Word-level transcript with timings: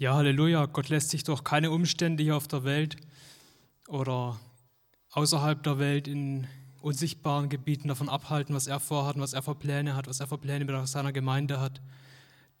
Ja, 0.00 0.14
Halleluja, 0.14 0.66
Gott 0.66 0.90
lässt 0.90 1.10
sich 1.10 1.24
durch 1.24 1.42
keine 1.42 1.72
Umstände 1.72 2.22
hier 2.22 2.36
auf 2.36 2.46
der 2.46 2.62
Welt 2.62 2.96
oder 3.88 4.38
außerhalb 5.10 5.60
der 5.64 5.80
Welt 5.80 6.06
in 6.06 6.46
unsichtbaren 6.80 7.48
Gebieten 7.48 7.88
davon 7.88 8.08
abhalten, 8.08 8.54
was 8.54 8.68
er 8.68 8.78
vorhat 8.78 9.18
was 9.18 9.32
er 9.32 9.42
für 9.42 9.56
Pläne 9.56 9.96
hat, 9.96 10.06
was 10.06 10.20
er 10.20 10.28
für 10.28 10.38
Pläne 10.38 10.64
mit 10.64 10.86
seiner 10.86 11.12
Gemeinde 11.12 11.58
hat. 11.58 11.82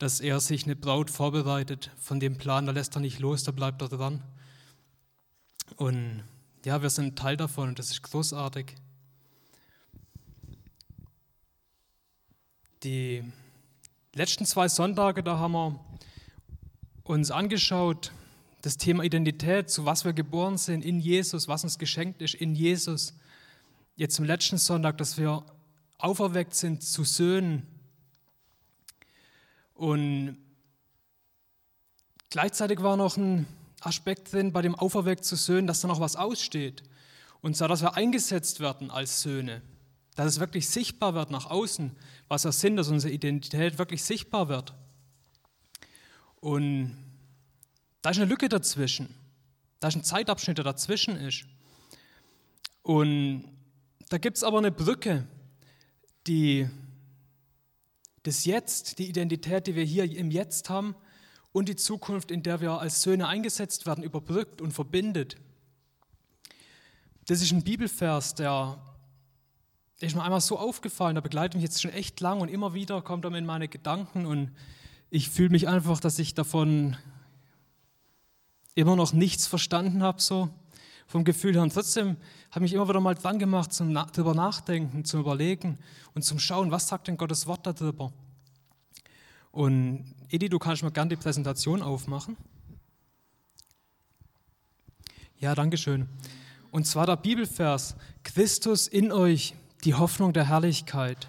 Dass 0.00 0.18
er 0.18 0.40
sich 0.40 0.64
eine 0.64 0.74
Braut 0.74 1.10
vorbereitet, 1.10 1.92
von 1.96 2.18
dem 2.18 2.38
Plan, 2.38 2.66
da 2.66 2.72
lässt 2.72 2.96
er 2.96 3.00
nicht 3.00 3.20
los, 3.20 3.44
da 3.44 3.52
bleibt 3.52 3.82
er 3.82 3.88
dran. 3.88 4.24
Und 5.76 6.24
ja, 6.64 6.82
wir 6.82 6.90
sind 6.90 7.16
Teil 7.16 7.36
davon 7.36 7.68
und 7.68 7.78
das 7.78 7.92
ist 7.92 8.02
großartig. 8.02 8.74
Die 12.82 13.22
letzten 14.12 14.44
zwei 14.44 14.66
Sonntage, 14.66 15.22
da 15.22 15.38
haben 15.38 15.52
wir 15.52 15.78
uns 17.08 17.30
angeschaut, 17.30 18.12
das 18.62 18.76
Thema 18.76 19.02
Identität, 19.02 19.70
zu 19.70 19.86
was 19.86 20.04
wir 20.04 20.12
geboren 20.12 20.58
sind, 20.58 20.84
in 20.84 21.00
Jesus, 21.00 21.48
was 21.48 21.64
uns 21.64 21.78
geschenkt 21.78 22.22
ist, 22.22 22.34
in 22.34 22.54
Jesus. 22.54 23.14
Jetzt 23.96 24.16
zum 24.16 24.24
letzten 24.24 24.58
Sonntag, 24.58 24.98
dass 24.98 25.16
wir 25.16 25.44
auferweckt 25.98 26.54
sind 26.54 26.82
zu 26.82 27.04
Söhnen. 27.04 27.66
Und 29.74 30.36
gleichzeitig 32.30 32.82
war 32.82 32.96
noch 32.96 33.16
ein 33.16 33.46
Aspekt 33.80 34.32
drin 34.32 34.52
bei 34.52 34.62
dem 34.62 34.74
Auferweckt 34.74 35.24
zu 35.24 35.36
Söhnen, 35.36 35.66
dass 35.66 35.80
da 35.80 35.88
noch 35.88 36.00
was 36.00 36.16
aussteht. 36.16 36.82
Und 37.40 37.56
zwar, 37.56 37.68
dass 37.68 37.82
wir 37.82 37.94
eingesetzt 37.94 38.60
werden 38.60 38.90
als 38.90 39.22
Söhne. 39.22 39.62
Dass 40.16 40.26
es 40.26 40.40
wirklich 40.40 40.68
sichtbar 40.68 41.14
wird 41.14 41.30
nach 41.30 41.46
außen, 41.46 41.92
was 42.26 42.44
wir 42.44 42.52
sind, 42.52 42.76
dass 42.76 42.88
unsere 42.88 43.12
Identität 43.12 43.78
wirklich 43.78 44.02
sichtbar 44.02 44.48
wird. 44.48 44.74
Und 46.40 46.96
da 48.02 48.10
ist 48.10 48.18
eine 48.18 48.26
Lücke 48.26 48.48
dazwischen. 48.48 49.14
Da 49.80 49.88
ist 49.88 49.96
ein 49.96 50.04
Zeitabschnitt, 50.04 50.58
der 50.58 50.64
dazwischen 50.64 51.16
ist. 51.16 51.44
Und 52.82 53.44
da 54.08 54.18
gibt 54.18 54.36
es 54.36 54.42
aber 54.42 54.58
eine 54.58 54.72
Brücke, 54.72 55.26
die 56.26 56.68
das 58.22 58.44
Jetzt, 58.44 58.98
die 58.98 59.08
Identität, 59.08 59.66
die 59.66 59.74
wir 59.74 59.84
hier 59.84 60.04
im 60.04 60.30
Jetzt 60.30 60.70
haben 60.70 60.94
und 61.52 61.68
die 61.68 61.76
Zukunft, 61.76 62.30
in 62.30 62.42
der 62.42 62.60
wir 62.60 62.80
als 62.80 63.02
Söhne 63.02 63.26
eingesetzt 63.28 63.86
werden, 63.86 64.04
überbrückt 64.04 64.60
und 64.60 64.72
verbindet. 64.72 65.36
Das 67.26 67.42
ist 67.42 67.52
ein 67.52 67.62
Bibelvers, 67.62 68.34
der 68.34 68.78
ist 70.00 70.14
mir 70.14 70.22
einmal 70.22 70.40
so 70.40 70.58
aufgefallen, 70.58 71.14
der 71.14 71.22
begleitet 71.22 71.54
mich 71.54 71.64
jetzt 71.64 71.82
schon 71.82 71.90
echt 71.90 72.20
lang 72.20 72.40
und 72.40 72.48
immer 72.48 72.74
wieder 72.74 73.02
kommt 73.02 73.24
er 73.24 73.30
mir 73.30 73.38
in 73.38 73.46
meine 73.46 73.68
Gedanken 73.68 74.26
und 74.26 74.54
ich 75.10 75.30
fühle 75.30 75.50
mich 75.50 75.68
einfach, 75.68 76.00
dass 76.00 76.18
ich 76.18 76.34
davon 76.34 76.96
immer 78.74 78.96
noch 78.96 79.12
nichts 79.12 79.46
verstanden 79.46 80.02
habe, 80.02 80.20
so 80.20 80.50
vom 81.06 81.24
Gefühl 81.24 81.54
her. 81.54 81.62
Und 81.62 81.72
trotzdem 81.72 82.16
habe 82.50 82.64
ich 82.64 82.72
mich 82.72 82.74
immer 82.74 82.88
wieder 82.88 83.00
mal 83.00 83.14
dran 83.14 83.38
gemacht, 83.38 83.72
zum 83.72 83.92
darüber 83.94 84.34
nachdenken, 84.34 85.04
zum 85.04 85.20
Überlegen 85.20 85.78
und 86.14 86.22
zum 86.22 86.38
Schauen, 86.38 86.70
was 86.70 86.88
sagt 86.88 87.08
denn 87.08 87.16
Gottes 87.16 87.46
Wort 87.46 87.66
darüber. 87.66 88.12
Und 89.50 90.14
Edi, 90.28 90.48
du 90.48 90.58
kannst 90.58 90.82
mir 90.82 90.92
gerne 90.92 91.08
die 91.08 91.16
Präsentation 91.16 91.82
aufmachen. 91.82 92.36
Ja, 95.38 95.54
danke 95.54 95.78
schön. 95.78 96.08
Und 96.70 96.86
zwar 96.86 97.06
der 97.06 97.16
Bibelvers, 97.16 97.96
Christus 98.22 98.86
in 98.86 99.10
euch, 99.10 99.54
die 99.84 99.94
Hoffnung 99.94 100.32
der 100.32 100.48
Herrlichkeit 100.48 101.28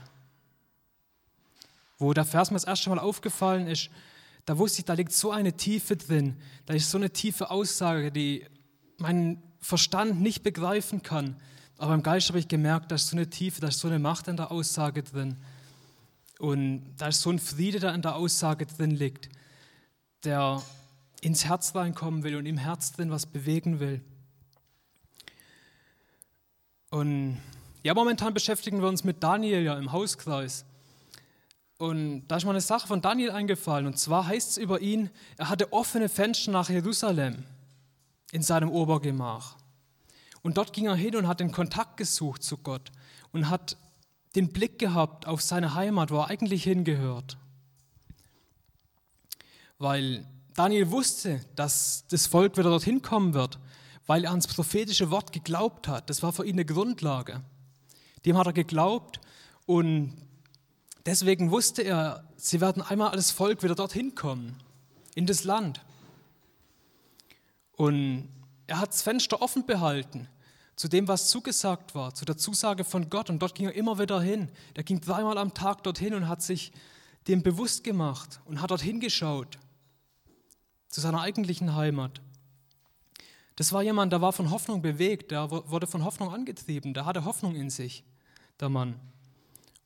wo 2.00 2.14
der 2.14 2.26
Vers 2.26 2.50
mir 2.50 2.56
das 2.56 2.64
erste 2.64 2.90
Mal 2.90 3.00
aufgefallen 3.00 3.68
ist, 3.68 3.90
da 4.46 4.58
wusste 4.58 4.80
ich, 4.80 4.86
da 4.86 4.94
liegt 4.94 5.12
so 5.12 5.32
eine 5.32 5.54
Tiefe 5.54 5.96
drin, 5.96 6.38
da 6.66 6.74
ist 6.74 6.90
so 6.90 6.98
eine 6.98 7.12
tiefe 7.12 7.52
Aussage, 7.52 8.12
die 8.12 8.46
mein 8.98 9.44
Verstand 9.60 10.22
nicht 10.22 10.42
begreifen 10.42 11.04
kann. 11.04 11.36
Aber 11.78 11.94
im 11.94 12.04
Geist 12.04 12.30
habe 12.30 12.40
ich 12.40 12.48
gemerkt, 12.48 12.92
da 12.92 12.96
ist 12.96 13.08
so 13.08 13.16
eine 13.16 13.30
Tiefe, 13.30 13.62
da 13.62 13.68
ist 13.68 13.80
so 13.80 13.88
eine 13.88 14.00
Macht 14.00 14.28
in 14.28 14.38
der 14.38 14.52
Aussage 14.52 15.04
drin. 15.04 15.38
Und 16.40 16.96
da 16.98 17.10
ist 17.10 17.22
so 17.22 17.30
ein 17.30 17.40
Friede, 17.40 17.80
der 17.80 17.94
in 17.94 18.02
der 18.02 18.16
Aussage 18.16 18.66
drin 18.66 18.92
liegt, 18.92 19.30
der 20.24 20.62
ins 21.22 21.46
Herz 21.46 21.76
reinkommen 21.76 22.24
will 22.24 22.36
und 22.38 22.46
im 22.46 22.58
Herz 22.58 22.94
drin 22.94 23.12
was 23.12 23.26
bewegen 23.26 23.80
will. 23.80 24.02
Und 26.90 27.38
ja, 27.84 27.94
momentan 27.94 28.34
beschäftigen 28.34 28.82
wir 28.82 28.88
uns 28.88 29.04
mit 29.04 29.22
Daniel 29.22 29.62
ja 29.62 29.78
im 29.78 29.92
Hauskreis. 29.92 30.66
Und 31.80 32.28
da 32.28 32.36
ist 32.36 32.44
mir 32.44 32.50
eine 32.50 32.60
Sache 32.60 32.88
von 32.88 33.02
Daniel 33.02 33.32
eingefallen. 33.32 33.88
Und 33.88 33.98
zwar 33.98 34.28
heißt 34.28 34.52
es 34.52 34.58
über 34.58 34.82
ihn, 34.82 35.10
er 35.38 35.48
hatte 35.48 35.72
offene 35.72 36.10
Fenster 36.10 36.52
nach 36.52 36.70
Jerusalem 36.70 37.46
in 38.34 38.42
seinem 38.42 38.70
Obergemach. 38.70 39.56
Und 40.42 40.58
dort 40.58 40.74
ging 40.74 40.88
er 40.88 40.96
hin 40.96 41.16
und 41.16 41.26
hat 41.26 41.40
den 41.40 41.54
Kontakt 41.54 41.96
gesucht 41.96 42.44
zu 42.44 42.58
Gott 42.58 42.92
und 43.32 43.50
hat 43.50 43.78
den 44.36 44.50
Blick 44.50 44.78
gehabt 44.78 45.26
auf 45.26 45.42
seine 45.42 45.74
Heimat, 45.74 46.12
wo 46.12 46.18
er 46.18 46.28
eigentlich 46.28 46.66
hingehört. 46.66 47.38
Weil 49.78 50.26
Daniel 50.56 50.92
wusste, 50.92 51.40
dass 51.56 52.04
das 52.10 52.28
Volk 52.28 52.58
wieder 52.58 52.72
dorthin 52.72 53.02
kommen 53.02 53.34
wird, 53.34 53.58
weil 54.06 54.26
er 54.26 54.32
ans 54.32 54.48
prophetische 54.48 55.12
Wort 55.12 55.32
geglaubt 55.32 55.88
hat. 55.88 56.10
Das 56.10 56.24
war 56.24 56.34
für 56.34 56.46
ihn 56.46 56.56
eine 56.56 56.66
Grundlage. 56.66 57.42
Dem 58.26 58.38
hat 58.38 58.48
er 58.48 58.54
geglaubt 58.54 59.22
und 59.66 60.29
Deswegen 61.06 61.52
wusste 61.52 61.82
er, 61.82 62.24
sie 62.36 62.62
werden 62.62 62.82
einmal 62.82 63.10
als 63.10 63.32
Volk 63.32 63.64
wieder 63.64 63.76
dorthin 63.76 64.16
kommen, 64.16 64.56
in 65.16 65.26
das 65.26 65.44
Land. 65.44 65.82
Und 67.74 68.28
er 68.68 68.80
hat 68.80 68.90
das 68.90 69.02
Fenster 69.02 69.42
offen 69.42 69.66
behalten 69.66 70.28
zu 70.76 70.88
dem, 70.88 71.10
was 71.10 71.28
zugesagt 71.28 71.94
war, 71.94 72.14
zu 72.14 72.24
der 72.24 72.38
Zusage 72.38 72.86
von 72.86 73.10
Gott. 73.10 73.30
Und 73.30 73.40
dort 73.40 73.54
ging 73.54 73.66
er 73.66 73.76
immer 73.76 74.00
wieder 74.00 74.22
hin. 74.22 74.50
Er 74.76 74.84
ging 74.84 75.02
dreimal 75.02 75.38
am 75.38 75.54
Tag 75.54 75.84
dorthin 75.84 76.14
und 76.14 76.30
hat 76.30 76.42
sich 76.42 76.72
dem 77.28 77.44
bewusst 77.44 77.84
gemacht 77.84 78.40
und 78.46 78.62
hat 78.62 78.72
dorthin 78.72 79.02
geschaut, 79.02 79.58
zu 80.88 81.02
seiner 81.02 81.22
eigentlichen 81.22 81.76
Heimat. 81.76 82.22
Das 83.58 83.74
war 83.74 83.84
jemand, 83.84 84.14
der 84.14 84.22
war 84.22 84.32
von 84.32 84.52
Hoffnung 84.52 84.82
bewegt, 84.82 85.32
der 85.32 85.52
wurde 85.52 85.86
von 85.86 86.06
Hoffnung 86.06 86.34
angetrieben, 86.34 86.94
der 86.94 87.06
hatte 87.06 87.26
Hoffnung 87.26 87.56
in 87.56 87.70
sich, 87.70 88.06
der 88.62 88.70
Mann. 88.70 88.96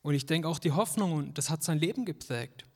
Und 0.04 0.14
ich 0.14 0.26
denke 0.26 0.48
auch 0.48 0.58
die 0.58 0.72
Hoffnung, 0.72 1.14
und 1.14 1.38
das 1.38 1.48
hat 1.48 1.64
sein 1.64 1.78
Leben 1.78 2.04
geprägt. 2.04 2.66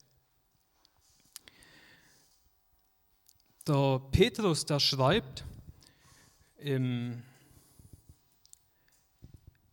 Der 3.66 4.00
Petrus, 4.10 4.64
der 4.64 4.80
schreibt 4.80 5.44
im 6.56 7.22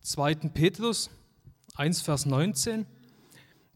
2. 0.02 0.34
Petrus 0.52 1.08
1, 1.76 2.02
Vers 2.02 2.26
19, 2.26 2.84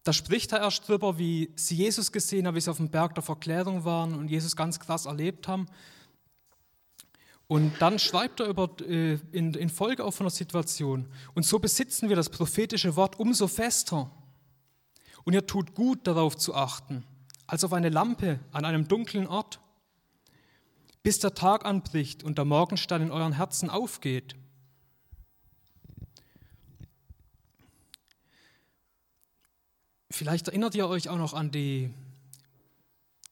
da 0.04 0.12
spricht 0.12 0.52
er 0.52 0.60
erst 0.60 0.86
drüber, 0.86 1.18
wie 1.18 1.50
sie 1.56 1.76
Jesus 1.76 2.12
gesehen 2.12 2.46
haben, 2.46 2.56
wie 2.56 2.60
sie 2.60 2.70
auf 2.70 2.76
dem 2.76 2.90
Berg 2.90 3.14
der 3.14 3.22
Verklärung 3.22 3.86
waren 3.86 4.14
und 4.14 4.28
Jesus 4.28 4.56
ganz 4.56 4.78
krass 4.78 5.06
erlebt 5.06 5.48
haben. 5.48 5.66
Und 7.50 7.82
dann 7.82 7.98
schreibt 7.98 8.38
er 8.38 8.46
über, 8.46 8.70
äh, 8.78 9.18
in, 9.32 9.54
in 9.54 9.70
Folge 9.70 10.04
auch 10.04 10.12
von 10.12 10.22
der 10.22 10.30
Situation. 10.30 11.08
Und 11.34 11.44
so 11.44 11.58
besitzen 11.58 12.08
wir 12.08 12.14
das 12.14 12.28
prophetische 12.28 12.94
Wort 12.94 13.18
umso 13.18 13.48
fester. 13.48 14.08
Und 15.24 15.32
ihr 15.32 15.44
tut 15.44 15.74
gut 15.74 16.06
darauf 16.06 16.36
zu 16.36 16.54
achten, 16.54 17.02
als 17.48 17.64
auf 17.64 17.72
eine 17.72 17.88
Lampe 17.88 18.38
an 18.52 18.64
einem 18.64 18.86
dunklen 18.86 19.26
Ort, 19.26 19.58
bis 21.02 21.18
der 21.18 21.34
Tag 21.34 21.64
anbricht 21.64 22.22
und 22.22 22.38
der 22.38 22.44
Morgenstern 22.44 23.02
in 23.02 23.10
euren 23.10 23.32
Herzen 23.32 23.68
aufgeht. 23.68 24.36
Vielleicht 30.08 30.46
erinnert 30.46 30.76
ihr 30.76 30.86
euch 30.86 31.08
auch 31.08 31.18
noch 31.18 31.34
an 31.34 31.50
die, 31.50 31.92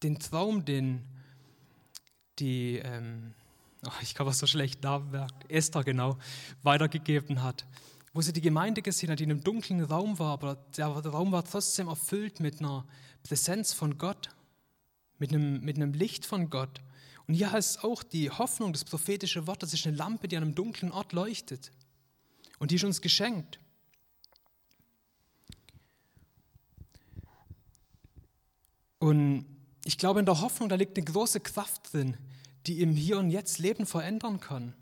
den 0.03 0.19
Traum, 0.19 0.65
den 0.65 1.07
die 2.41 2.79
ähm, 2.79 3.35
ach, 3.83 4.03
ich 4.03 4.15
kann 4.15 4.27
was 4.27 4.39
so 4.39 4.47
schlecht 4.47 4.83
Namen 4.83 5.27
Esther 5.49 5.85
genau, 5.85 6.19
weitergegeben 6.63 7.43
hat, 7.43 7.67
wo 8.13 8.21
sie 8.21 8.33
die 8.33 8.41
Gemeinde 8.41 8.83
gesehen 8.83 9.11
hat, 9.11 9.21
die 9.21 9.25
in 9.25 9.31
einem 9.31 9.45
dunklen 9.45 9.83
Raum 9.83 10.19
war, 10.19 10.33
aber 10.33 10.57
der 10.77 10.87
Raum 10.87 11.33
war 11.33 11.45
trotzdem 11.45 11.89
erfüllt 11.89 12.41
mit 12.41 12.61
einer 12.61 12.87
Präsenz 13.23 13.73
von 13.73 13.99
Gott, 13.99 14.31
mit 15.19 15.31
einem, 15.31 15.61
mit 15.61 15.77
einem 15.77 15.93
Licht 15.93 16.27
von 16.27 16.51
Gott. 16.51 16.81
Und 17.27 17.35
hier 17.35 17.53
heißt 17.53 17.77
es 17.77 17.85
auch, 17.85 18.03
die 18.03 18.31
Hoffnung, 18.31 18.73
das 18.73 18.85
prophetische 18.85 19.47
Wort, 19.47 19.63
das 19.63 19.75
ist 19.75 19.87
eine 19.87 19.97
Lampe, 19.97 20.29
die 20.29 20.37
an 20.37 20.45
einem 20.45 20.55
dunklen 20.55 20.91
Ort 20.91 21.13
leuchtet. 21.13 21.71
Und 22.59 22.71
die 22.71 22.77
ist 22.77 22.85
uns 22.85 23.03
geschenkt. 23.03 23.61
Und 28.99 29.47
ich 29.85 29.99
glaube, 29.99 30.21
in 30.21 30.27
der 30.27 30.41
Hoffnung, 30.41 30.69
da 30.69 30.75
liegt 30.75 30.97
eine 30.97 31.05
große 31.05 31.41
Kraft 31.41 31.93
drin, 31.93 32.17
die 32.67 32.81
im 32.81 32.93
Hier 32.93 33.19
und 33.19 33.31
Jetzt 33.31 33.59
Leben 33.59 33.87
verändern 33.87 34.41
kann. 34.41 34.75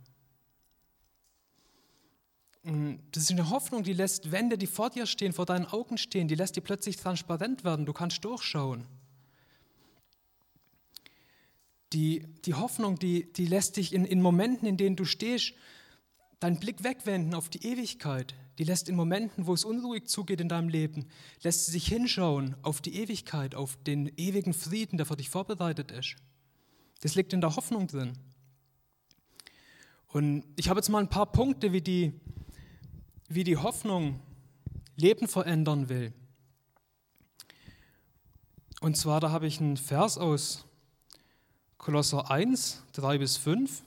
Das 3.12 3.22
ist 3.22 3.30
eine 3.30 3.50
Hoffnung, 3.50 3.84
die 3.84 3.92
lässt 3.92 4.32
Wände, 4.32 4.58
die 4.58 4.66
vor 4.66 4.90
dir 4.90 5.06
stehen, 5.06 5.32
vor 5.32 5.46
deinen 5.46 5.66
Augen 5.66 5.98
stehen, 5.98 6.26
die 6.26 6.34
lässt 6.34 6.56
dir 6.56 6.62
plötzlich 6.62 6.96
transparent 6.96 7.62
werden. 7.62 7.86
Du 7.86 7.92
kannst 7.92 8.24
durchschauen. 8.24 8.86
Die, 11.92 12.26
die 12.44 12.54
Hoffnung, 12.54 12.98
die, 12.98 13.32
die 13.32 13.46
lässt 13.46 13.76
dich 13.76 13.92
in, 13.92 14.04
in 14.04 14.20
Momenten, 14.20 14.66
in 14.66 14.76
denen 14.76 14.96
du 14.96 15.04
stehst, 15.04 15.54
deinen 16.40 16.58
Blick 16.58 16.82
wegwenden 16.82 17.34
auf 17.34 17.48
die 17.48 17.64
Ewigkeit. 17.64 18.34
Die 18.58 18.64
lässt 18.64 18.88
in 18.88 18.96
Momenten, 18.96 19.46
wo 19.46 19.54
es 19.54 19.64
unruhig 19.64 20.06
zugeht 20.06 20.40
in 20.40 20.48
deinem 20.48 20.68
Leben, 20.68 21.06
lässt 21.42 21.66
sie 21.66 21.72
sich 21.72 21.86
hinschauen 21.86 22.56
auf 22.62 22.80
die 22.80 22.96
Ewigkeit, 22.96 23.54
auf 23.54 23.76
den 23.84 24.12
ewigen 24.16 24.54
Frieden, 24.54 24.96
der 24.96 25.06
für 25.06 25.16
dich 25.16 25.30
vorbereitet 25.30 25.92
ist. 25.92 26.16
Das 27.00 27.14
liegt 27.14 27.32
in 27.32 27.40
der 27.40 27.56
Hoffnung 27.56 27.86
drin. 27.86 28.12
Und 30.08 30.44
ich 30.56 30.68
habe 30.68 30.78
jetzt 30.78 30.88
mal 30.88 31.00
ein 31.00 31.10
paar 31.10 31.26
Punkte, 31.26 31.72
wie 31.72 31.82
die, 31.82 32.12
wie 33.28 33.44
die 33.44 33.56
Hoffnung 33.56 34.20
Leben 34.96 35.28
verändern 35.28 35.88
will. 35.88 36.12
Und 38.80 38.96
zwar, 38.96 39.20
da 39.20 39.30
habe 39.30 39.46
ich 39.46 39.60
einen 39.60 39.76
Vers 39.76 40.16
aus 40.16 40.64
Kolosser 41.76 42.30
1, 42.30 42.82
3 42.92 43.18
bis 43.18 43.36
5. 43.36 43.82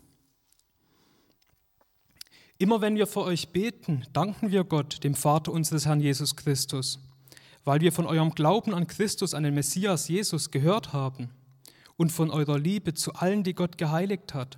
Immer 2.59 2.81
wenn 2.81 2.95
wir 2.95 3.07
für 3.07 3.21
euch 3.21 3.49
beten, 3.49 4.05
danken 4.13 4.51
wir 4.51 4.63
Gott, 4.63 5.03
dem 5.03 5.15
Vater 5.15 5.51
unseres 5.51 5.85
Herrn 5.85 6.01
Jesus 6.01 6.35
Christus, 6.35 6.99
weil 7.63 7.81
wir 7.81 7.91
von 7.91 8.05
eurem 8.05 8.35
Glauben 8.35 8.73
an 8.73 8.85
Christus, 8.85 9.33
an 9.33 9.43
den 9.43 9.55
Messias 9.55 10.09
Jesus 10.09 10.51
gehört 10.51 10.93
haben 10.93 11.31
und 11.99 12.13
von 12.13 12.31
eurer 12.31 12.57
Liebe 12.57 12.93
zu 12.93 13.13
allen, 13.15 13.43
die 13.43 13.53
Gott 13.53 13.77
geheiligt 13.77 14.33
hat. 14.33 14.57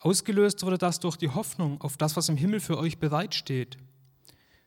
Ausgelöst 0.00 0.64
wurde 0.64 0.76
das 0.76 0.98
durch 0.98 1.16
die 1.16 1.28
Hoffnung 1.28 1.80
auf 1.80 1.96
das, 1.96 2.16
was 2.16 2.28
im 2.28 2.36
Himmel 2.36 2.58
für 2.58 2.76
euch 2.76 2.98
bereitsteht. 2.98 3.78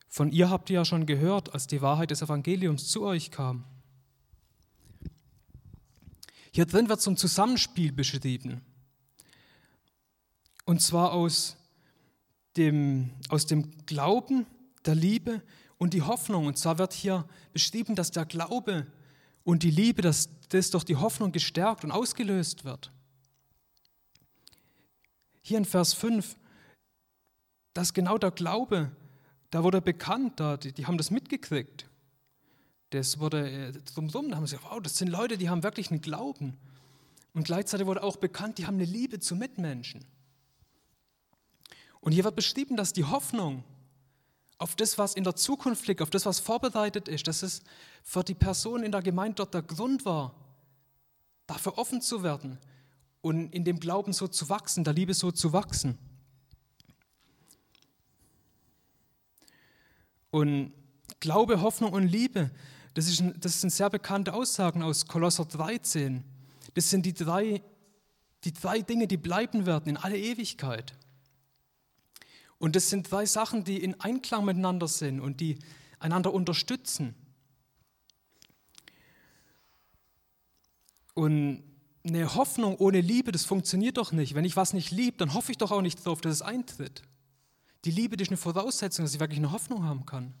Von 0.08 0.32
ihr 0.32 0.48
habt 0.48 0.70
ihr 0.70 0.76
ja 0.76 0.84
schon 0.86 1.04
gehört, 1.04 1.52
als 1.52 1.66
die 1.66 1.82
Wahrheit 1.82 2.10
des 2.10 2.22
Evangeliums 2.22 2.88
zu 2.88 3.02
euch 3.02 3.30
kam. 3.30 3.64
Hier 6.52 6.64
drin 6.64 6.88
wird 6.88 7.02
so 7.02 7.10
ein 7.10 7.18
Zusammenspiel 7.18 7.92
beschrieben. 7.92 8.62
Und 10.64 10.80
zwar 10.80 11.12
aus 11.12 11.58
dem, 12.56 13.10
aus 13.28 13.44
dem 13.44 13.84
Glauben, 13.84 14.46
der 14.86 14.94
Liebe 14.94 15.42
und 15.76 15.92
die 15.92 16.00
Hoffnung. 16.00 16.46
Und 16.46 16.56
zwar 16.56 16.78
wird 16.78 16.94
hier 16.94 17.28
beschrieben, 17.52 17.94
dass 17.94 18.10
der 18.10 18.24
Glaube 18.24 18.86
und 19.44 19.62
die 19.62 19.70
Liebe, 19.70 20.02
dass 20.02 20.28
das 20.48 20.70
durch 20.70 20.84
die 20.84 20.96
Hoffnung 20.96 21.32
gestärkt 21.32 21.84
und 21.84 21.90
ausgelöst 21.90 22.64
wird. 22.64 22.92
Hier 25.40 25.58
in 25.58 25.64
Vers 25.64 25.94
5, 25.94 26.36
dass 27.74 27.94
genau 27.94 28.18
der 28.18 28.30
Glaube, 28.30 28.92
da 29.50 29.64
wurde 29.64 29.80
bekannt, 29.80 30.38
da, 30.38 30.56
die, 30.56 30.72
die 30.72 30.86
haben 30.86 30.98
das 30.98 31.10
mitgekriegt. 31.10 31.88
Das 32.90 33.18
wurde 33.18 33.50
äh, 33.50 33.72
drumherum, 33.94 34.30
da 34.30 34.36
haben 34.36 34.46
sie 34.46 34.56
gesagt, 34.56 34.72
wow, 34.72 34.80
das 34.80 34.96
sind 34.96 35.08
Leute, 35.08 35.38
die 35.38 35.48
haben 35.48 35.62
wirklich 35.62 35.90
einen 35.90 36.02
Glauben. 36.02 36.56
Und 37.34 37.44
gleichzeitig 37.44 37.86
wurde 37.86 38.02
auch 38.02 38.16
bekannt, 38.16 38.58
die 38.58 38.66
haben 38.66 38.74
eine 38.74 38.84
Liebe 38.84 39.18
zu 39.18 39.34
Mitmenschen. 39.34 40.04
Und 42.00 42.12
hier 42.12 42.24
wird 42.24 42.36
beschrieben, 42.36 42.76
dass 42.76 42.92
die 42.92 43.04
Hoffnung 43.04 43.64
auf 44.62 44.76
das, 44.76 44.96
was 44.96 45.14
in 45.14 45.24
der 45.24 45.34
Zukunft 45.34 45.88
liegt, 45.88 46.02
auf 46.02 46.10
das, 46.10 46.24
was 46.24 46.38
vorbereitet 46.38 47.08
ist, 47.08 47.26
dass 47.26 47.42
es 47.42 47.62
für 48.04 48.22
die 48.22 48.34
Person 48.34 48.84
in 48.84 48.92
der 48.92 49.02
Gemeinde 49.02 49.34
dort 49.34 49.54
der 49.54 49.62
Grund 49.62 50.04
war, 50.04 50.36
dafür 51.48 51.78
offen 51.78 52.00
zu 52.00 52.22
werden 52.22 52.58
und 53.22 53.52
in 53.52 53.64
dem 53.64 53.80
Glauben 53.80 54.12
so 54.12 54.28
zu 54.28 54.48
wachsen, 54.48 54.84
der 54.84 54.92
Liebe 54.92 55.14
so 55.14 55.32
zu 55.32 55.52
wachsen. 55.52 55.98
Und 60.30 60.72
Glaube, 61.18 61.60
Hoffnung 61.60 61.92
und 61.92 62.06
Liebe, 62.06 62.52
das, 62.94 63.08
ist 63.08 63.20
ein, 63.20 63.38
das 63.40 63.60
sind 63.60 63.70
sehr 63.70 63.90
bekannte 63.90 64.32
Aussagen 64.32 64.82
aus 64.82 65.06
Kolosser 65.06 65.44
13. 65.44 66.22
Das 66.74 66.88
sind 66.88 67.04
die 67.04 67.14
drei, 67.14 67.62
die 68.44 68.52
drei 68.52 68.80
Dinge, 68.80 69.08
die 69.08 69.16
bleiben 69.16 69.66
werden 69.66 69.88
in 69.88 69.96
alle 69.96 70.18
Ewigkeit. 70.18 70.94
Und 72.62 72.76
das 72.76 72.90
sind 72.90 73.10
drei 73.10 73.26
Sachen, 73.26 73.64
die 73.64 73.82
in 73.82 74.00
Einklang 74.00 74.44
miteinander 74.44 74.86
sind 74.86 75.18
und 75.18 75.40
die 75.40 75.58
einander 75.98 76.32
unterstützen. 76.32 77.16
Und 81.12 81.64
eine 82.06 82.36
Hoffnung 82.36 82.76
ohne 82.76 83.00
Liebe, 83.00 83.32
das 83.32 83.44
funktioniert 83.44 83.96
doch 83.96 84.12
nicht. 84.12 84.36
Wenn 84.36 84.44
ich 84.44 84.54
was 84.54 84.74
nicht 84.74 84.92
liebe, 84.92 85.16
dann 85.16 85.34
hoffe 85.34 85.50
ich 85.50 85.58
doch 85.58 85.72
auch 85.72 85.82
nicht 85.82 86.06
darauf, 86.06 86.20
dass 86.20 86.34
es 86.34 86.42
eintritt. 86.42 87.02
Die 87.84 87.90
Liebe 87.90 88.14
ist 88.14 88.28
eine 88.28 88.36
Voraussetzung, 88.36 89.04
dass 89.04 89.14
ich 89.14 89.18
wirklich 89.18 89.40
eine 89.40 89.50
Hoffnung 89.50 89.82
haben 89.82 90.06
kann. 90.06 90.32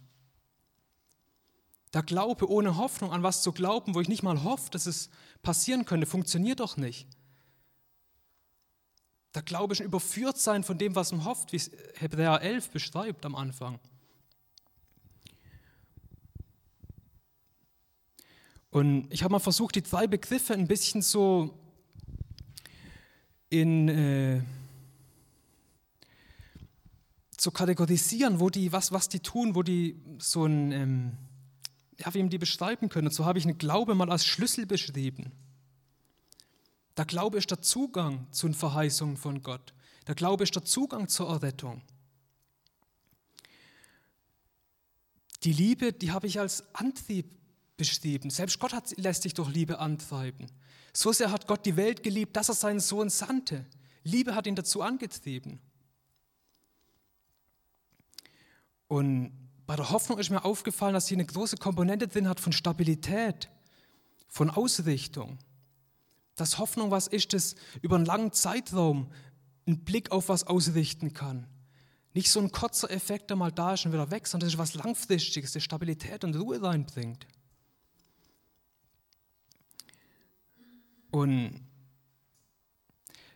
Der 1.92 2.04
Glaube 2.04 2.48
ohne 2.48 2.76
Hoffnung, 2.76 3.10
an 3.10 3.24
was 3.24 3.42
zu 3.42 3.50
glauben, 3.50 3.96
wo 3.96 4.00
ich 4.00 4.08
nicht 4.08 4.22
mal 4.22 4.44
hoffe, 4.44 4.70
dass 4.70 4.86
es 4.86 5.10
passieren 5.42 5.86
könnte, 5.86 6.06
funktioniert 6.06 6.60
doch 6.60 6.76
nicht. 6.76 7.08
Der 9.34 9.42
Glaube 9.42 9.72
ist 9.72 9.80
ein 9.80 9.86
Überführtsein 9.86 10.62
von 10.62 10.76
dem, 10.76 10.94
was 10.94 11.12
man 11.12 11.24
hofft, 11.24 11.52
wie 11.52 11.56
es 11.56 11.70
Hebräer 11.96 12.40
11 12.42 12.70
beschreibt 12.70 13.24
am 13.24 13.34
Anfang. 13.34 13.78
Und 18.70 19.12
ich 19.12 19.22
habe 19.22 19.32
mal 19.32 19.38
versucht, 19.38 19.74
die 19.74 19.82
zwei 19.82 20.06
Begriffe 20.06 20.54
ein 20.54 20.66
bisschen 20.66 21.02
so 21.02 21.58
in 23.50 23.88
äh, 23.88 24.42
zu 27.36 27.50
kategorisieren, 27.50 28.40
wo 28.40 28.50
die, 28.50 28.72
was, 28.72 28.92
was 28.92 29.08
die 29.08 29.20
tun, 29.20 29.54
wo 29.54 29.62
die 29.62 30.00
so 30.18 30.46
ein, 30.46 30.72
ähm, 30.72 31.12
ja, 31.98 32.14
wie 32.14 32.18
ihm 32.18 32.30
die 32.30 32.38
beschreiben 32.38 32.88
können. 32.88 33.08
Und 33.08 33.12
so 33.12 33.24
habe 33.24 33.38
ich 33.38 33.44
einen 33.44 33.58
Glaube 33.58 33.94
mal 33.94 34.10
als 34.10 34.24
Schlüssel 34.24 34.64
beschrieben. 34.64 35.32
Der 36.96 37.04
Glaube 37.04 37.38
ist 37.38 37.50
der 37.50 37.62
Zugang 37.62 38.26
zu 38.32 38.46
den 38.46 38.54
Verheißungen 38.54 39.16
von 39.16 39.42
Gott. 39.42 39.72
Der 40.06 40.14
Glaube 40.14 40.44
ist 40.44 40.54
der 40.54 40.64
Zugang 40.64 41.08
zur 41.08 41.28
Errettung. 41.28 41.82
Die 45.44 45.52
Liebe, 45.52 45.92
die 45.92 46.12
habe 46.12 46.26
ich 46.26 46.38
als 46.38 46.74
Antrieb 46.74 47.34
beschrieben. 47.76 48.30
Selbst 48.30 48.58
Gott 48.58 48.72
hat, 48.72 48.96
lässt 48.96 49.22
sich 49.22 49.34
durch 49.34 49.48
Liebe 49.48 49.78
antreiben. 49.78 50.46
So 50.92 51.12
sehr 51.12 51.30
hat 51.30 51.46
Gott 51.46 51.64
die 51.66 51.76
Welt 51.76 52.02
geliebt, 52.02 52.36
dass 52.36 52.48
er 52.48 52.54
seinen 52.54 52.80
Sohn 52.80 53.08
sandte. 53.10 53.64
Liebe 54.04 54.34
hat 54.34 54.46
ihn 54.46 54.54
dazu 54.54 54.82
angetrieben. 54.82 55.60
Und 58.88 59.32
bei 59.66 59.74
der 59.74 59.90
Hoffnung 59.90 60.18
ist 60.18 60.30
mir 60.30 60.44
aufgefallen, 60.44 60.94
dass 60.94 61.06
sie 61.06 61.14
eine 61.14 61.24
große 61.24 61.56
Komponente 61.56 62.06
drin 62.06 62.28
hat 62.28 62.40
von 62.40 62.52
Stabilität, 62.52 63.48
von 64.28 64.50
Ausrichtung. 64.50 65.38
Dass 66.36 66.58
Hoffnung 66.58 66.90
was 66.90 67.06
ist, 67.06 67.32
das 67.32 67.54
über 67.82 67.96
einen 67.96 68.04
langen 68.04 68.32
Zeitraum 68.32 69.12
einen 69.66 69.84
Blick 69.84 70.10
auf 70.10 70.28
was 70.28 70.44
ausrichten 70.44 71.12
kann. 71.12 71.46
Nicht 72.14 72.30
so 72.30 72.40
ein 72.40 72.52
kurzer 72.52 72.90
Effekt, 72.90 73.30
der 73.30 73.36
mal 73.36 73.52
da 73.52 73.74
ist 73.74 73.86
und 73.86 73.92
wieder 73.92 74.10
weg, 74.10 74.26
sondern 74.26 74.46
das 74.46 74.54
ist 74.54 74.58
was 74.58 74.74
Langfristiges, 74.74 75.52
das 75.52 75.62
Stabilität 75.62 76.24
und 76.24 76.36
Ruhe 76.36 76.62
reinbringt. 76.62 77.26
Und 81.10 81.60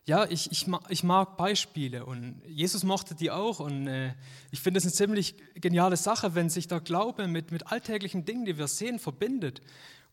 ja, 0.04 0.24
ich, 0.30 0.50
ich, 0.52 0.66
ich 0.88 1.02
mag 1.02 1.36
Beispiele 1.36 2.06
und 2.06 2.40
Jesus 2.46 2.84
mochte 2.84 3.14
die 3.14 3.30
auch 3.30 3.58
und 3.58 3.88
äh, 3.88 4.14
ich 4.52 4.60
finde 4.60 4.78
es 4.78 4.84
eine 4.84 4.92
ziemlich 4.92 5.34
geniale 5.54 5.96
Sache, 5.96 6.34
wenn 6.34 6.48
sich 6.48 6.68
der 6.68 6.80
Glaube 6.80 7.26
mit, 7.26 7.50
mit 7.50 7.66
alltäglichen 7.66 8.24
Dingen, 8.24 8.44
die 8.44 8.56
wir 8.56 8.68
sehen, 8.68 9.00
verbindet. 9.00 9.62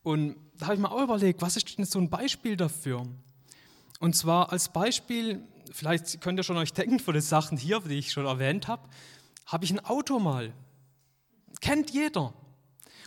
Und 0.03 0.35
da 0.57 0.67
habe 0.67 0.75
ich 0.75 0.81
mir 0.81 0.91
auch 0.91 1.01
überlegt, 1.01 1.41
was 1.41 1.57
ist 1.57 1.77
denn 1.77 1.85
so 1.85 1.99
ein 1.99 2.09
Beispiel 2.09 2.55
dafür? 2.57 3.07
Und 3.99 4.15
zwar 4.15 4.51
als 4.51 4.69
Beispiel, 4.69 5.41
vielleicht 5.71 6.21
könnt 6.21 6.39
ihr 6.39 6.43
schon 6.43 6.57
euch 6.57 6.73
denken 6.73 6.99
von 6.99 7.13
den 7.13 7.23
Sachen 7.23 7.57
hier, 7.57 7.79
die 7.79 7.97
ich 7.97 8.11
schon 8.11 8.25
erwähnt 8.25 8.67
habe, 8.67 8.87
habe 9.45 9.65
ich 9.65 9.71
ein 9.71 9.83
Auto 9.83 10.19
mal. 10.19 10.53
Kennt 11.61 11.91
jeder. 11.91 12.33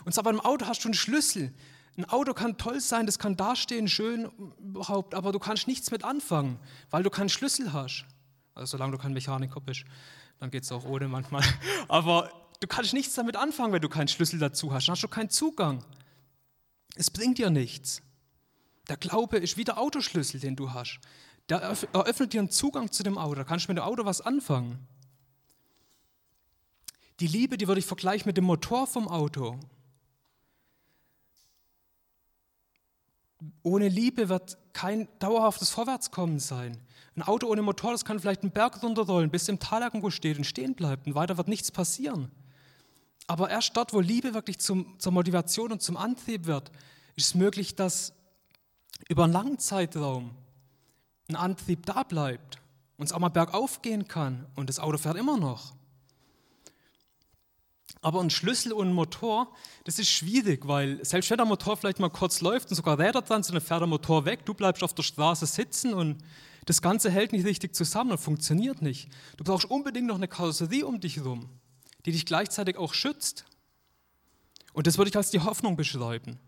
Und 0.05 0.13
zwar 0.13 0.25
beim 0.25 0.41
Auto 0.41 0.67
hast 0.67 0.85
du 0.85 0.89
einen 0.89 0.95
Schlüssel. 0.95 1.53
Ein 1.97 2.05
Auto 2.07 2.35
kann 2.35 2.59
toll 2.59 2.81
sein, 2.81 3.07
das 3.07 3.19
kann 3.19 3.37
dastehen, 3.37 3.89
schön 3.89 4.31
überhaupt, 4.59 5.15
aber 5.15 5.33
du 5.33 5.39
kannst 5.39 5.67
nichts 5.67 5.91
mit 5.91 6.05
anfangen, 6.05 6.59
weil 6.91 7.03
du 7.03 7.11
keinen 7.11 7.31
Schlüssel 7.31 7.73
hast. 7.73 8.05
Also 8.55 8.73
solange 8.73 8.93
du 8.93 8.99
kein 8.99 9.13
Mechaniker 9.13 9.61
bist, 9.61 9.85
dann 10.39 10.51
geht 10.51 10.63
es 10.63 10.73
auch 10.73 10.85
ohne 10.85 11.09
manchmal. 11.09 11.43
Aber 11.89 12.31
du 12.61 12.67
kannst 12.67 12.93
nichts 12.93 13.15
damit 13.15 13.37
anfangen, 13.37 13.73
wenn 13.73 13.83
du 13.83 13.89
keinen 13.89 14.09
Schlüssel 14.09 14.39
dazu 14.39 14.73
hast. 14.73 14.89
Dann 14.89 14.95
hast 14.95 15.03
du 15.03 15.09
keinen 15.09 15.31
Zugang. 15.31 15.85
Es 16.97 17.11
bringt 17.11 17.39
dir 17.39 17.51
nichts. 17.51 18.03
Der 18.89 18.97
Glaube 18.97 19.39
ist 19.39 19.57
wie 19.57 19.65
der 19.65 19.79
Autoschlüssel, 19.79 20.41
den 20.41 20.57
du 20.57 20.73
hast. 20.73 20.99
Der 21.49 21.59
eröffnet 21.59 22.33
dir 22.33 22.41
einen 22.41 22.51
Zugang 22.51 22.91
zu 22.91 23.03
dem 23.03 23.19
Auto. 23.19 23.37
Da 23.37 23.45
kannst 23.45 23.67
du 23.67 23.71
mit 23.71 23.79
dem 23.79 23.85
Auto 23.85 24.05
was 24.05 24.21
anfangen. 24.21 24.87
Die 27.21 27.27
Liebe, 27.27 27.57
die 27.57 27.69
würde 27.69 27.79
ich 27.79 27.87
vergleichen 27.87 28.29
mit 28.29 28.37
dem 28.37 28.45
Motor 28.45 28.87
vom 28.87 29.09
Auto. 29.09 29.59
Ohne 33.63 33.89
Liebe 33.89 34.29
wird 34.29 34.59
kein 34.73 35.09
dauerhaftes 35.19 35.71
Vorwärtskommen 35.71 36.39
sein. 36.39 36.79
Ein 37.15 37.23
Auto 37.23 37.47
ohne 37.47 37.63
Motor, 37.63 37.93
das 37.93 38.05
kann 38.05 38.19
vielleicht 38.19 38.43
einen 38.43 38.53
Berg 38.53 38.83
runterrollen, 38.83 39.31
bis 39.31 39.49
im 39.49 39.59
Tal 39.59 39.83
irgendwo 39.83 40.11
steht 40.11 40.39
und 40.39 40.45
stehen 40.45 40.75
bleibt 40.75 41.07
und 41.07 41.15
weiter 41.15 41.37
wird 41.37 41.49
nichts 41.49 41.71
passieren. 41.71 42.31
Aber 43.27 43.51
erst 43.51 43.77
dort, 43.77 43.93
wo 43.93 44.01
Liebe 44.01 44.35
wirklich 44.35 44.59
zum, 44.59 44.99
zur 44.99 45.13
Motivation 45.13 45.73
und 45.73 45.83
zum 45.83 45.97
Antrieb 45.97 46.47
wird, 46.47 46.71
ist 47.17 47.29
es 47.29 47.35
möglich, 47.35 47.75
dass 47.75 48.13
über 49.09 49.25
einen 49.25 49.33
langen 49.33 49.59
Zeitraum 49.59 50.31
ein 51.29 51.37
Antrieb 51.37 51.85
da 51.87 52.03
bleibt 52.03 52.59
und 52.97 53.07
es 53.07 53.13
auch 53.13 53.19
mal 53.19 53.29
bergauf 53.29 53.83
gehen 53.83 54.07
kann 54.07 54.47
und 54.55 54.69
das 54.69 54.79
Auto 54.79 54.99
fährt 54.99 55.17
immer 55.17 55.37
noch. 55.37 55.75
Aber 58.01 58.21
ein 58.21 58.31
Schlüssel 58.31 58.73
und 58.73 58.89
ein 58.89 58.93
Motor, 58.93 59.53
das 59.85 59.99
ist 59.99 60.11
schwierig, 60.11 60.69
weil 60.69 61.05
selbst 61.05 61.31
wenn 61.31 61.39
der 61.39 61.47
Motor 61.47 61.77
vielleicht 61.77 61.99
mal 61.99 62.11
kurz 62.11 62.41
läuft 62.41 62.71
und 62.71 62.77
sogar 62.77 62.99
Räder 62.99 63.23
dran 63.23 63.43
sind, 63.43 63.55
dann 63.55 63.63
fährt 63.63 63.81
der 63.81 63.89
Motor 63.89 64.25
weg, 64.25 64.45
du 64.45 64.55
bleibst 64.55 64.85
auf 64.85 64.95
der 64.95 65.03
Straße 65.03 65.47
sitzen 65.47 65.93
und 65.93 66.19
das 66.67 66.83
Ganze 66.83 67.11
hält 67.11 67.33
nicht 67.33 67.47
richtig 67.47 67.75
zusammen 67.75 68.13
und 68.13 68.19
funktioniert 68.19 68.83
nicht. 68.83 69.09
Du 69.37 69.45
brauchst 69.45 69.69
unbedingt 69.69 70.07
noch 70.07 70.17
eine 70.17 70.29
Karosserie 70.29 70.87
um 70.87 71.01
dich 71.01 71.17
herum, 71.17 71.49
die 72.07 72.13
dich 72.13 72.25
gleichzeitig 72.25 72.77
auch 72.77 72.95
schützt. 72.95 73.45
Und 74.73 74.87
das 74.87 74.97
würde 74.97 75.11
ich 75.11 75.17
als 75.17 75.31
die 75.31 75.41
Hoffnung 75.41 75.77
beschreiben. 75.77 76.39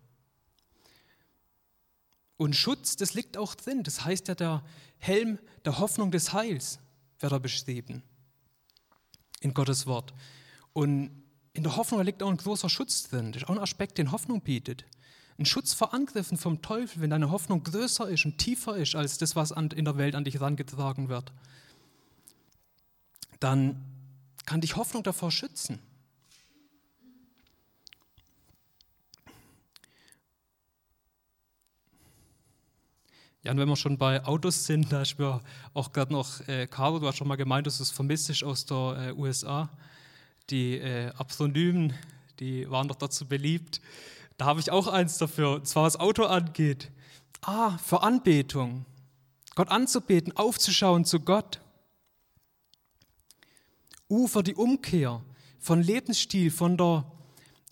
Und 2.37 2.55
Schutz, 2.55 2.95
das 2.97 3.15
liegt 3.15 3.37
auch 3.37 3.57
drin. 3.57 3.83
Das 3.83 4.05
heißt 4.05 4.29
ja, 4.29 4.37
der 4.37 4.65
Helm 4.99 5.39
der 5.65 5.81
Hoffnung 5.81 6.13
des 6.13 6.33
Heils 6.33 6.79
wird 7.19 7.33
er 7.33 7.41
beschrieben 7.41 8.03
in 9.41 9.53
Gottes 9.55 9.87
Wort. 9.87 10.15
Und 10.73 11.23
in 11.53 11.65
der 11.65 11.77
Hoffnung 11.77 12.01
liegt 12.03 12.23
auch 12.23 12.31
ein 12.31 12.37
großer 12.37 12.69
Schutz 12.69 13.09
drin. 13.09 13.33
Das 13.33 13.43
ist 13.43 13.49
auch 13.49 13.55
ein 13.55 13.59
Aspekt, 13.59 13.99
den 13.99 14.13
Hoffnung 14.13 14.41
bietet. 14.41 14.85
Ein 15.39 15.47
Schutz 15.47 15.73
vor 15.75 15.93
Angriffen 15.93 16.37
vom 16.37 16.63
Teufel, 16.63 17.03
wenn 17.03 17.11
deine 17.11 17.31
Hoffnung 17.31 17.65
größer 17.65 18.09
ist 18.09 18.25
und 18.25 18.39
tiefer 18.39 18.77
ist 18.77 18.95
als 18.95 19.19
das, 19.19 19.35
was 19.35 19.51
in 19.51 19.85
der 19.85 19.97
Welt 19.97 20.15
an 20.15 20.25
dich 20.25 20.35
herangetragen 20.35 21.09
wird. 21.09 21.33
Dann 23.41 23.98
kann 24.49 24.63
dich 24.63 24.77
Hoffnung 24.77 25.03
davor 25.03 25.31
schützen. 25.31 25.79
Ja, 33.43 33.53
und 33.53 33.59
wenn 33.59 33.69
wir 33.69 33.77
schon 33.77 33.99
bei 33.99 34.25
Autos 34.25 34.65
sind, 34.65 34.91
da 34.91 35.03
ist 35.03 35.19
mir 35.19 35.43
auch 35.75 35.93
gerade 35.93 36.15
noch, 36.15 36.41
äh, 36.49 36.67
Carlo, 36.67 36.99
du 36.99 37.07
hast 37.07 37.19
schon 37.19 37.29
mal 37.29 37.37
gemeint, 37.37 37.67
dass 37.67 37.79
es 37.79 37.91
vermisst 37.91 38.43
aus 38.43 38.65
der 38.65 39.09
äh, 39.09 39.13
USA. 39.13 39.69
Die 40.49 40.79
äh, 40.79 41.09
Akronymen, 41.19 41.93
die 42.41 42.71
waren 42.71 42.89
doch 42.89 42.97
dazu 42.97 43.29
beliebt. 43.29 43.83
Da 44.39 44.47
habe 44.47 44.61
ich 44.61 44.71
auch 44.71 44.87
eins 44.87 45.19
dafür, 45.19 45.57
und 45.57 45.69
zwar 45.69 45.83
was 45.83 46.01
Auto 46.01 46.25
angeht. 46.25 46.91
Ah, 47.43 47.77
für 47.77 48.03
Anbetung. 48.03 48.87
Gott 49.55 49.69
anzubeten, 49.69 50.35
aufzuschauen 50.35 51.05
zu 51.05 51.21
Gott. 51.21 51.61
U 54.11 54.27
für 54.27 54.43
die 54.43 54.55
Umkehr 54.55 55.23
von 55.59 55.83
Lebensstil, 55.83 56.51
von 56.51 56.77
der, 56.77 57.11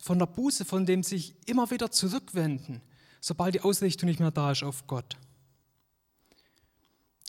von 0.00 0.18
der 0.18 0.26
Buße, 0.26 0.64
von 0.64 0.86
dem 0.86 1.02
sich 1.02 1.34
immer 1.46 1.70
wieder 1.70 1.90
zurückwenden, 1.90 2.82
sobald 3.20 3.54
die 3.54 3.60
Ausrichtung 3.60 4.08
nicht 4.08 4.20
mehr 4.20 4.30
da 4.30 4.52
ist 4.52 4.62
auf 4.62 4.86
Gott. 4.86 5.16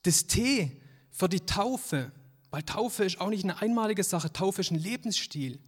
Das 0.04 0.28
T 0.28 0.82
für 1.12 1.30
die 1.30 1.42
Taufe, 1.42 2.12
weil 2.50 2.64
Taufe 2.64 3.04
ist 3.06 3.20
auch 3.20 3.30
nicht 3.30 3.44
eine 3.44 3.62
einmalige 3.62 4.04
Sache, 4.04 4.32
Taufe 4.32 4.62
ist 4.62 4.72
ein 4.72 4.80
Lebensstil. 4.80 5.60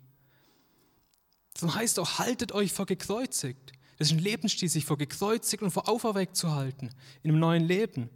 So 1.58 1.74
heißt 1.74 2.00
auch, 2.00 2.20
haltet 2.20 2.52
euch 2.52 2.72
vor 2.72 2.86
gekreuzigt. 2.86 3.74
Das 3.98 4.08
ist 4.08 4.14
ein 4.14 4.20
Lebensstil, 4.20 4.70
sich 4.70 4.86
vor 4.86 4.98
gekreuzigt 4.98 5.62
und 5.62 5.72
vor 5.72 5.90
auferweckt 5.90 6.38
zu 6.38 6.54
halten, 6.54 6.90
in 7.22 7.32
einem 7.32 7.40
neuen 7.40 7.66
Leben. 7.66 8.10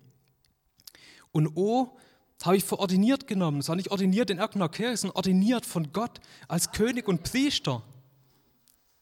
Und 1.33 1.57
O 1.57 1.97
habe 2.43 2.57
ich 2.57 2.63
vor 2.63 2.79
ordiniert 2.79 3.27
genommen. 3.27 3.59
Es 3.59 3.69
war 3.69 3.75
nicht 3.75 3.91
ordiniert 3.91 4.29
in 4.29 4.37
irgendeiner 4.37 4.69
Kirche, 4.69 4.97
sondern 4.97 5.15
ordiniert 5.15 5.65
von 5.65 5.91
Gott 5.93 6.19
als 6.47 6.71
König 6.71 7.07
und 7.07 7.23
Priester. 7.23 7.81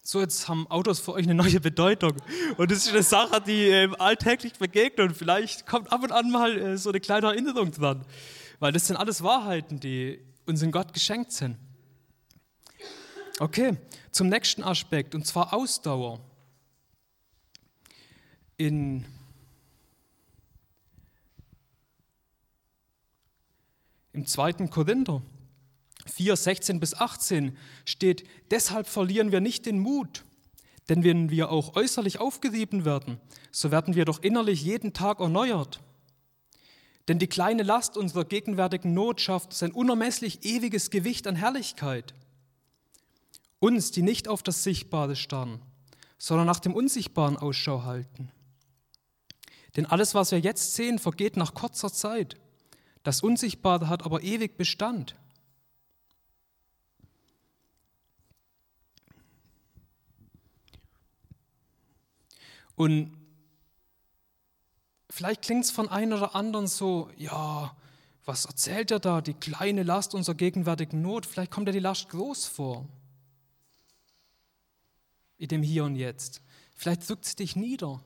So, 0.04 0.20
jetzt 0.20 0.48
haben 0.48 0.66
Autos 0.68 1.00
für 1.00 1.14
euch 1.14 1.26
eine 1.26 1.36
neue 1.36 1.60
Bedeutung. 1.60 2.14
Und 2.58 2.72
das 2.72 2.86
ist 2.86 2.90
eine 2.90 3.04
Sache, 3.04 3.42
die 3.42 3.70
äh, 3.70 3.90
alltäglich 3.98 4.54
begegnet. 4.54 5.10
Und 5.10 5.16
vielleicht 5.16 5.68
kommt 5.68 5.92
ab 5.92 6.04
und 6.04 6.12
an 6.12 6.32
mal 6.32 6.58
äh, 6.58 6.78
so 6.78 6.90
eine 6.90 7.00
kleine 7.00 7.28
Erinnerung 7.28 7.72
dran. 7.72 8.06
Weil 8.60 8.72
das 8.72 8.88
sind 8.88 8.96
alles 8.96 9.24
Wahrheiten, 9.24 9.80
die 9.80 10.20
uns 10.46 10.62
in 10.62 10.72
Gott 10.72 10.94
geschenkt 10.94 11.32
sind. 11.32 11.58
Okay, 13.40 13.78
zum 14.12 14.30
nächsten 14.30 14.64
Aspekt, 14.64 15.16
und 15.16 15.26
zwar 15.26 15.54
Ausdauer. 15.54 16.20
In 18.58 19.06
Im 24.13 24.25
zweiten 24.25 24.70
Korinther 24.70 25.22
4, 26.06 26.36
16 26.36 26.80
bis 26.80 26.94
18 26.94 27.58
steht, 27.86 28.27
deshalb 28.50 28.88
verlieren 28.88 29.32
wir 29.32 29.39
nicht 29.39 29.65
den 29.65 29.80
Mut, 29.80 30.25
denn 30.89 31.03
wenn 31.03 31.30
wir 31.30 31.51
auch 31.51 31.75
äußerlich 31.75 32.20
aufgerieben 32.20 32.86
werden, 32.86 33.20
so 33.51 33.72
werden 33.72 33.96
wir 33.96 34.06
doch 34.06 34.22
innerlich 34.22 34.63
jeden 34.63 34.94
Tag 34.94 35.20
erneuert. 35.20 35.80
Denn 37.08 37.20
die 37.20 37.27
kleine 37.27 37.63
Last 37.63 37.98
unserer 37.98 38.25
gegenwärtigen 38.25 38.94
Not 38.94 39.22
schafft 39.22 39.53
sein 39.53 39.72
unermesslich 39.72 40.46
ewiges 40.46 40.89
Gewicht 40.89 41.27
an 41.27 41.36
Herrlichkeit. 41.36 42.13
Uns, 43.60 43.91
die 43.91 44.01
nicht 44.01 44.27
auf 44.27 44.44
das 44.44 44.63
Sichtbare 44.63 45.15
starren, 45.15 45.62
sondern 46.18 46.48
nach 46.48 46.60
dem 46.60 46.74
Unsichtbaren 46.74 47.38
Ausschau 47.38 47.84
halten. 47.84 48.32
Denn 49.75 49.86
alles, 49.86 50.13
was 50.13 50.32
wir 50.32 50.39
jetzt 50.39 50.75
sehen, 50.75 51.00
vergeht 51.00 51.38
nach 51.38 51.53
kurzer 51.53 51.91
Zeit. 51.91 52.38
Das 53.03 53.22
Unsichtbare 53.22 53.89
hat 53.89 54.03
aber 54.03 54.22
ewig 54.22 54.58
Bestand. 54.58 55.15
Und 62.75 63.15
vielleicht 65.10 65.43
klingt 65.43 65.65
es 65.65 65.72
von 65.72 65.89
einem 65.89 66.17
oder 66.17 66.36
anderen 66.36 66.67
so, 66.67 67.10
ja, 67.17 67.75
was 68.25 68.46
erzählt 68.46 68.91
er 68.91 69.00
da, 69.00 69.22
die 69.22 69.34
kleine 69.34 69.84
Last 69.84 70.15
unserer 70.15 70.36
gegenwärtigen 70.36 71.01
Not, 71.01 71.25
vielleicht 71.25 71.51
kommt 71.51 71.67
dir 71.67 71.74
die 71.74 71.79
Last 71.79 72.10
groß 72.10 72.46
vor. 72.46 72.88
In 75.38 75.48
dem 75.48 75.63
Hier 75.63 75.84
und 75.84 75.96
Jetzt. 75.96 76.41
Vielleicht 76.75 77.08
drückt 77.08 77.25
es 77.25 77.36
dich 77.36 77.55
nieder. 77.55 78.01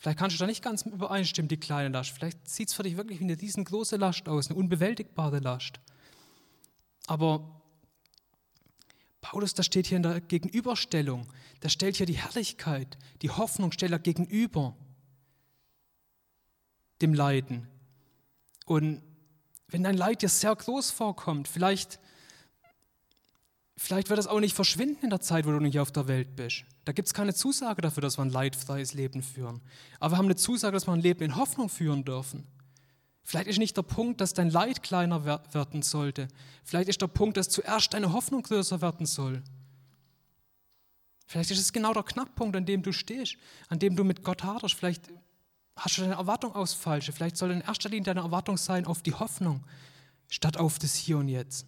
Vielleicht 0.00 0.18
kannst 0.18 0.36
du 0.36 0.40
da 0.40 0.46
nicht 0.46 0.62
ganz 0.62 0.86
übereinstimmen, 0.86 1.48
die 1.48 1.58
kleine 1.58 1.90
Last. 1.90 2.12
Vielleicht 2.12 2.48
sieht 2.48 2.68
es 2.68 2.74
für 2.74 2.82
dich 2.82 2.96
wirklich 2.96 3.20
wie 3.20 3.24
eine 3.24 3.38
riesengroße 3.38 3.96
Last 3.96 4.30
aus, 4.30 4.48
eine 4.48 4.58
unbewältigbare 4.58 5.40
Last. 5.40 5.78
Aber 7.06 7.60
Paulus, 9.20 9.52
da 9.52 9.62
steht 9.62 9.86
hier 9.86 9.98
in 9.98 10.02
der 10.02 10.22
Gegenüberstellung, 10.22 11.26
da 11.60 11.68
stellt 11.68 11.98
hier 11.98 12.06
die 12.06 12.16
Herrlichkeit, 12.16 12.96
die 13.20 13.28
Hoffnung, 13.28 13.72
stellt 13.72 13.92
er 13.92 13.98
gegenüber 13.98 14.74
dem 17.02 17.12
Leiden. 17.12 17.68
Und 18.64 19.02
wenn 19.68 19.82
dein 19.82 19.98
Leid 19.98 20.22
dir 20.22 20.30
sehr 20.30 20.56
groß 20.56 20.92
vorkommt, 20.92 21.46
vielleicht, 21.46 22.00
vielleicht 23.80 24.10
wird 24.10 24.18
das 24.18 24.26
auch 24.26 24.40
nicht 24.40 24.54
verschwinden 24.54 25.04
in 25.04 25.10
der 25.10 25.20
Zeit, 25.20 25.46
wo 25.46 25.50
du 25.50 25.58
nicht 25.58 25.80
auf 25.80 25.90
der 25.90 26.06
Welt 26.06 26.36
bist. 26.36 26.64
Da 26.84 26.92
gibt 26.92 27.08
es 27.08 27.14
keine 27.14 27.34
Zusage 27.34 27.80
dafür, 27.80 28.02
dass 28.02 28.18
wir 28.18 28.22
ein 28.22 28.30
leidfreies 28.30 28.92
Leben 28.92 29.22
führen. 29.22 29.60
Aber 29.98 30.12
wir 30.12 30.18
haben 30.18 30.26
eine 30.26 30.36
Zusage, 30.36 30.74
dass 30.74 30.86
wir 30.86 30.92
ein 30.92 31.00
Leben 31.00 31.24
in 31.24 31.36
Hoffnung 31.36 31.68
führen 31.68 32.04
dürfen. 32.04 32.46
Vielleicht 33.24 33.46
ist 33.48 33.58
nicht 33.58 33.76
der 33.76 33.82
Punkt, 33.82 34.20
dass 34.20 34.34
dein 34.34 34.50
Leid 34.50 34.82
kleiner 34.82 35.24
werden 35.24 35.82
sollte. 35.82 36.28
Vielleicht 36.62 36.88
ist 36.88 37.00
der 37.00 37.06
Punkt, 37.06 37.36
dass 37.36 37.48
zuerst 37.48 37.94
deine 37.94 38.12
Hoffnung 38.12 38.42
größer 38.42 38.82
werden 38.82 39.06
soll. 39.06 39.42
Vielleicht 41.26 41.50
ist 41.50 41.60
es 41.60 41.72
genau 41.72 41.94
der 41.94 42.02
Knackpunkt, 42.02 42.56
an 42.56 42.66
dem 42.66 42.82
du 42.82 42.92
stehst, 42.92 43.36
an 43.68 43.78
dem 43.78 43.96
du 43.96 44.04
mit 44.04 44.24
Gott 44.24 44.42
haderst. 44.42 44.74
Vielleicht 44.74 45.08
hast 45.76 45.96
du 45.96 46.02
deine 46.02 46.14
Erwartung 46.14 46.54
aus 46.54 46.74
falsche. 46.74 47.12
Vielleicht 47.12 47.36
soll 47.36 47.50
in 47.50 47.60
erster 47.60 47.88
Linie 47.88 48.04
deine 48.04 48.20
Erwartung 48.20 48.56
sein 48.56 48.84
auf 48.84 49.02
die 49.02 49.14
Hoffnung, 49.14 49.64
statt 50.28 50.58
auf 50.58 50.78
das 50.78 50.96
Hier 50.96 51.18
und 51.18 51.28
Jetzt. 51.28 51.66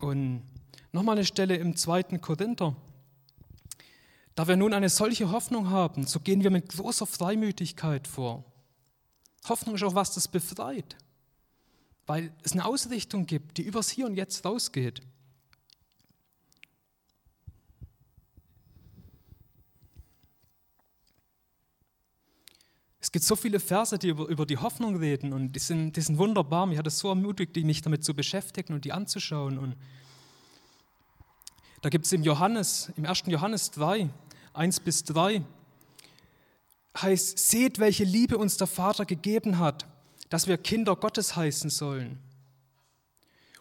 Und 0.00 0.42
nochmal 0.92 1.16
eine 1.16 1.24
Stelle 1.24 1.56
im 1.56 1.76
zweiten 1.76 2.20
Korinther. 2.20 2.74
Da 4.34 4.48
wir 4.48 4.56
nun 4.56 4.72
eine 4.72 4.88
solche 4.88 5.30
Hoffnung 5.30 5.70
haben, 5.70 6.06
so 6.06 6.20
gehen 6.20 6.42
wir 6.42 6.50
mit 6.50 6.68
großer 6.70 7.06
Freimütigkeit 7.06 8.08
vor. 8.08 8.44
Hoffnung 9.48 9.74
ist 9.74 9.82
auch 9.82 9.94
was, 9.94 10.14
das 10.14 10.28
befreit, 10.28 10.96
weil 12.06 12.32
es 12.42 12.52
eine 12.52 12.64
Ausrichtung 12.64 13.26
gibt, 13.26 13.58
die 13.58 13.62
übers 13.62 13.90
Hier 13.90 14.06
und 14.06 14.14
Jetzt 14.14 14.44
rausgeht. 14.44 15.02
Es 23.10 23.12
gibt 23.12 23.24
so 23.24 23.34
viele 23.34 23.58
Verse, 23.58 23.98
die 23.98 24.06
über, 24.06 24.28
über 24.28 24.46
die 24.46 24.56
Hoffnung 24.56 24.94
reden 24.94 25.32
und 25.32 25.50
die 25.50 25.58
sind, 25.58 25.96
die 25.96 26.00
sind 26.00 26.16
wunderbar. 26.16 26.66
Mich 26.66 26.78
hat 26.78 26.86
es 26.86 27.00
so 27.00 27.08
ermutigt, 27.08 27.56
mich 27.56 27.82
damit 27.82 28.04
zu 28.04 28.14
beschäftigen 28.14 28.72
und 28.72 28.84
die 28.84 28.92
anzuschauen. 28.92 29.58
Und 29.58 29.74
da 31.82 31.88
gibt 31.88 32.06
es 32.06 32.12
im 32.12 32.22
Johannes, 32.22 32.92
im 32.96 33.04
1. 33.04 33.24
Johannes 33.26 33.72
3, 33.72 34.10
1 34.52 34.78
bis 34.78 35.02
3, 35.02 35.42
heißt, 36.96 37.36
seht, 37.36 37.80
welche 37.80 38.04
Liebe 38.04 38.38
uns 38.38 38.58
der 38.58 38.68
Vater 38.68 39.04
gegeben 39.04 39.58
hat, 39.58 39.88
dass 40.28 40.46
wir 40.46 40.56
Kinder 40.56 40.94
Gottes 40.94 41.34
heißen 41.34 41.68
sollen. 41.68 42.20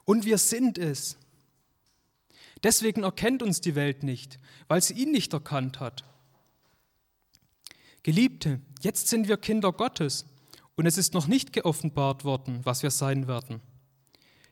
Und 0.05 0.25
wir 0.25 0.37
sind 0.37 0.77
es. 0.77 1.17
Deswegen 2.61 3.01
erkennt 3.01 3.41
uns 3.41 3.61
die 3.61 3.73
Welt 3.73 4.03
nicht, 4.03 4.37
weil 4.67 4.83
sie 4.83 4.93
ihn 4.93 5.11
nicht 5.11 5.33
erkannt 5.33 5.79
hat. 5.79 6.03
Geliebte, 8.03 8.61
jetzt 8.81 9.07
sind 9.07 9.27
wir 9.27 9.37
Kinder 9.37 9.71
Gottes 9.71 10.25
und 10.75 10.85
es 10.85 10.97
ist 10.97 11.13
noch 11.13 11.27
nicht 11.27 11.51
geoffenbart 11.51 12.23
worden, 12.23 12.61
was 12.63 12.83
wir 12.83 12.91
sein 12.91 13.27
werden. 13.27 13.61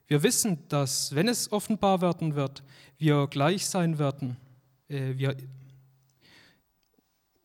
Wir 0.08 0.24
wissen, 0.24 0.68
dass, 0.70 1.16
wenn 1.16 1.28
es 1.28 1.52
offenbar 1.52 2.02
werden 2.02 2.36
wird, 2.36 2.64
wir 2.98 3.28
gleich 3.28 3.66
sein 3.66 4.00
werden, 4.00 4.38
äh, 4.90 5.18
wir, 5.18 5.36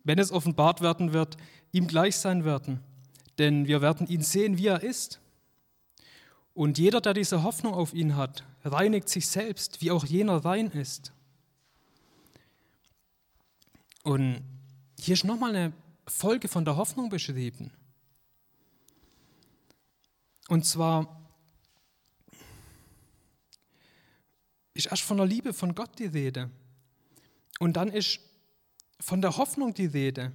wenn 0.05 0.19
es 0.19 0.33
offenbart 0.33 0.81
werden 0.81 1.13
wird, 1.13 1.37
ihm 1.73 1.87
gleich 1.87 2.17
sein 2.17 2.45
werden, 2.45 2.81
denn 3.39 3.67
wir 3.67 3.83
werden 3.83 4.07
ihn 4.07 4.23
sehen, 4.23 4.59
wie 4.59 4.67
er 4.67 4.83
ist. 4.83 5.21
Und 6.55 6.79
jeder, 6.79 7.01
der 7.01 7.15
diese 7.15 7.43
Hoffnung 7.43 7.75
auf 7.75 7.95
ihn 7.95 8.17
hat, 8.17 8.45
reinigt 8.65 9.09
sich 9.09 9.27
selbst, 9.27 9.81
wie 9.81 9.91
auch 9.91 10.05
jener 10.05 10.45
rein 10.45 10.71
ist. 10.71 11.13
Und 14.03 14.43
hier 14.99 15.15
ist 15.15 15.25
nochmal 15.25 15.55
eine 15.55 15.73
Folge 16.07 16.49
von 16.49 16.65
der 16.65 16.77
Hoffnung 16.77 17.09
beschrieben. 17.09 17.73
Und 20.49 20.67
zwar 20.67 21.21
ist 24.75 24.87
erst 24.87 25.03
von 25.03 25.17
der 25.17 25.27
Liebe 25.27 25.53
von 25.53 25.75
Gott 25.75 25.99
die 25.99 26.07
Rede. 26.07 26.51
Und 27.59 27.75
dann 27.75 27.89
ist 27.89 28.21
von 29.01 29.21
der 29.21 29.37
Hoffnung 29.37 29.75
die 29.75 29.87
Rede, 29.87 30.33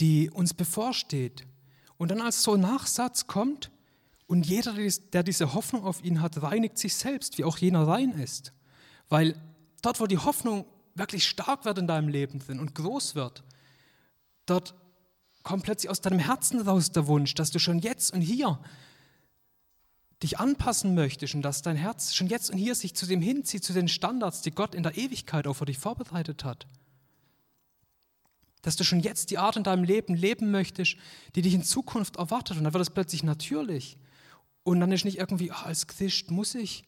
die 0.00 0.30
uns 0.30 0.54
bevorsteht. 0.54 1.46
Und 1.98 2.10
dann 2.10 2.20
als 2.20 2.42
so 2.42 2.56
Nachsatz 2.56 3.26
kommt, 3.26 3.70
und 4.26 4.46
jeder, 4.46 4.74
der 5.12 5.22
diese 5.22 5.52
Hoffnung 5.52 5.84
auf 5.84 6.02
ihn 6.02 6.22
hat, 6.22 6.42
reinigt 6.42 6.78
sich 6.78 6.94
selbst, 6.94 7.36
wie 7.36 7.44
auch 7.44 7.58
jener 7.58 7.86
rein 7.86 8.12
ist. 8.12 8.54
Weil 9.10 9.36
dort, 9.82 10.00
wo 10.00 10.06
die 10.06 10.16
Hoffnung 10.16 10.64
wirklich 10.94 11.28
stark 11.28 11.66
wird 11.66 11.76
in 11.76 11.86
deinem 11.86 12.08
Leben 12.08 12.38
drin 12.38 12.58
und 12.58 12.74
groß 12.74 13.14
wird, 13.14 13.44
dort 14.46 14.74
kommt 15.42 15.64
plötzlich 15.64 15.90
aus 15.90 16.00
deinem 16.00 16.18
Herzen 16.18 16.60
raus 16.60 16.92
der 16.92 17.06
Wunsch, 17.06 17.34
dass 17.34 17.50
du 17.50 17.58
schon 17.58 17.78
jetzt 17.80 18.12
und 18.12 18.20
hier 18.20 18.58
dich 20.22 20.38
anpassen 20.38 20.94
möchtest 20.94 21.34
und 21.34 21.42
dass 21.42 21.62
dein 21.62 21.76
Herz 21.76 22.14
schon 22.14 22.28
jetzt 22.28 22.50
und 22.50 22.58
hier 22.58 22.74
sich 22.74 22.94
zu 22.94 23.06
dem 23.06 23.20
hinzieht, 23.20 23.64
zu 23.64 23.72
den 23.72 23.88
Standards, 23.88 24.42
die 24.42 24.52
Gott 24.52 24.74
in 24.74 24.82
der 24.82 24.96
Ewigkeit 24.96 25.46
auch 25.46 25.54
für 25.54 25.64
dich 25.64 25.78
vorbereitet 25.78 26.44
hat. 26.44 26.66
Dass 28.62 28.76
du 28.76 28.84
schon 28.84 29.00
jetzt 29.00 29.30
die 29.30 29.38
Art 29.38 29.56
in 29.56 29.64
deinem 29.64 29.82
Leben 29.82 30.14
leben 30.14 30.52
möchtest, 30.52 30.96
die 31.34 31.42
dich 31.42 31.54
in 31.54 31.64
Zukunft 31.64 32.16
erwartet. 32.16 32.56
Und 32.56 32.64
dann 32.64 32.72
wird 32.72 32.82
es 32.82 32.90
plötzlich 32.90 33.24
natürlich. 33.24 33.98
Und 34.62 34.78
dann 34.78 34.92
ist 34.92 35.04
nicht 35.04 35.18
irgendwie, 35.18 35.50
ach, 35.50 35.66
als 35.66 35.88
Christ 35.88 36.30
muss 36.30 36.54
ich 36.54 36.84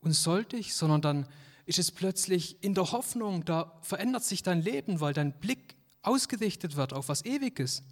und 0.00 0.12
sollte 0.12 0.56
ich, 0.56 0.74
sondern 0.74 1.00
dann 1.00 1.26
ist 1.66 1.78
es 1.78 1.92
plötzlich 1.92 2.62
in 2.62 2.74
der 2.74 2.90
Hoffnung, 2.90 3.44
da 3.44 3.78
verändert 3.82 4.24
sich 4.24 4.42
dein 4.42 4.60
Leben, 4.60 5.00
weil 5.00 5.14
dein 5.14 5.32
Blick 5.32 5.76
ausgerichtet 6.06 6.76
wird 6.76 6.92
auf 6.92 7.08
was 7.08 7.24
Ewiges 7.24 7.82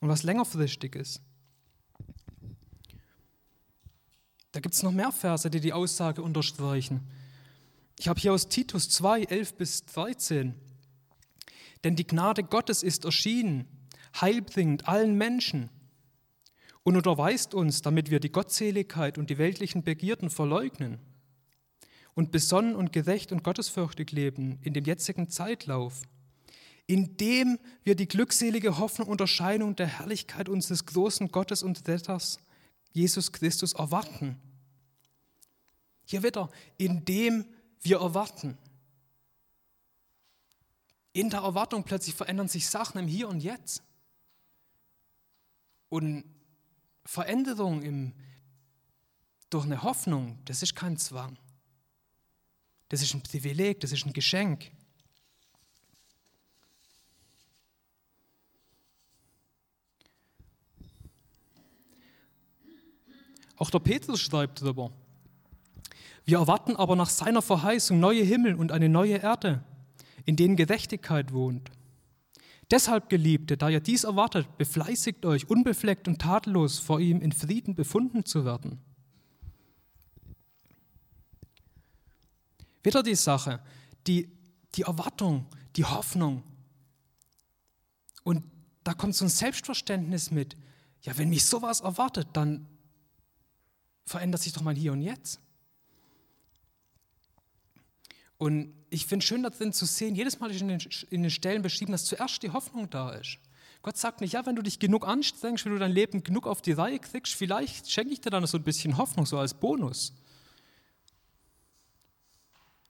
und 0.00 0.08
was 0.08 0.22
längerfristiges. 0.22 1.20
Da 4.52 4.60
gibt 4.60 4.74
es 4.74 4.82
noch 4.82 4.92
mehr 4.92 5.10
Verse, 5.10 5.50
die 5.50 5.60
die 5.60 5.72
Aussage 5.72 6.22
unterstreichen. 6.22 7.00
Ich 7.98 8.08
habe 8.08 8.20
hier 8.20 8.32
aus 8.32 8.48
Titus 8.48 8.88
2, 8.88 9.24
11 9.24 9.54
bis 9.54 9.84
13. 9.86 10.54
Denn 11.82 11.96
die 11.96 12.06
Gnade 12.06 12.44
Gottes 12.44 12.82
ist 12.82 13.04
erschienen, 13.04 13.66
heilbringend 14.20 14.88
allen 14.88 15.16
Menschen 15.16 15.70
und 16.84 16.96
unterweist 16.96 17.54
uns, 17.54 17.82
damit 17.82 18.10
wir 18.10 18.20
die 18.20 18.30
Gottseligkeit 18.30 19.18
und 19.18 19.30
die 19.30 19.38
weltlichen 19.38 19.82
Begierden 19.82 20.30
verleugnen 20.30 21.00
und 22.14 22.30
besonnen 22.30 22.76
und 22.76 22.92
gerecht 22.92 23.32
und 23.32 23.42
gottesfürchtig 23.42 24.12
leben 24.12 24.58
in 24.62 24.72
dem 24.72 24.84
jetzigen 24.84 25.28
Zeitlauf, 25.28 26.02
indem 26.86 27.58
wir 27.82 27.94
die 27.94 28.08
glückselige 28.08 28.78
Hoffnung 28.78 29.08
und 29.08 29.20
Erscheinung 29.20 29.76
der 29.76 29.86
Herrlichkeit 29.86 30.48
unseres 30.48 30.84
großen 30.84 31.28
Gottes 31.28 31.62
und 31.62 31.86
Retters, 31.88 32.38
Jesus 32.92 33.32
Christus, 33.32 33.72
erwarten. 33.72 34.40
Hier 36.04 36.22
wieder, 36.22 36.50
indem 36.76 37.46
wir 37.80 38.00
erwarten. 38.00 38.58
In 41.12 41.30
der 41.30 41.40
Erwartung 41.40 41.84
plötzlich 41.84 42.14
verändern 42.14 42.48
sich 42.48 42.68
Sachen 42.68 42.98
im 42.98 43.06
Hier 43.06 43.28
und 43.28 43.40
Jetzt. 43.40 43.82
Und 45.88 46.24
Veränderung 47.04 47.82
im, 47.82 48.12
durch 49.48 49.64
eine 49.64 49.82
Hoffnung, 49.82 50.38
das 50.44 50.62
ist 50.62 50.74
kein 50.74 50.98
Zwang. 50.98 51.38
Das 52.88 53.00
ist 53.00 53.14
ein 53.14 53.22
Privileg, 53.22 53.80
das 53.80 53.92
ist 53.92 54.04
ein 54.04 54.12
Geschenk. 54.12 54.70
Auch 63.56 63.70
der 63.70 63.78
Petrus 63.78 64.20
schreibt 64.20 64.62
darüber. 64.62 64.92
Wir 66.24 66.38
erwarten 66.38 66.76
aber 66.76 66.96
nach 66.96 67.10
seiner 67.10 67.42
Verheißung 67.42 68.00
neue 68.00 68.22
Himmel 68.22 68.54
und 68.54 68.72
eine 68.72 68.88
neue 68.88 69.16
Erde, 69.16 69.62
in 70.24 70.36
denen 70.36 70.56
Gerechtigkeit 70.56 71.32
wohnt. 71.32 71.70
Deshalb, 72.70 73.10
Geliebte, 73.10 73.56
da 73.58 73.68
ihr 73.68 73.80
dies 73.80 74.04
erwartet, 74.04 74.56
befleißigt 74.56 75.26
euch, 75.26 75.50
unbefleckt 75.50 76.08
und 76.08 76.20
tadellos 76.20 76.78
vor 76.78 76.98
ihm 76.98 77.20
in 77.20 77.32
Frieden 77.32 77.74
befunden 77.74 78.24
zu 78.24 78.44
werden. 78.44 78.80
Wieder 82.82 83.02
die 83.02 83.14
Sache, 83.14 83.60
die, 84.06 84.30
die 84.74 84.82
Erwartung, 84.82 85.46
die 85.76 85.84
Hoffnung. 85.84 86.42
Und 88.22 88.42
da 88.82 88.94
kommt 88.94 89.14
so 89.14 89.26
ein 89.26 89.30
Selbstverständnis 89.30 90.30
mit, 90.30 90.56
ja, 91.02 91.16
wenn 91.18 91.28
mich 91.28 91.44
sowas 91.44 91.80
erwartet, 91.80 92.28
dann 92.32 92.66
verändert 94.04 94.42
sich 94.42 94.52
doch 94.52 94.62
mal 94.62 94.74
Hier 94.74 94.92
und 94.92 95.02
Jetzt. 95.02 95.40
Und 98.36 98.74
ich 98.90 99.06
finde 99.06 99.24
schön 99.24 99.42
darin 99.42 99.72
zu 99.72 99.86
sehen, 99.86 100.14
jedes 100.14 100.40
Mal 100.40 100.50
in 100.50 100.68
den, 100.68 100.80
in 101.10 101.22
den 101.22 101.30
Stellen 101.30 101.62
beschrieben, 101.62 101.92
dass 101.92 102.04
zuerst 102.04 102.42
die 102.42 102.50
Hoffnung 102.50 102.90
da 102.90 103.12
ist. 103.12 103.38
Gott 103.82 103.96
sagt 103.96 104.20
nicht, 104.20 104.32
ja, 104.32 104.44
wenn 104.46 104.56
du 104.56 104.62
dich 104.62 104.78
genug 104.78 105.06
anstrengst, 105.06 105.64
wenn 105.64 105.72
du 105.72 105.78
dein 105.78 105.92
Leben 105.92 106.22
genug 106.22 106.46
auf 106.46 106.62
die 106.62 106.72
Reihe 106.72 106.98
kriegst, 106.98 107.34
vielleicht 107.34 107.90
schenke 107.90 108.12
ich 108.12 108.20
dir 108.20 108.30
dann 108.30 108.46
so 108.46 108.58
ein 108.58 108.64
bisschen 108.64 108.96
Hoffnung, 108.96 109.26
so 109.26 109.38
als 109.38 109.54
Bonus. 109.54 110.14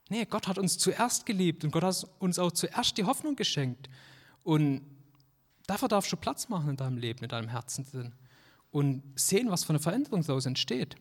Nee, 0.08 0.24
Gott 0.26 0.46
hat 0.46 0.58
uns 0.58 0.78
zuerst 0.78 1.26
geliebt 1.26 1.64
und 1.64 1.72
Gott 1.72 1.82
hat 1.82 2.06
uns 2.20 2.38
auch 2.38 2.52
zuerst 2.52 2.96
die 2.96 3.04
Hoffnung 3.04 3.36
geschenkt. 3.36 3.88
Und 4.44 4.82
dafür 5.66 5.88
darfst 5.88 6.12
du 6.12 6.16
Platz 6.16 6.48
machen 6.48 6.70
in 6.70 6.76
deinem 6.76 6.98
Leben, 6.98 7.24
in 7.24 7.28
deinem 7.28 7.48
Herzen 7.48 8.14
und 8.74 9.02
sehen, 9.16 9.50
was 9.50 9.64
für 9.64 9.70
eine 9.70 9.80
Veränderung 9.80 10.22
daraus 10.22 10.44
entsteht. 10.44 10.96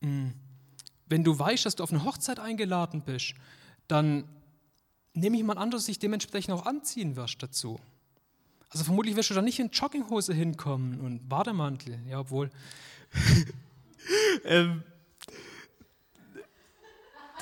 Mhm 0.00 0.32
wenn 1.12 1.22
du 1.24 1.38
weißt, 1.38 1.66
dass 1.66 1.76
du 1.76 1.82
auf 1.82 1.92
eine 1.92 2.04
Hochzeit 2.04 2.40
eingeladen 2.40 3.02
bist, 3.02 3.34
dann 3.86 4.24
nehme 5.12 5.36
ich 5.36 5.44
mal 5.44 5.58
an, 5.58 5.70
dass 5.70 5.84
du 5.84 5.90
dich 5.90 5.98
dementsprechend 5.98 6.54
auch 6.54 6.64
anziehen 6.64 7.16
wirst 7.16 7.42
dazu. 7.42 7.78
Also 8.70 8.84
vermutlich 8.84 9.14
wirst 9.14 9.28
du 9.28 9.34
da 9.34 9.42
nicht 9.42 9.58
in 9.58 9.68
Jogginghose 9.68 10.32
hinkommen 10.32 11.02
und 11.02 11.28
Bademantel, 11.28 11.98
ja, 12.08 12.20
obwohl. 12.20 12.50
ähm. 14.46 14.82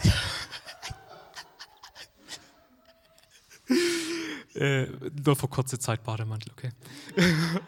äh, 4.55 4.87
nur 5.25 5.37
für 5.37 5.47
kurze 5.47 5.79
Zeit 5.79 6.03
Bademantel, 6.03 6.51
okay. 6.51 6.73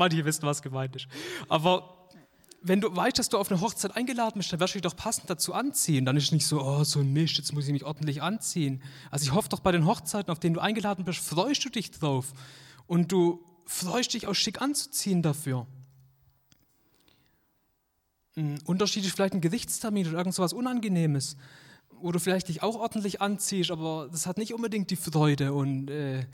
Manche 0.00 0.24
wissen, 0.24 0.42
was 0.42 0.62
gemeint 0.62 0.96
ist. 0.96 1.06
Aber 1.48 2.08
wenn 2.62 2.80
du 2.80 2.94
weißt, 2.94 3.18
dass 3.18 3.28
du 3.28 3.38
auf 3.38 3.50
eine 3.50 3.60
Hochzeit 3.60 3.96
eingeladen 3.96 4.38
bist, 4.38 4.52
dann 4.52 4.60
wirst 4.60 4.74
du 4.74 4.78
dich 4.78 4.90
doch 4.90 4.96
passend 4.96 5.30
dazu 5.30 5.54
anziehen. 5.54 6.04
Dann 6.04 6.16
ist 6.16 6.32
nicht 6.32 6.46
so, 6.46 6.60
oh, 6.60 6.84
so 6.84 7.00
ein 7.00 7.12
Mist, 7.12 7.38
jetzt 7.38 7.52
muss 7.52 7.66
ich 7.66 7.72
mich 7.72 7.84
ordentlich 7.84 8.22
anziehen. 8.22 8.82
Also 9.10 9.24
ich 9.24 9.32
hoffe 9.32 9.48
doch 9.48 9.60
bei 9.60 9.72
den 9.72 9.86
Hochzeiten, 9.86 10.30
auf 10.30 10.40
denen 10.40 10.54
du 10.54 10.60
eingeladen 10.60 11.04
bist, 11.04 11.20
freust 11.20 11.64
du 11.64 11.70
dich 11.70 11.90
drauf. 11.90 12.32
Und 12.86 13.12
du 13.12 13.44
freust 13.66 14.12
dich 14.14 14.26
auch 14.26 14.34
schick 14.34 14.60
anzuziehen 14.60 15.22
dafür. 15.22 15.66
Ein 18.36 18.58
Unterschied 18.64 19.04
ist 19.04 19.14
vielleicht 19.14 19.34
ein 19.34 19.40
Gerichtstermin 19.40 20.08
oder 20.08 20.18
irgend 20.18 20.34
so 20.34 20.42
was 20.42 20.52
Unangenehmes, 20.52 21.36
wo 22.00 22.12
du 22.12 22.18
vielleicht 22.18 22.48
dich 22.48 22.62
auch 22.62 22.76
ordentlich 22.76 23.20
anziehst, 23.20 23.70
aber 23.70 24.08
das 24.10 24.26
hat 24.26 24.38
nicht 24.38 24.54
unbedingt 24.54 24.90
die 24.90 24.96
Freude 24.96 25.52
und 25.52 25.90
äh, 25.90 26.26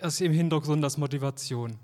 erst 0.00 0.20
im 0.20 0.32
Hintergrund 0.32 0.82
das 0.82 0.96
Motivation. 0.96 1.78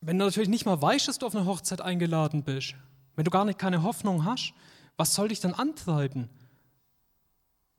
Wenn 0.00 0.18
du 0.18 0.24
natürlich 0.24 0.50
nicht 0.50 0.66
mal 0.66 0.80
weißt, 0.80 1.08
dass 1.08 1.18
du 1.18 1.26
auf 1.26 1.34
eine 1.34 1.46
Hochzeit 1.46 1.80
eingeladen 1.80 2.42
bist, 2.42 2.74
wenn 3.16 3.24
du 3.24 3.30
gar 3.30 3.44
nicht 3.44 3.58
keine 3.58 3.82
Hoffnung 3.82 4.24
hast, 4.24 4.52
was 4.96 5.14
soll 5.14 5.28
dich 5.28 5.40
dann 5.40 5.54
antreiben, 5.54 6.28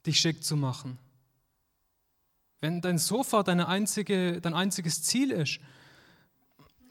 dich 0.06 0.20
schick 0.20 0.44
zu 0.44 0.56
machen? 0.56 0.98
Wenn 2.62 2.82
dein 2.82 2.98
Sofa 2.98 3.44
deine 3.44 3.68
einzige, 3.68 4.42
dein 4.42 4.56
einziges 4.56 5.04
Ziel 5.04 5.32
ist, 5.32 5.60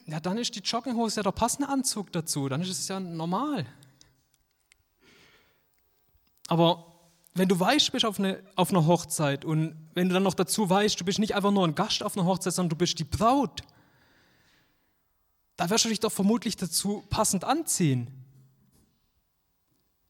ja, 0.05 0.19
dann 0.19 0.37
ist 0.37 0.55
die 0.55 0.59
Jogginghose 0.59 1.17
ja 1.17 1.23
der 1.23 1.31
passende 1.31 1.67
Anzug 1.67 2.11
dazu, 2.11 2.47
dann 2.47 2.61
ist 2.61 2.69
es 2.69 2.87
ja 2.87 2.99
normal. 2.99 3.65
Aber 6.47 6.94
wenn 7.35 7.49
du 7.49 7.59
weißt, 7.59 7.89
du 7.89 7.91
bist 7.91 8.05
auf, 8.05 8.17
eine, 8.17 8.41
auf 8.55 8.71
einer 8.71 8.85
Hochzeit 8.87 9.43
und 9.43 9.75
wenn 9.93 10.07
du 10.07 10.13
dann 10.13 10.23
noch 10.23 10.33
dazu 10.33 10.69
weißt, 10.69 10.99
du 10.99 11.03
bist 11.03 11.19
nicht 11.19 11.35
einfach 11.35 11.51
nur 11.51 11.67
ein 11.67 11.75
Gast 11.75 12.01
auf 12.01 12.17
einer 12.17 12.25
Hochzeit, 12.25 12.53
sondern 12.53 12.69
du 12.69 12.75
bist 12.77 12.97
die 12.97 13.03
Braut, 13.03 13.61
da 15.57 15.69
wirst 15.69 15.85
du 15.85 15.89
dich 15.89 15.99
doch 15.99 16.11
vermutlich 16.11 16.55
dazu 16.55 17.03
passend 17.09 17.43
anziehen, 17.43 18.07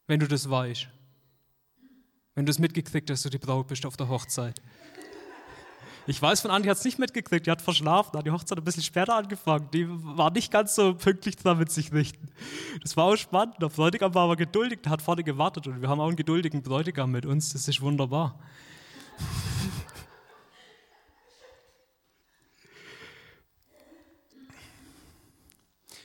wenn 0.05 0.19
du 0.19 0.27
das 0.27 0.49
weißt. 0.49 0.87
Wenn 2.35 2.45
du 2.45 2.51
es 2.51 2.59
mitgekriegt 2.59 3.09
hast, 3.09 3.25
dass 3.25 3.31
du 3.31 3.37
die 3.37 3.43
Braut 3.43 3.67
bist 3.67 3.85
auf 3.85 3.97
der 3.97 4.07
Hochzeit. 4.07 4.61
Ich 6.07 6.21
weiß 6.21 6.41
von 6.41 6.51
Andi 6.51 6.69
hat 6.69 6.77
es 6.77 6.83
nicht 6.83 6.99
mitgekriegt, 6.99 7.47
die 7.47 7.51
hat 7.51 7.63
verschlafen, 7.63 8.15
hat 8.15 8.25
die 8.27 8.31
Hochzeit 8.31 8.59
ein 8.59 8.63
bisschen 8.63 8.83
später 8.83 9.15
angefangen. 9.15 9.69
Die 9.73 9.87
war 9.89 10.29
nicht 10.31 10.51
ganz 10.51 10.75
so 10.75 10.93
pünktlich 10.93 11.35
dran 11.35 11.57
mit 11.57 11.71
sich 11.71 11.91
richten. 11.91 12.29
Das 12.83 12.95
war 12.95 13.05
auch 13.05 13.15
spannend. 13.15 13.55
Der 13.59 13.69
Bräutigam 13.69 14.13
war 14.13 14.25
aber 14.25 14.35
geduldig, 14.35 14.81
der 14.83 14.91
hat 14.91 15.01
vorne 15.01 15.23
gewartet 15.23 15.65
und 15.65 15.81
wir 15.81 15.89
haben 15.89 15.99
auch 15.99 16.07
einen 16.07 16.15
geduldigen 16.15 16.61
Bräutigam 16.61 17.09
mit 17.09 17.25
uns. 17.25 17.53
Das 17.53 17.67
ist 17.67 17.81
wunderbar. 17.81 18.39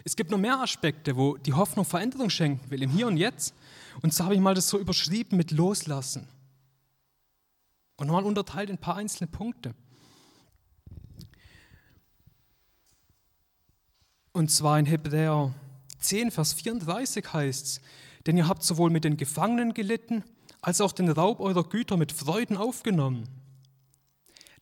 Es 0.03 0.17
gibt 0.17 0.31
noch 0.31 0.39
mehr 0.39 0.59
Aspekte, 0.59 1.15
wo 1.15 1.37
die 1.37 1.53
Hoffnung 1.53 1.85
Veränderung 1.85 2.31
schenken 2.31 2.71
will, 2.71 2.83
im 2.83 2.91
Hier 2.91 3.07
und 3.07 3.19
Jetzt. 3.19 3.55
Und 4.01 4.15
so 4.15 4.25
habe 4.25 4.35
ich 4.35 4.41
mal 4.41 4.55
das 4.55 4.67
so 4.67 4.79
überschrieben 4.79 5.37
mit 5.37 5.51
Loslassen. 5.51 6.27
Und 7.97 8.07
nochmal 8.07 8.25
unterteilt 8.25 8.71
in 8.71 8.77
ein 8.77 8.81
paar 8.81 8.97
einzelne 8.97 9.29
Punkte. 9.29 9.75
Und 14.41 14.51
zwar 14.51 14.79
in 14.79 14.87
Hebräer 14.87 15.53
10, 15.99 16.31
Vers 16.31 16.55
34 16.55 17.31
heißt 17.31 17.67
es, 17.67 17.81
denn 18.25 18.39
ihr 18.39 18.49
habt 18.49 18.63
sowohl 18.63 18.89
mit 18.89 19.05
den 19.05 19.19
Gefangenen 19.19 19.75
gelitten, 19.75 20.25
als 20.63 20.81
auch 20.81 20.93
den 20.93 21.11
Raub 21.11 21.41
eurer 21.41 21.63
Güter 21.63 21.99
mit 21.99 22.11
Freuden 22.11 22.57
aufgenommen. 22.57 23.29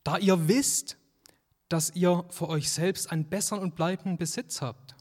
Da 0.02 0.18
ihr 0.18 0.48
wisst, 0.48 0.96
dass 1.68 1.94
ihr 1.94 2.24
für 2.28 2.48
euch 2.48 2.72
selbst 2.72 3.12
einen 3.12 3.28
besseren 3.28 3.62
und 3.62 3.76
bleibenden 3.76 4.18
Besitz 4.18 4.62
habt. 4.62 4.96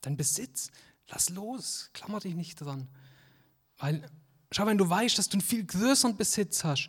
Dein 0.00 0.16
Besitz, 0.16 0.72
lass 1.10 1.30
los, 1.30 1.90
klammer 1.92 2.18
dich 2.18 2.34
nicht 2.34 2.56
dran. 2.56 2.88
Weil, 3.78 4.04
schau, 4.50 4.66
wenn 4.66 4.78
du 4.78 4.90
weißt, 4.90 5.16
dass 5.16 5.28
du 5.28 5.34
einen 5.34 5.42
viel 5.42 5.64
größeren 5.64 6.16
Besitz 6.16 6.64
hast 6.64 6.88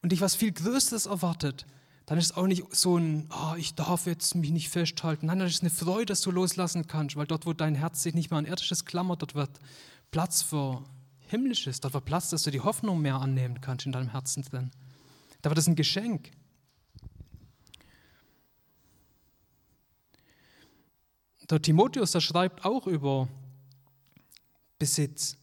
und 0.00 0.10
dich 0.10 0.22
was 0.22 0.36
viel 0.36 0.52
Größeres 0.52 1.04
erwartet, 1.04 1.66
dann 2.06 2.18
ist 2.18 2.26
es 2.26 2.36
auch 2.36 2.46
nicht 2.46 2.74
so 2.74 2.98
ein, 2.98 3.30
oh, 3.32 3.54
ich 3.56 3.74
darf 3.74 4.06
jetzt 4.06 4.34
mich 4.34 4.50
nicht 4.50 4.68
festhalten. 4.68 5.26
Nein, 5.26 5.38
das 5.38 5.52
ist 5.52 5.62
eine 5.62 5.70
Freude, 5.70 6.06
dass 6.06 6.20
du 6.20 6.30
loslassen 6.30 6.86
kannst, 6.86 7.16
weil 7.16 7.26
dort, 7.26 7.46
wo 7.46 7.54
dein 7.54 7.74
Herz 7.74 8.02
sich 8.02 8.14
nicht 8.14 8.30
mehr 8.30 8.38
an 8.38 8.44
irdisches 8.44 8.84
klammert, 8.84 9.22
dort 9.22 9.34
wird 9.34 9.58
Platz 10.10 10.42
für 10.42 10.84
himmlisches, 11.28 11.80
dort 11.80 11.94
wird 11.94 12.04
Platz, 12.04 12.30
dass 12.30 12.42
du 12.42 12.50
die 12.50 12.60
Hoffnung 12.60 13.00
mehr 13.00 13.16
annehmen 13.16 13.60
kannst 13.60 13.86
in 13.86 13.92
deinem 13.92 14.10
Herzen 14.10 14.42
drin. 14.42 14.70
Da 15.40 15.50
wird 15.50 15.58
es 15.58 15.66
ein 15.66 15.76
Geschenk. 15.76 16.30
Der 21.48 21.60
Timotheus, 21.60 22.12
der 22.12 22.20
schreibt 22.20 22.64
auch 22.64 22.86
über 22.86 23.28
Besitz. 24.78 25.36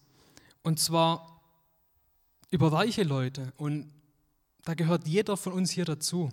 Und 0.63 0.79
zwar 0.79 1.41
über 2.49 2.71
reiche 2.71 3.03
Leute. 3.03 3.53
Und 3.57 3.91
da 4.63 4.73
gehört 4.73 5.07
jeder 5.07 5.37
von 5.37 5.53
uns 5.53 5.71
hier 5.71 5.85
dazu. 5.85 6.29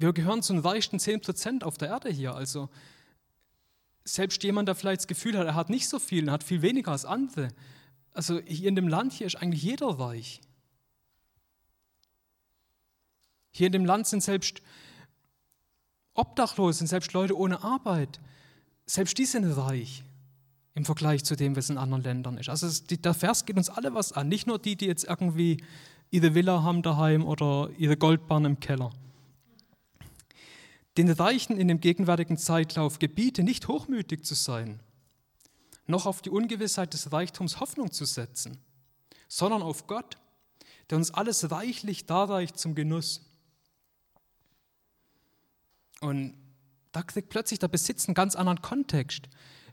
Wir 0.00 0.14
gehören 0.14 0.42
zu 0.42 0.54
den 0.54 0.62
reichsten 0.62 0.96
10% 0.96 1.62
auf 1.62 1.76
der 1.76 1.88
Erde 1.88 2.08
hier. 2.08 2.34
Also 2.34 2.70
selbst 4.02 4.42
jemand, 4.42 4.66
der 4.66 4.74
vielleicht 4.74 5.02
das 5.02 5.06
Gefühl 5.06 5.36
hat, 5.36 5.46
er 5.46 5.54
hat 5.54 5.68
nicht 5.68 5.90
so 5.90 5.98
viel, 5.98 6.26
er 6.26 6.32
hat 6.32 6.42
viel 6.42 6.62
weniger 6.62 6.92
als 6.92 7.04
andere. 7.04 7.48
Also 8.14 8.40
hier 8.40 8.70
in 8.70 8.76
dem 8.76 8.88
Land 8.88 9.12
hier 9.12 9.26
ist 9.26 9.36
eigentlich 9.36 9.62
jeder 9.62 9.88
reich. 9.88 10.40
Hier 13.50 13.66
in 13.66 13.74
dem 13.74 13.84
Land 13.84 14.06
sind 14.06 14.22
selbst 14.22 14.62
Obdachlose, 16.14 16.78
sind 16.78 16.86
selbst 16.86 17.12
Leute 17.12 17.36
ohne 17.36 17.62
Arbeit. 17.62 18.20
Selbst 18.86 19.18
die 19.18 19.26
sind 19.26 19.44
reich 19.44 20.02
im 20.72 20.86
Vergleich 20.86 21.24
zu 21.24 21.36
dem, 21.36 21.56
was 21.56 21.68
in 21.68 21.76
anderen 21.76 22.02
Ländern 22.02 22.38
ist. 22.38 22.48
Also 22.48 22.70
der 22.88 23.12
Vers 23.12 23.44
geht 23.44 23.58
uns 23.58 23.68
alle 23.68 23.92
was 23.92 24.12
an, 24.12 24.28
nicht 24.28 24.46
nur 24.46 24.58
die, 24.58 24.76
die 24.76 24.86
jetzt 24.86 25.04
irgendwie 25.04 25.62
ihre 26.10 26.34
Villa 26.34 26.62
haben 26.62 26.80
daheim 26.80 27.26
oder 27.26 27.68
ihre 27.76 27.98
Goldbahn 27.98 28.46
im 28.46 28.60
Keller. 28.60 28.92
Den 30.96 31.10
Reichen 31.10 31.58
in 31.58 31.68
dem 31.68 31.80
gegenwärtigen 31.80 32.36
Zeitlauf 32.36 32.98
gebiete 32.98 33.42
nicht 33.42 33.68
hochmütig 33.68 34.24
zu 34.24 34.34
sein, 34.34 34.80
noch 35.86 36.06
auf 36.06 36.22
die 36.22 36.30
Ungewissheit 36.30 36.94
des 36.94 37.12
Reichtums 37.12 37.60
Hoffnung 37.60 37.92
zu 37.92 38.04
setzen, 38.04 38.58
sondern 39.28 39.62
auf 39.62 39.86
Gott, 39.86 40.18
der 40.88 40.98
uns 40.98 41.12
alles 41.12 41.50
reichlich 41.50 42.06
darreicht 42.06 42.58
zum 42.58 42.74
Genuss. 42.74 43.26
Und 46.00 46.34
da 46.92 47.02
kriegt 47.02 47.28
plötzlich 47.28 47.60
der 47.60 47.68
Besitz 47.68 48.08
einen 48.08 48.14
ganz 48.14 48.34
anderen 48.34 48.62
Kontext, 48.62 49.28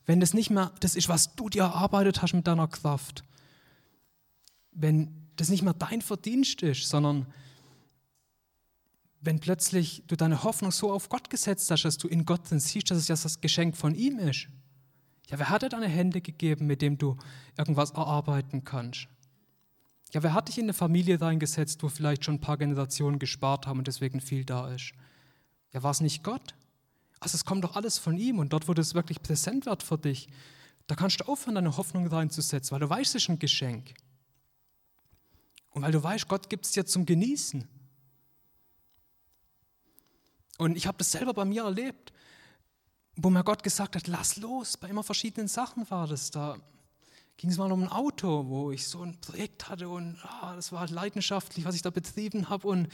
wenn 0.05 0.19
das 0.19 0.33
nicht 0.33 0.51
mehr 0.51 0.71
das 0.79 0.95
ist, 0.95 1.09
was 1.09 1.35
du 1.35 1.49
dir 1.49 1.63
erarbeitet 1.63 2.21
hast 2.21 2.33
mit 2.33 2.47
deiner 2.47 2.67
Kraft. 2.67 3.23
Wenn 4.71 5.27
das 5.35 5.49
nicht 5.49 5.63
mehr 5.63 5.73
dein 5.73 6.01
Verdienst 6.01 6.61
ist, 6.61 6.87
sondern 6.87 7.25
wenn 9.21 9.39
plötzlich 9.39 10.03
du 10.07 10.15
deine 10.15 10.43
Hoffnung 10.43 10.71
so 10.71 10.91
auf 10.91 11.09
Gott 11.09 11.29
gesetzt 11.29 11.69
hast, 11.71 11.83
dass 11.83 11.97
du 11.97 12.07
in 12.07 12.25
Gott 12.25 12.49
drin 12.49 12.59
siehst, 12.59 12.91
dass 12.91 12.97
es 12.97 13.07
ja 13.07 13.15
das 13.15 13.41
Geschenk 13.41 13.75
von 13.75 13.95
ihm 13.95 14.19
ist. 14.19 14.47
Ja, 15.29 15.39
wer 15.39 15.49
hat 15.49 15.63
dir 15.63 15.69
deine 15.69 15.87
Hände 15.87 16.21
gegeben, 16.21 16.67
mit 16.67 16.81
dem 16.81 16.97
du 16.97 17.17
irgendwas 17.57 17.91
erarbeiten 17.91 18.63
kannst? 18.63 19.07
Ja, 20.13 20.23
wer 20.23 20.33
hat 20.33 20.47
dich 20.47 20.57
in 20.57 20.65
eine 20.65 20.73
Familie 20.73 21.19
reingesetzt, 21.19 21.83
wo 21.83 21.89
vielleicht 21.89 22.23
schon 22.23 22.35
ein 22.35 22.41
paar 22.41 22.57
Generationen 22.57 23.19
gespart 23.19 23.67
haben 23.67 23.79
und 23.79 23.87
deswegen 23.87 24.21
viel 24.21 24.45
da 24.45 24.73
ist? 24.73 24.93
Ja, 25.73 25.83
war 25.83 25.91
es 25.91 25.99
nicht 25.99 26.23
Gott? 26.23 26.55
Also 27.19 27.35
es 27.35 27.43
kommt 27.43 27.63
doch 27.63 27.75
alles 27.75 27.97
von 27.97 28.17
ihm 28.17 28.39
und 28.39 28.53
dort, 28.53 28.67
wo 28.67 28.73
das 28.73 28.93
wirklich 28.93 29.21
präsent 29.21 29.65
wird 29.65 29.83
für 29.83 29.97
dich, 29.97 30.29
da 30.85 30.95
kannst 30.95 31.19
du 31.19 31.25
aufhören, 31.25 31.55
deine 31.55 31.75
Hoffnung 31.75 32.07
reinzusetzen, 32.07 32.71
weil 32.71 32.79
du 32.79 32.89
weißt, 32.89 33.15
es 33.15 33.23
ist 33.23 33.29
ein 33.29 33.39
Geschenk. 33.39 33.93
Und 35.71 35.81
weil 35.81 35.91
du 35.91 36.01
weißt, 36.01 36.27
Gott 36.29 36.49
gibt 36.49 36.65
es 36.65 36.71
dir 36.71 36.85
zum 36.85 37.05
Genießen. 37.05 37.67
Und 40.57 40.75
ich 40.75 40.87
habe 40.87 40.97
das 40.97 41.11
selber 41.11 41.33
bei 41.33 41.45
mir 41.45 41.63
erlebt, 41.63 42.11
wo 43.15 43.29
mir 43.29 43.43
Gott 43.43 43.63
gesagt 43.63 43.95
hat, 43.95 44.07
lass 44.07 44.37
los. 44.37 44.77
Bei 44.77 44.89
immer 44.89 45.03
verschiedenen 45.03 45.47
Sachen 45.47 45.89
war 45.89 46.07
das. 46.07 46.31
Da 46.31 46.57
ging 47.37 47.49
es 47.49 47.57
mal 47.57 47.71
um 47.71 47.83
ein 47.83 47.89
Auto, 47.89 48.47
wo 48.47 48.71
ich 48.71 48.87
so 48.87 49.03
ein 49.03 49.19
Projekt 49.21 49.69
hatte 49.69 49.89
und 49.89 50.17
ah, 50.23 50.55
das 50.55 50.71
war 50.71 50.87
leidenschaftlich, 50.87 51.65
was 51.65 51.75
ich 51.75 51.81
da 51.81 51.89
betrieben 51.89 52.49
habe. 52.49 52.67
Und 52.67 52.89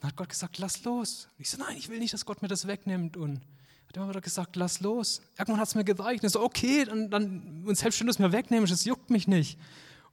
dann 0.00 0.10
hat 0.10 0.16
Gott 0.16 0.28
gesagt, 0.28 0.58
lass 0.58 0.84
los. 0.84 1.28
Und 1.36 1.42
ich 1.42 1.50
so, 1.50 1.58
nein, 1.58 1.76
ich 1.76 1.88
will 1.88 1.98
nicht, 1.98 2.14
dass 2.14 2.24
Gott 2.24 2.42
mir 2.42 2.48
das 2.48 2.66
wegnimmt. 2.66 3.16
Und 3.16 3.40
hat 3.86 3.96
immer 3.96 4.08
wieder 4.08 4.20
gesagt, 4.20 4.56
lass 4.56 4.80
los. 4.80 5.20
Irgendwann 5.38 5.60
hat 5.60 5.68
es 5.68 5.74
mir 5.74 5.84
gereicht. 5.84 6.22
Und 6.22 6.28
ich 6.28 6.32
so, 6.32 6.42
okay, 6.42 6.84
dann, 6.84 7.10
dann, 7.10 7.64
und 7.66 7.76
selbst 7.76 8.00
wenn 8.00 8.06
du 8.06 8.12
es 8.12 8.18
mir 8.18 8.32
wegnimmst, 8.32 8.72
es 8.72 8.84
juckt 8.84 9.10
mich 9.10 9.26
nicht. 9.26 9.58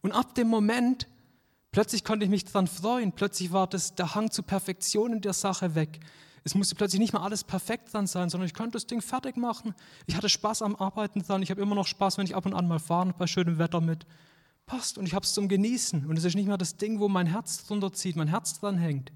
Und 0.02 0.12
ab 0.12 0.36
dem 0.36 0.48
Moment 0.48 1.08
Plötzlich 1.78 2.04
konnte 2.04 2.24
ich 2.26 2.32
mich 2.32 2.46
daran 2.46 2.66
freuen. 2.66 3.12
Plötzlich 3.12 3.52
war 3.52 3.68
das, 3.68 3.94
der 3.94 4.16
Hang 4.16 4.32
zur 4.32 4.46
Perfektion 4.46 5.14
in 5.14 5.22
der 5.22 5.34
Sache 5.34 5.76
weg. 5.76 6.00
Es 6.44 6.56
musste 6.56 6.76
plötzlich 6.76 7.00
nicht 7.00 7.14
mehr 7.14 7.22
alles 7.22 7.44
perfekt 7.44 7.94
dran 7.94 8.08
sein, 8.08 8.30
sondern 8.30 8.48
ich 8.48 8.54
konnte 8.54 8.72
das 8.72 8.88
Ding 8.88 9.02
fertig 9.02 9.38
machen. 9.38 9.76
Ich 10.06 10.16
hatte 10.16 10.30
Spaß 10.30 10.62
am 10.62 10.76
Arbeiten 10.76 11.22
dran. 11.22 11.42
Ich 11.42 11.52
habe 11.52 11.62
immer 11.62 11.76
noch 11.76 11.88
Spaß, 11.88 12.18
wenn 12.18 12.26
ich 12.26 12.36
ab 12.36 12.46
und 12.46 12.54
an 12.54 12.68
mal 12.68 12.80
fahre 12.80 13.14
bei 13.18 13.28
schönem 13.28 13.58
Wetter 13.58 13.82
mit. 13.82 14.06
Passt 14.66 14.98
und 14.98 15.06
ich 15.06 15.14
habe 15.14 15.26
es 15.26 15.34
zum 15.34 15.48
Genießen. 15.48 16.06
Und 16.06 16.18
es 16.18 16.24
ist 16.24 16.36
nicht 16.36 16.48
mehr 16.48 16.58
das 16.58 16.78
Ding, 16.78 17.00
wo 17.00 17.10
mein 17.10 17.28
Herz 17.28 17.66
drunter 17.66 17.92
zieht, 17.94 18.16
mein 18.16 18.28
Herz 18.28 18.60
dran 18.60 18.78
hängt. 18.78 19.12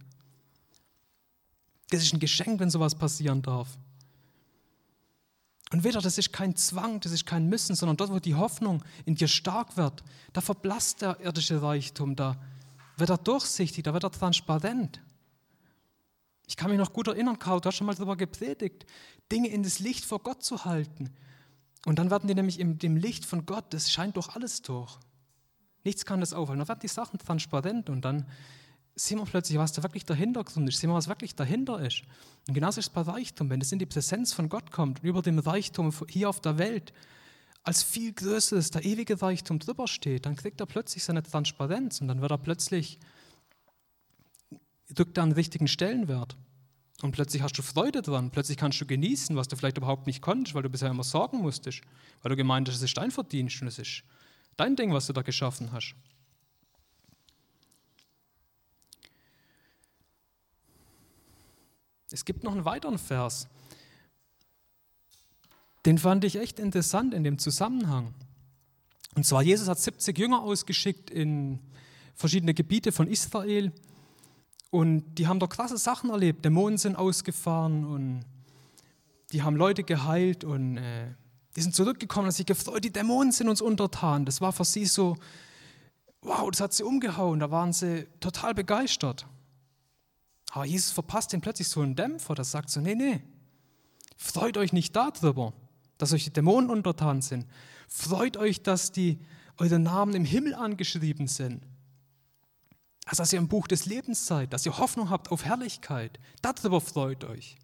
Es 1.89 2.03
ist 2.03 2.13
ein 2.13 2.19
Geschenk, 2.19 2.59
wenn 2.59 2.69
sowas 2.69 2.95
passieren 2.95 3.41
darf. 3.41 3.77
Und 5.71 5.85
wieder, 5.85 6.01
das 6.01 6.17
ist 6.17 6.33
kein 6.33 6.55
Zwang, 6.55 6.99
das 6.99 7.13
ist 7.13 7.25
kein 7.25 7.47
Müssen, 7.47 7.75
sondern 7.75 7.95
dort, 7.95 8.11
wo 8.11 8.19
die 8.19 8.35
Hoffnung 8.35 8.83
in 9.05 9.15
dir 9.15 9.27
stark 9.27 9.77
wird, 9.77 10.03
da 10.33 10.41
verblasst 10.41 11.01
der 11.01 11.19
irdische 11.21 11.61
Reichtum, 11.61 12.15
da 12.15 12.37
wird 12.97 13.09
er 13.09 13.17
durchsichtig, 13.17 13.83
da 13.83 13.93
wird 13.93 14.03
er 14.03 14.11
transparent. 14.11 15.01
Ich 16.51 16.57
kann 16.57 16.69
mich 16.69 16.77
noch 16.77 16.91
gut 16.91 17.07
erinnern, 17.07 17.39
Karl, 17.39 17.61
du 17.61 17.67
hast 17.67 17.77
schon 17.77 17.87
mal 17.87 17.95
darüber 17.95 18.17
gepredigt, 18.17 18.85
Dinge 19.31 19.47
in 19.47 19.63
das 19.63 19.79
Licht 19.79 20.03
vor 20.03 20.19
Gott 20.19 20.43
zu 20.43 20.65
halten. 20.65 21.09
Und 21.85 21.97
dann 21.97 22.11
werden 22.11 22.27
die 22.27 22.35
nämlich 22.35 22.59
in 22.59 22.77
dem 22.77 22.97
Licht 22.97 23.23
von 23.23 23.45
Gott, 23.45 23.73
das 23.73 23.89
scheint 23.89 24.17
durch 24.17 24.27
alles 24.35 24.61
durch. 24.61 24.99
Nichts 25.85 26.03
kann 26.03 26.19
das 26.19 26.33
aufhalten. 26.33 26.59
Dann 26.59 26.67
werden 26.67 26.81
die 26.81 26.89
Sachen 26.89 27.19
transparent 27.19 27.89
und 27.89 28.03
dann 28.03 28.25
sehen 28.95 29.19
wir 29.19 29.25
plötzlich, 29.25 29.59
was 29.59 29.71
da 29.71 29.81
wirklich 29.81 30.03
der 30.03 30.17
Hintergrund 30.17 30.67
ist, 30.67 30.81
sehen 30.81 30.89
wir, 30.89 30.95
was 30.95 31.07
wirklich 31.07 31.35
dahinter 31.35 31.79
ist. 31.79 32.01
Und 32.49 32.53
genauso 32.53 32.81
ist 32.81 32.87
es 32.87 32.93
bei 32.93 32.99
Reichtum, 32.99 33.49
wenn 33.49 33.61
es 33.61 33.71
in 33.71 33.79
die 33.79 33.85
Präsenz 33.85 34.33
von 34.33 34.49
Gott 34.49 34.71
kommt 34.71 35.01
über 35.05 35.21
dem 35.21 35.39
Reichtum 35.39 35.93
hier 36.09 36.27
auf 36.27 36.41
der 36.41 36.57
Welt 36.57 36.91
als 37.63 37.81
viel 37.81 38.11
größeres, 38.11 38.71
der 38.71 38.83
ewige 38.83 39.21
Reichtum 39.21 39.57
drüber 39.59 39.87
steht, 39.87 40.25
dann 40.25 40.35
kriegt 40.35 40.59
er 40.59 40.65
plötzlich 40.65 41.05
seine 41.05 41.23
Transparenz 41.23 42.01
und 42.01 42.09
dann 42.09 42.19
wird 42.19 42.31
er 42.31 42.39
plötzlich, 42.39 42.99
drückt 44.95 45.17
da 45.17 45.23
einen 45.23 45.31
richtigen 45.31 45.67
Stellenwert. 45.67 46.37
Und 47.01 47.13
plötzlich 47.13 47.41
hast 47.41 47.57
du 47.57 47.63
Freude 47.63 48.01
dran, 48.01 48.29
plötzlich 48.29 48.57
kannst 48.57 48.79
du 48.79 48.85
genießen, 48.85 49.35
was 49.35 49.47
du 49.47 49.55
vielleicht 49.55 49.77
überhaupt 49.77 50.05
nicht 50.05 50.21
konntest, 50.21 50.53
weil 50.53 50.61
du 50.61 50.69
bisher 50.69 50.89
immer 50.89 51.03
sorgen 51.03 51.39
musstest, 51.39 51.81
weil 52.21 52.29
du 52.29 52.35
gemeint 52.35 52.67
hast, 52.67 52.75
es 52.75 52.83
ist 52.83 52.97
dein 52.97 53.09
Verdienst 53.09 53.61
und 53.61 53.67
es 53.67 53.79
ist 53.79 54.03
dein 54.55 54.75
Ding, 54.75 54.93
was 54.93 55.07
du 55.07 55.13
da 55.13 55.23
geschaffen 55.23 55.71
hast. 55.71 55.95
Es 62.11 62.25
gibt 62.25 62.43
noch 62.43 62.51
einen 62.51 62.65
weiteren 62.65 62.99
Vers, 62.99 63.47
den 65.85 65.97
fand 65.97 66.23
ich 66.23 66.35
echt 66.35 66.59
interessant 66.59 67.13
in 67.13 67.23
dem 67.23 67.39
Zusammenhang. 67.39 68.13
Und 69.15 69.25
zwar, 69.25 69.41
Jesus 69.41 69.67
hat 69.67 69.79
70 69.79 70.17
Jünger 70.17 70.41
ausgeschickt 70.41 71.09
in 71.09 71.59
verschiedene 72.13 72.53
Gebiete 72.53 72.91
von 72.91 73.07
Israel 73.07 73.71
und 74.71 75.15
die 75.15 75.27
haben 75.27 75.39
da 75.39 75.47
krasse 75.47 75.77
Sachen 75.77 76.09
erlebt. 76.09 76.43
Dämonen 76.43 76.77
sind 76.77 76.95
ausgefahren 76.95 77.85
und 77.85 78.25
die 79.31 79.43
haben 79.43 79.55
Leute 79.55 79.83
geheilt 79.83 80.43
und 80.43 80.77
äh, 80.77 81.13
die 81.55 81.61
sind 81.61 81.75
zurückgekommen 81.75 82.27
und 82.27 82.31
sich 82.31 82.45
gefreut, 82.45 82.83
die 82.83 82.91
Dämonen 82.91 83.31
sind 83.31 83.49
uns 83.49 83.61
untertan. 83.61 84.25
Das 84.25 84.41
war 84.41 84.53
für 84.53 84.65
sie 84.65 84.85
so, 84.85 85.17
wow, 86.21 86.49
das 86.49 86.61
hat 86.61 86.73
sie 86.73 86.83
umgehauen. 86.83 87.39
Da 87.39 87.51
waren 87.51 87.73
sie 87.73 88.07
total 88.19 88.53
begeistert. 88.53 89.27
Aber 90.51 90.65
Jesus 90.65 90.91
verpasst 90.91 91.33
ihnen 91.33 91.41
plötzlich 91.41 91.67
so 91.67 91.81
einen 91.81 91.95
Dämpfer, 91.95 92.35
das 92.35 92.51
sagt 92.51 92.69
so, 92.69 92.81
nee, 92.81 92.95
nee, 92.95 93.21
freut 94.17 94.57
euch 94.57 94.73
nicht 94.73 94.95
darüber, 94.95 95.53
dass 95.97 96.11
euch 96.11 96.25
die 96.25 96.33
Dämonen 96.33 96.69
untertan 96.69 97.21
sind. 97.21 97.45
Freut 97.87 98.35
euch, 98.35 98.61
dass 98.61 98.91
die, 98.91 99.19
eure 99.57 99.79
Namen 99.79 100.15
im 100.15 100.25
Himmel 100.25 100.55
angeschrieben 100.55 101.27
sind. 101.27 101.61
Dass 103.15 103.33
ihr 103.33 103.39
im 103.39 103.47
Buch 103.47 103.67
des 103.67 103.85
Lebens 103.85 104.25
seid, 104.25 104.53
dass 104.53 104.65
ihr 104.65 104.77
Hoffnung 104.77 105.09
habt 105.09 105.31
auf 105.31 105.43
Herrlichkeit. 105.43 106.19
Darüber 106.41 106.79
freut 106.79 107.23
euch. 107.25 107.57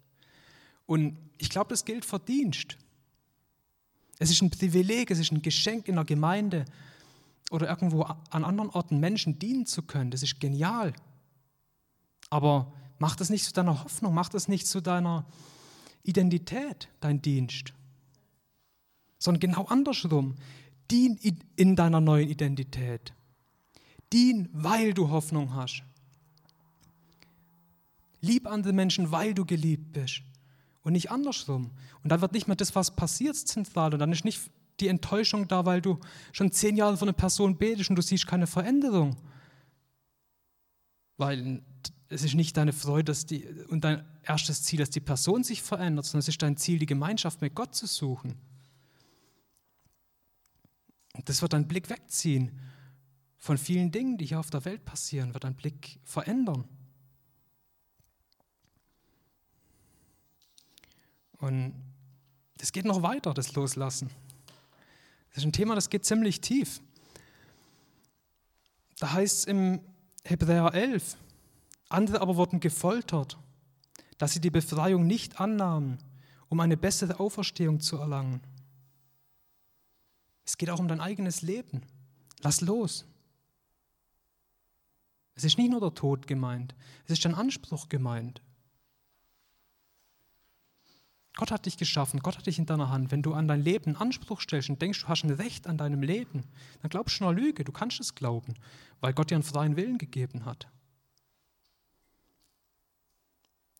Und 0.86 1.18
ich 1.38 1.48
glaube, 1.48 1.70
das 1.70 1.84
gilt 1.84 2.04
für 2.04 2.18
Dienst. 2.18 2.76
Es 4.18 4.30
ist 4.30 4.42
ein 4.42 4.50
Privileg, 4.50 5.10
es 5.10 5.18
ist 5.18 5.32
ein 5.32 5.42
Geschenk 5.42 5.88
in 5.88 5.94
der 5.94 6.04
Gemeinde 6.04 6.64
oder 7.50 7.68
irgendwo 7.68 8.02
an 8.02 8.44
anderen 8.44 8.70
Orten 8.70 8.98
Menschen 9.00 9.38
dienen 9.38 9.64
zu 9.64 9.82
können. 9.82 10.10
Das 10.10 10.22
ist 10.22 10.40
genial. 10.40 10.92
Aber 12.30 12.72
mach 12.98 13.16
das 13.16 13.30
nicht 13.30 13.44
zu 13.44 13.52
deiner 13.52 13.84
Hoffnung, 13.84 14.12
mach 14.12 14.28
das 14.28 14.48
nicht 14.48 14.66
zu 14.66 14.80
deiner 14.80 15.24
Identität, 16.02 16.88
dein 17.00 17.22
Dienst. 17.22 17.72
Sondern 19.18 19.40
genau 19.40 19.64
andersrum. 19.64 20.36
Dien 20.90 21.18
in 21.56 21.76
deiner 21.76 22.00
neuen 22.00 22.28
Identität. 22.28 23.12
Dien, 24.12 24.48
weil 24.52 24.94
du 24.94 25.10
Hoffnung 25.10 25.54
hast. 25.54 25.82
Lieb 28.20 28.46
andere 28.46 28.72
Menschen, 28.72 29.10
weil 29.12 29.34
du 29.34 29.44
geliebt 29.44 29.92
bist. 29.92 30.22
Und 30.82 30.92
nicht 30.92 31.10
andersrum. 31.10 31.70
Und 32.02 32.10
dann 32.10 32.20
wird 32.20 32.32
nicht 32.32 32.46
mehr 32.46 32.56
das, 32.56 32.74
was 32.74 32.96
passiert, 32.96 33.36
zentral. 33.36 33.92
Und 33.92 34.00
dann 34.00 34.12
ist 34.12 34.24
nicht 34.24 34.50
die 34.80 34.88
Enttäuschung 34.88 35.46
da, 35.48 35.66
weil 35.66 35.80
du 35.80 35.98
schon 36.32 36.50
zehn 36.50 36.76
Jahre 36.76 36.96
von 36.96 37.08
einer 37.08 37.16
Person 37.16 37.58
betest 37.58 37.90
und 37.90 37.96
du 37.96 38.02
siehst 38.02 38.26
keine 38.26 38.46
Veränderung. 38.46 39.16
Weil 41.16 41.62
es 42.08 42.22
ist 42.22 42.34
nicht 42.34 42.56
deine 42.56 42.72
Freude 42.72 43.04
dass 43.04 43.26
die, 43.26 43.44
und 43.68 43.84
dein 43.84 44.04
erstes 44.22 44.62
Ziel, 44.62 44.78
dass 44.78 44.90
die 44.90 45.00
Person 45.00 45.44
sich 45.44 45.62
verändert, 45.62 46.06
sondern 46.06 46.20
es 46.20 46.28
ist 46.28 46.42
dein 46.42 46.56
Ziel, 46.56 46.78
die 46.78 46.86
Gemeinschaft 46.86 47.40
mit 47.40 47.54
Gott 47.54 47.74
zu 47.74 47.86
suchen. 47.86 48.34
Und 51.14 51.28
das 51.28 51.42
wird 51.42 51.52
deinen 51.52 51.68
Blick 51.68 51.90
wegziehen 51.90 52.52
von 53.38 53.56
vielen 53.56 53.90
Dingen, 53.92 54.18
die 54.18 54.26
hier 54.26 54.40
auf 54.40 54.50
der 54.50 54.64
Welt 54.64 54.84
passieren, 54.84 55.32
wird 55.32 55.44
deinen 55.44 55.54
Blick 55.54 56.00
verändern. 56.04 56.64
Und 61.38 61.74
das 62.56 62.72
geht 62.72 62.84
noch 62.84 63.02
weiter, 63.02 63.32
das 63.32 63.54
Loslassen. 63.54 64.10
Das 65.30 65.38
ist 65.38 65.44
ein 65.44 65.52
Thema, 65.52 65.76
das 65.76 65.88
geht 65.88 66.04
ziemlich 66.04 66.40
tief. 66.40 66.80
Da 68.98 69.12
heißt 69.12 69.38
es 69.38 69.44
im 69.44 69.80
Hebräer 70.24 70.74
11, 70.74 71.16
andere 71.88 72.20
aber 72.20 72.36
wurden 72.36 72.58
gefoltert, 72.58 73.38
dass 74.18 74.32
sie 74.32 74.40
die 74.40 74.50
Befreiung 74.50 75.06
nicht 75.06 75.40
annahmen, 75.40 75.98
um 76.48 76.58
eine 76.58 76.76
bessere 76.76 77.20
Auferstehung 77.20 77.80
zu 77.80 77.98
erlangen. 77.98 78.40
Es 80.44 80.58
geht 80.58 80.70
auch 80.70 80.80
um 80.80 80.88
dein 80.88 81.00
eigenes 81.00 81.42
Leben. 81.42 81.82
Lass 82.40 82.60
los. 82.60 83.04
Es 85.38 85.44
ist 85.44 85.56
nicht 85.56 85.70
nur 85.70 85.78
der 85.78 85.94
Tod 85.94 86.26
gemeint, 86.26 86.74
es 87.04 87.12
ist 87.12 87.24
dein 87.24 87.36
Anspruch 87.36 87.88
gemeint. 87.88 88.42
Gott 91.36 91.52
hat 91.52 91.66
dich 91.66 91.76
geschaffen, 91.76 92.18
Gott 92.18 92.36
hat 92.36 92.46
dich 92.46 92.58
in 92.58 92.66
deiner 92.66 92.90
Hand. 92.90 93.12
Wenn 93.12 93.22
du 93.22 93.34
an 93.34 93.46
dein 93.46 93.62
Leben 93.62 93.94
Anspruch 93.94 94.40
stellst 94.40 94.68
und 94.68 94.82
denkst, 94.82 95.02
du 95.02 95.06
hast 95.06 95.22
ein 95.22 95.30
Recht 95.30 95.68
an 95.68 95.78
deinem 95.78 96.02
Leben, 96.02 96.42
dann 96.82 96.90
glaubst 96.90 97.20
du 97.20 97.24
nur 97.24 97.32
Lüge. 97.32 97.62
Du 97.62 97.70
kannst 97.70 98.00
es 98.00 98.16
glauben, 98.16 98.54
weil 99.00 99.12
Gott 99.12 99.30
dir 99.30 99.36
einen 99.36 99.44
freien 99.44 99.76
Willen 99.76 99.98
gegeben 99.98 100.44
hat. 100.44 100.66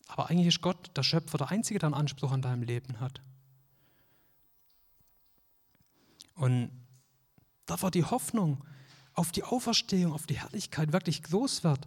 Aber 0.06 0.30
eigentlich 0.30 0.46
ist 0.46 0.60
Gott, 0.60 0.96
der 0.96 1.02
Schöpfer, 1.02 1.38
der 1.38 1.50
Einzige, 1.50 1.80
der 1.80 1.88
einen 1.88 1.94
Anspruch 1.94 2.30
an 2.30 2.42
deinem 2.42 2.62
Leben 2.62 3.00
hat. 3.00 3.20
Und 6.36 6.70
da 7.66 7.82
war 7.82 7.90
die 7.90 8.04
Hoffnung 8.04 8.64
auf 9.18 9.32
die 9.32 9.42
Auferstehung, 9.42 10.12
auf 10.12 10.26
die 10.26 10.38
Herrlichkeit 10.38 10.92
wirklich 10.92 11.24
groß 11.24 11.64
wird. 11.64 11.80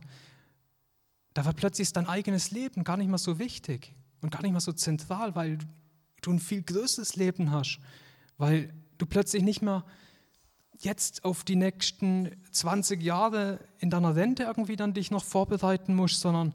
Da 1.34 1.46
war 1.46 1.54
plötzlich 1.54 1.94
dein 1.94 2.08
eigenes 2.08 2.52
Leben 2.52 2.84
gar 2.84 2.98
nicht 2.98 3.08
mehr 3.08 3.18
so 3.18 3.40
wichtig 3.40 3.94
und 4.22 4.32
gar 4.32 4.42
nicht 4.42 4.52
mal 4.52 4.60
so 4.60 4.74
zentral, 4.74 5.34
weil 5.34 5.58
du 6.22 6.32
ein 6.32 6.40
viel 6.40 6.62
größeres 6.62 7.16
Leben 7.16 7.52
hast, 7.52 7.80
weil 8.38 8.74
du 8.98 9.06
plötzlich 9.06 9.44
nicht 9.44 9.62
mehr 9.62 9.86
jetzt 10.80 11.24
auf 11.24 11.46
die 11.46 11.56
nächsten 11.56 12.32
20 12.52 13.02
Jahre 13.02 13.60
in 13.80 13.90
deiner 13.90 14.16
Rente 14.16 14.44
irgendwie 14.44 14.76
dann 14.76 14.94
dich 14.94 15.10
noch 15.10 15.24
vorbereiten 15.24 15.96
musst, 15.96 16.20
sondern 16.20 16.54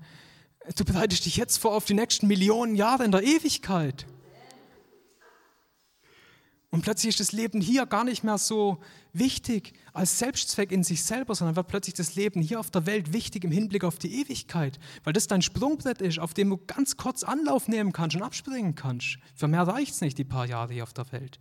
du 0.76 0.84
bereitest 0.84 1.24
dich 1.24 1.38
jetzt 1.38 1.56
vor 1.56 1.74
auf 1.74 1.86
die 1.86 1.94
nächsten 1.94 2.26
Millionen 2.26 2.74
Jahre 2.74 3.04
in 3.04 3.12
der 3.12 3.22
Ewigkeit. 3.22 4.04
Und 6.76 6.82
plötzlich 6.82 7.08
ist 7.08 7.20
das 7.20 7.32
Leben 7.32 7.62
hier 7.62 7.86
gar 7.86 8.04
nicht 8.04 8.22
mehr 8.22 8.36
so 8.36 8.76
wichtig 9.14 9.72
als 9.94 10.18
Selbstzweck 10.18 10.70
in 10.70 10.84
sich 10.84 11.02
selber, 11.02 11.34
sondern 11.34 11.56
wird 11.56 11.68
plötzlich 11.68 11.94
das 11.94 12.16
Leben 12.16 12.42
hier 12.42 12.60
auf 12.60 12.70
der 12.70 12.84
Welt 12.84 13.14
wichtig 13.14 13.44
im 13.44 13.50
Hinblick 13.50 13.82
auf 13.82 13.96
die 13.98 14.20
Ewigkeit, 14.20 14.78
weil 15.02 15.14
das 15.14 15.26
dein 15.26 15.40
Sprungbrett 15.40 16.02
ist, 16.02 16.18
auf 16.18 16.34
dem 16.34 16.50
du 16.50 16.58
ganz 16.58 16.98
kurz 16.98 17.22
Anlauf 17.22 17.66
nehmen 17.66 17.94
kannst 17.94 18.14
und 18.16 18.22
abspringen 18.22 18.74
kannst. 18.74 19.16
Für 19.34 19.48
mehr 19.48 19.62
reicht 19.62 19.94
es 19.94 20.02
nicht, 20.02 20.18
die 20.18 20.24
paar 20.24 20.44
Jahre 20.44 20.74
hier 20.74 20.82
auf 20.82 20.92
der 20.92 21.10
Welt. 21.12 21.40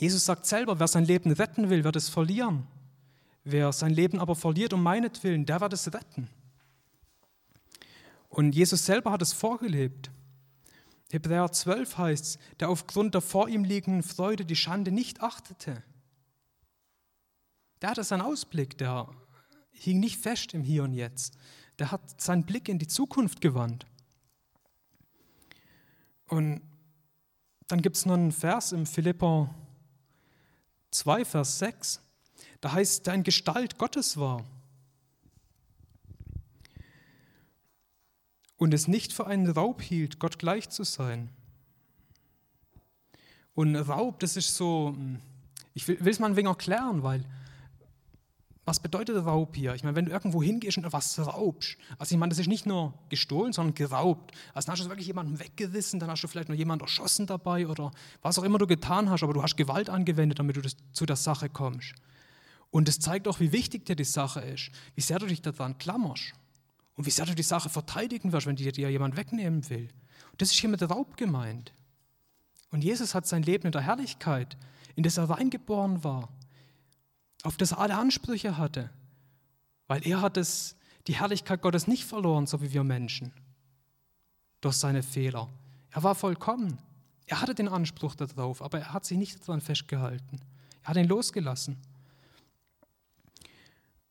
Jesus 0.00 0.24
sagt 0.24 0.46
selber, 0.46 0.80
wer 0.80 0.88
sein 0.88 1.04
Leben 1.04 1.30
retten 1.30 1.70
will, 1.70 1.84
wird 1.84 1.94
es 1.94 2.08
verlieren. 2.08 2.66
Wer 3.44 3.70
sein 3.70 3.92
Leben 3.92 4.18
aber 4.18 4.34
verliert 4.34 4.72
um 4.72 4.82
meinetwillen, 4.82 5.46
der 5.46 5.60
wird 5.60 5.74
es 5.74 5.94
retten. 5.94 6.28
Und 8.28 8.54
Jesus 8.54 8.84
selber 8.84 9.12
hat 9.12 9.22
es 9.22 9.32
vorgelebt. 9.32 10.10
Hebräer 11.10 11.50
12 11.50 11.96
heißt 11.96 12.24
es, 12.24 12.38
der 12.60 12.68
aufgrund 12.68 13.14
der 13.14 13.22
vor 13.22 13.48
ihm 13.48 13.64
liegenden 13.64 14.02
Freude 14.02 14.44
die 14.44 14.56
Schande 14.56 14.92
nicht 14.92 15.22
achtete. 15.22 15.82
Der 17.80 17.90
hatte 17.90 18.04
seinen 18.04 18.20
Ausblick, 18.20 18.76
der 18.76 19.08
hing 19.70 20.00
nicht 20.00 20.18
fest 20.18 20.52
im 20.52 20.62
Hier 20.62 20.82
und 20.84 20.92
Jetzt. 20.92 21.38
Der 21.78 21.90
hat 21.90 22.20
seinen 22.20 22.44
Blick 22.44 22.68
in 22.68 22.78
die 22.78 22.88
Zukunft 22.88 23.40
gewandt. 23.40 23.86
Und 26.26 26.60
dann 27.68 27.80
gibt 27.80 27.96
es 27.96 28.04
noch 28.04 28.14
einen 28.14 28.32
Vers 28.32 28.72
im 28.72 28.84
Philipper 28.84 29.54
2, 30.90 31.24
Vers 31.24 31.58
6. 31.60 32.00
Da 32.60 32.72
heißt, 32.72 33.06
der 33.06 33.14
in 33.14 33.22
Gestalt 33.22 33.78
Gottes 33.78 34.16
war 34.18 34.44
und 38.58 38.74
es 38.74 38.88
nicht 38.88 39.12
für 39.12 39.26
einen 39.26 39.50
Raub 39.50 39.80
hielt, 39.80 40.18
Gott 40.18 40.38
gleich 40.38 40.68
zu 40.68 40.84
sein. 40.84 41.30
Und 43.54 43.74
Raub, 43.74 44.20
das 44.20 44.36
ist 44.36 44.54
so, 44.54 44.92
hm, 44.94 45.20
ich 45.74 45.88
will 45.88 46.06
es 46.06 46.18
mal 46.18 46.26
ein 46.26 46.36
wenig 46.36 46.50
erklären, 46.50 47.02
weil 47.02 47.24
was 48.64 48.80
bedeutet 48.80 49.24
Raub 49.24 49.56
hier? 49.56 49.74
Ich 49.74 49.82
meine, 49.82 49.96
wenn 49.96 50.04
du 50.04 50.12
irgendwo 50.12 50.42
hingehst 50.42 50.76
und 50.76 50.84
etwas 50.84 51.18
raubst, 51.18 51.78
also 51.96 52.14
ich 52.14 52.18
meine, 52.18 52.28
das 52.28 52.38
ist 52.38 52.48
nicht 52.48 52.66
nur 52.66 52.92
gestohlen, 53.08 53.54
sondern 53.54 53.74
geraubt. 53.74 54.32
Also 54.52 54.66
dann 54.66 54.74
hast 54.74 54.84
du 54.84 54.90
wirklich 54.90 55.06
jemanden 55.06 55.40
weggerissen, 55.40 56.00
dann 56.00 56.10
hast 56.10 56.22
du 56.22 56.28
vielleicht 56.28 56.50
noch 56.50 56.54
jemanden 56.54 56.84
erschossen 56.84 57.26
dabei 57.26 57.66
oder 57.66 57.92
was 58.20 58.38
auch 58.38 58.42
immer 58.42 58.58
du 58.58 58.66
getan 58.66 59.08
hast, 59.08 59.22
aber 59.22 59.32
du 59.32 59.42
hast 59.42 59.56
Gewalt 59.56 59.88
angewendet, 59.88 60.38
damit 60.38 60.56
du 60.56 60.60
das, 60.60 60.76
zu 60.92 61.06
der 61.06 61.16
Sache 61.16 61.48
kommst. 61.48 61.94
Und 62.70 62.90
es 62.90 63.00
zeigt 63.00 63.26
auch, 63.26 63.40
wie 63.40 63.52
wichtig 63.52 63.86
dir 63.86 63.96
die 63.96 64.04
Sache 64.04 64.40
ist, 64.40 64.70
wie 64.94 65.00
sehr 65.00 65.18
du 65.18 65.26
dich 65.26 65.40
daran 65.40 65.78
klammerst. 65.78 66.34
Und 66.98 67.06
wie 67.06 67.10
sehr 67.10 67.26
du 67.26 67.34
die 67.36 67.44
Sache 67.44 67.68
verteidigen 67.68 68.32
wirst, 68.32 68.48
wenn 68.48 68.56
dir, 68.56 68.72
dir 68.72 68.90
jemand 68.90 69.16
wegnehmen 69.16 69.70
will. 69.70 69.88
Und 70.32 70.42
das 70.42 70.50
ist 70.50 70.58
hier 70.58 70.68
mit 70.68 70.82
Raub 70.82 71.16
gemeint. 71.16 71.72
Und 72.72 72.82
Jesus 72.82 73.14
hat 73.14 73.24
sein 73.24 73.44
Leben 73.44 73.66
in 73.66 73.72
der 73.72 73.82
Herrlichkeit, 73.82 74.56
in 74.96 75.04
das 75.04 75.16
er 75.16 75.30
reingeboren 75.30 76.02
war, 76.02 76.28
auf 77.44 77.56
das 77.56 77.70
er 77.70 77.78
alle 77.78 77.96
Ansprüche 77.96 78.58
hatte. 78.58 78.90
Weil 79.86 80.04
er 80.08 80.20
hat 80.20 80.36
es, 80.36 80.74
die 81.06 81.14
Herrlichkeit 81.14 81.62
Gottes 81.62 81.86
nicht 81.86 82.04
verloren, 82.04 82.48
so 82.48 82.60
wie 82.62 82.72
wir 82.72 82.82
Menschen, 82.82 83.32
durch 84.60 84.74
seine 84.74 85.04
Fehler. 85.04 85.48
Er 85.92 86.02
war 86.02 86.16
vollkommen. 86.16 86.78
Er 87.26 87.40
hatte 87.40 87.54
den 87.54 87.68
Anspruch 87.68 88.16
darauf, 88.16 88.60
aber 88.60 88.80
er 88.80 88.92
hat 88.92 89.04
sich 89.04 89.18
nicht 89.18 89.40
daran 89.46 89.60
festgehalten. 89.60 90.40
Er 90.82 90.88
hat 90.88 90.96
ihn 90.96 91.06
losgelassen. 91.06 91.78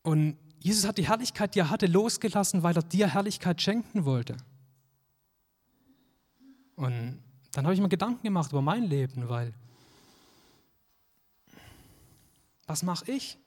Und 0.00 0.38
Jesus 0.60 0.86
hat 0.86 0.98
die 0.98 1.06
Herrlichkeit, 1.06 1.54
die 1.54 1.60
er 1.60 1.70
hatte, 1.70 1.86
losgelassen, 1.86 2.62
weil 2.62 2.76
er 2.76 2.82
dir 2.82 3.08
Herrlichkeit 3.08 3.62
schenken 3.62 4.04
wollte. 4.04 4.36
Und 6.76 7.22
dann 7.52 7.64
habe 7.64 7.74
ich 7.74 7.80
mir 7.80 7.88
Gedanken 7.88 8.22
gemacht 8.22 8.52
über 8.52 8.62
mein 8.62 8.84
Leben, 8.84 9.28
weil 9.28 9.52
was 12.66 12.82
mache 12.82 13.10
ich? 13.10 13.38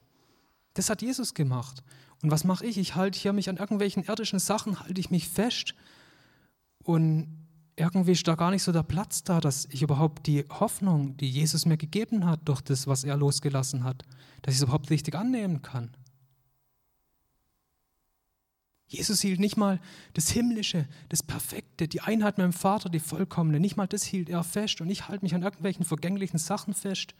Das 0.73 0.89
hat 0.89 1.01
Jesus 1.01 1.33
gemacht. 1.33 1.83
Und 2.21 2.31
was 2.31 2.43
mache 2.43 2.65
ich? 2.65 2.77
Ich 2.77 2.95
halte 2.95 3.19
hier 3.19 3.33
mich 3.33 3.49
an 3.49 3.57
irgendwelchen 3.57 4.03
irdischen 4.03 4.39
Sachen, 4.39 4.79
halte 4.79 4.99
ich 4.99 5.11
mich 5.11 5.29
fest 5.29 5.75
und 6.83 7.41
irgendwie 7.75 8.11
ist 8.11 8.27
da 8.27 8.35
gar 8.35 8.51
nicht 8.51 8.63
so 8.63 8.71
der 8.71 8.83
Platz 8.83 9.23
da, 9.23 9.39
dass 9.39 9.65
ich 9.71 9.81
überhaupt 9.81 10.27
die 10.27 10.45
Hoffnung, 10.49 11.17
die 11.17 11.29
Jesus 11.29 11.65
mir 11.65 11.77
gegeben 11.77 12.25
hat, 12.25 12.41
durch 12.45 12.61
das, 12.61 12.85
was 12.85 13.03
er 13.03 13.17
losgelassen 13.17 13.83
hat, 13.83 14.03
dass 14.41 14.53
ich 14.53 14.59
es 14.59 14.63
überhaupt 14.63 14.89
richtig 14.89 15.15
annehmen 15.15 15.61
kann. 15.61 15.89
Jesus 18.91 19.21
hielt 19.21 19.39
nicht 19.39 19.55
mal 19.55 19.79
das 20.15 20.31
Himmlische, 20.31 20.85
das 21.07 21.23
Perfekte, 21.23 21.87
die 21.87 22.01
Einheit 22.01 22.37
mit 22.37 22.43
dem 22.43 22.51
Vater, 22.51 22.89
die 22.89 22.99
Vollkommene, 22.99 23.61
nicht 23.61 23.77
mal 23.77 23.87
das 23.87 24.03
hielt 24.03 24.27
er 24.27 24.43
fest. 24.43 24.81
Und 24.81 24.89
ich 24.89 25.07
halte 25.07 25.23
mich 25.23 25.33
an 25.33 25.43
irgendwelchen 25.43 25.85
vergänglichen 25.85 26.37
Sachen 26.37 26.73
fest, 26.73 27.15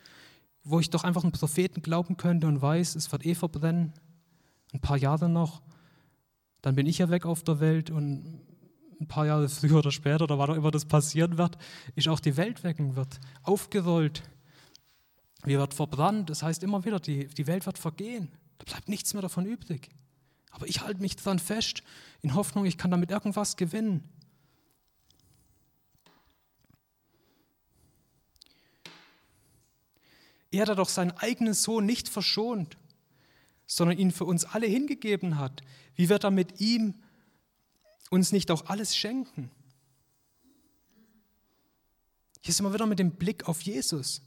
wo 0.66 0.82
ich 0.82 0.90
doch 0.90 1.06
einfach 1.06 1.24
einen 1.24 1.32
Propheten 1.32 1.82
glauben 1.82 2.18
könnte 2.18 2.48
und 2.48 2.62
weiß, 2.62 2.96
es 2.96 3.10
wird 3.14 3.26
eh 3.26 3.36
verbrennen, 3.36 3.94
ein 4.74 4.82
paar 4.82 4.98
Jahre 4.98 5.30
noch, 5.30 5.62
dann 6.62 6.76
bin 6.76 6.88
ich 6.88 6.98
ja 6.98 7.10
weg 7.10 7.26
auf 7.26 7.42
der 7.42 7.62
Welt 7.62 7.90
und 7.90 8.42
ein 9.00 9.08
paar 9.08 9.26
Jahre 9.26 9.48
früher 9.48 9.78
oder 9.78 9.92
später, 9.92 10.26
oder 10.26 10.38
wann 10.38 10.50
auch 10.50 10.56
immer 10.56 10.72
das 10.72 10.84
passieren 10.84 11.38
wird, 11.38 11.58
ist 11.96 12.10
auch 12.10 12.20
die 12.20 12.36
Welt 12.36 12.66
wecken 12.66 12.98
wird, 12.98 13.18
aufgerollt, 13.44 14.24
wir 15.46 15.58
wird 15.58 15.74
verbrannt, 15.74 16.30
das 16.30 16.44
heißt 16.44 16.64
immer 16.64 16.84
wieder, 16.84 17.00
die, 17.00 17.28
die 17.28 17.48
Welt 17.48 17.66
wird 17.66 17.78
vergehen, 17.78 18.28
da 18.58 18.66
bleibt 18.66 18.90
nichts 18.90 19.14
mehr 19.14 19.22
davon 19.22 19.46
übrig. 19.46 19.90
Aber 20.52 20.68
ich 20.68 20.82
halte 20.82 21.02
mich 21.02 21.16
dran 21.16 21.40
fest, 21.40 21.82
in 22.22 22.36
Hoffnung, 22.36 22.66
ich 22.66 22.78
kann 22.78 22.92
damit 22.92 23.10
irgendwas 23.10 23.58
gewinnen. 23.58 24.08
Er, 30.52 30.66
der 30.66 30.76
doch 30.76 30.90
seinen 30.90 31.12
eigenen 31.12 31.54
Sohn 31.54 31.86
nicht 31.86 32.10
verschont, 32.10 32.78
sondern 33.66 33.98
ihn 33.98 34.12
für 34.12 34.26
uns 34.26 34.44
alle 34.44 34.68
hingegeben 34.68 35.40
hat, 35.40 35.62
wie 35.96 36.10
wird 36.10 36.26
er 36.26 36.32
mit 36.32 36.60
ihm 36.60 36.96
uns 38.10 38.34
nicht 38.34 38.52
auch 38.52 38.66
alles 38.68 38.96
schenken? 38.96 39.50
Hier 42.42 42.54
sind 42.54 42.66
wir 42.66 42.74
wieder 42.74 42.86
mit 42.86 43.00
dem 43.00 43.12
Blick 43.12 43.48
auf 43.48 43.62
Jesus. 43.62 44.22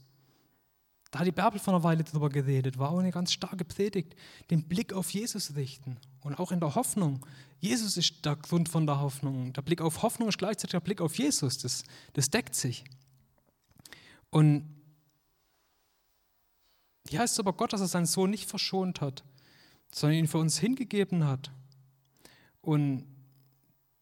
Da 1.15 1.19
hat 1.19 1.27
die 1.27 1.31
Bärbel 1.31 1.61
vor 1.61 1.73
einer 1.73 1.83
Weile 1.83 2.03
drüber 2.03 2.27
geredet, 2.27 2.77
war 2.77 2.91
auch 2.91 2.99
eine 2.99 3.09
ganz 3.09 3.31
starke 3.31 3.63
Predigt. 3.63 4.17
Den 4.49 4.67
Blick 4.67 4.91
auf 4.91 5.11
Jesus 5.11 5.55
richten 5.55 5.95
und 6.19 6.37
auch 6.37 6.51
in 6.51 6.59
der 6.59 6.75
Hoffnung. 6.75 7.25
Jesus 7.61 7.95
ist 7.95 8.25
der 8.25 8.35
Grund 8.35 8.67
von 8.67 8.85
der 8.85 8.99
Hoffnung. 8.99 9.53
Der 9.53 9.61
Blick 9.61 9.79
auf 9.79 10.01
Hoffnung 10.01 10.27
ist 10.27 10.37
gleichzeitig 10.37 10.71
der 10.71 10.81
Blick 10.81 10.99
auf 10.99 11.17
Jesus. 11.17 11.57
Das, 11.57 11.83
das 12.11 12.29
deckt 12.29 12.53
sich. 12.53 12.83
Und 14.29 14.67
hier 17.07 17.19
heißt 17.19 17.35
es 17.35 17.39
aber 17.39 17.53
Gott, 17.53 17.71
dass 17.71 17.79
er 17.79 17.87
seinen 17.87 18.07
Sohn 18.07 18.29
nicht 18.29 18.49
verschont 18.49 18.99
hat, 18.99 19.23
sondern 19.93 20.19
ihn 20.19 20.27
für 20.27 20.39
uns 20.39 20.57
hingegeben 20.57 21.23
hat. 21.23 21.49
Und 22.59 23.05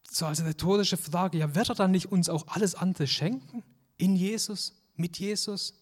so 0.09 0.25
als 0.25 0.43
rhetorische 0.43 0.97
Frage, 0.97 1.37
ja, 1.37 1.53
wird 1.53 1.69
er 1.69 1.75
dann 1.75 1.91
nicht 1.91 2.11
uns 2.11 2.27
auch 2.27 2.47
alles 2.47 2.73
andere 2.73 3.05
schenken? 3.05 3.61
In 3.97 4.15
Jesus, 4.15 4.73
mit 4.95 5.19
Jesus? 5.19 5.75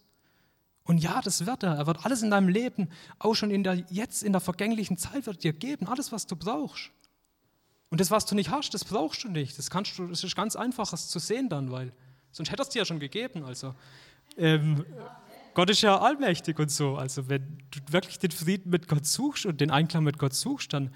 Und 0.83 0.97
ja, 0.97 1.21
das 1.21 1.45
wird 1.45 1.63
er. 1.63 1.75
Er 1.75 1.87
wird 1.87 2.05
alles 2.05 2.21
in 2.21 2.31
deinem 2.31 2.49
Leben, 2.49 2.89
auch 3.19 3.35
schon 3.35 3.51
in 3.51 3.63
der, 3.63 3.75
jetzt 3.89 4.23
in 4.23 4.31
der 4.31 4.41
vergänglichen 4.41 4.97
Zeit, 4.97 5.25
wird 5.25 5.43
dir 5.43 5.53
geben. 5.53 5.87
Alles, 5.87 6.11
was 6.11 6.25
du 6.27 6.35
brauchst. 6.35 6.91
Und 7.89 7.99
das, 7.99 8.09
was 8.09 8.25
du 8.25 8.35
nicht 8.35 8.49
hast, 8.49 8.73
das 8.73 8.85
brauchst 8.85 9.23
du 9.23 9.29
nicht. 9.29 9.57
Das, 9.57 9.69
kannst 9.69 9.97
du, 9.97 10.07
das 10.07 10.23
ist 10.23 10.35
ganz 10.35 10.55
einfach, 10.55 10.89
das 10.89 11.09
zu 11.09 11.19
sehen 11.19 11.49
dann, 11.49 11.71
weil 11.71 11.91
sonst 12.31 12.49
hätte 12.49 12.61
er 12.61 12.65
es 12.65 12.69
dir 12.69 12.79
ja 12.79 12.85
schon 12.85 12.99
gegeben. 12.99 13.43
Also, 13.43 13.75
ähm, 14.37 14.85
Gott 15.53 15.69
ist 15.69 15.81
ja 15.81 15.99
allmächtig 15.99 16.57
und 16.57 16.71
so. 16.71 16.95
Also, 16.95 17.27
wenn 17.27 17.59
du 17.69 17.79
wirklich 17.93 18.17
den 18.17 18.31
Frieden 18.31 18.69
mit 18.69 18.87
Gott 18.87 19.05
suchst 19.05 19.45
und 19.45 19.59
den 19.59 19.69
Einklang 19.69 20.03
mit 20.03 20.17
Gott 20.17 20.33
suchst, 20.33 20.71
dann 20.73 20.93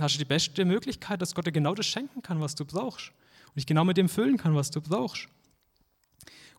hast 0.00 0.14
du 0.14 0.18
die 0.18 0.24
beste 0.24 0.64
Möglichkeit, 0.64 1.20
dass 1.20 1.34
Gott 1.34 1.46
dir 1.46 1.52
genau 1.52 1.74
das 1.74 1.86
schenken 1.86 2.22
kann, 2.22 2.40
was 2.40 2.54
du 2.54 2.64
brauchst. 2.64 3.12
Und 3.48 3.56
dich 3.56 3.66
genau 3.66 3.84
mit 3.84 3.98
dem 3.98 4.08
füllen 4.08 4.38
kann, 4.38 4.54
was 4.54 4.70
du 4.70 4.80
brauchst. 4.80 5.28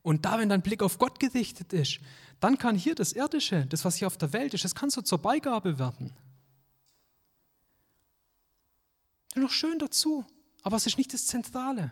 Und 0.03 0.25
da, 0.25 0.37
wenn 0.37 0.49
dein 0.49 0.61
Blick 0.61 0.83
auf 0.83 0.99
Gott 0.99 1.19
gerichtet 1.19 1.73
ist, 1.73 1.99
dann 2.43 2.57
kann 2.57 2.75
hier 2.75 2.93
das 2.93 3.13
Irdische, 3.13 3.65
das, 3.67 3.85
was 3.85 3.95
hier 3.95 4.07
auf 4.07 4.17
der 4.17 4.33
Welt 4.33 4.53
ist, 4.53 4.65
das 4.65 4.75
kann 4.75 4.89
so 4.89 5.01
zur 5.01 5.17
Beigabe 5.17 5.79
werden. 5.79 6.11
Noch 9.35 9.49
schön 9.49 9.79
dazu, 9.79 10.25
aber 10.61 10.75
es 10.75 10.85
ist 10.85 10.97
nicht 10.97 11.13
das 11.13 11.25
Zentrale. 11.25 11.91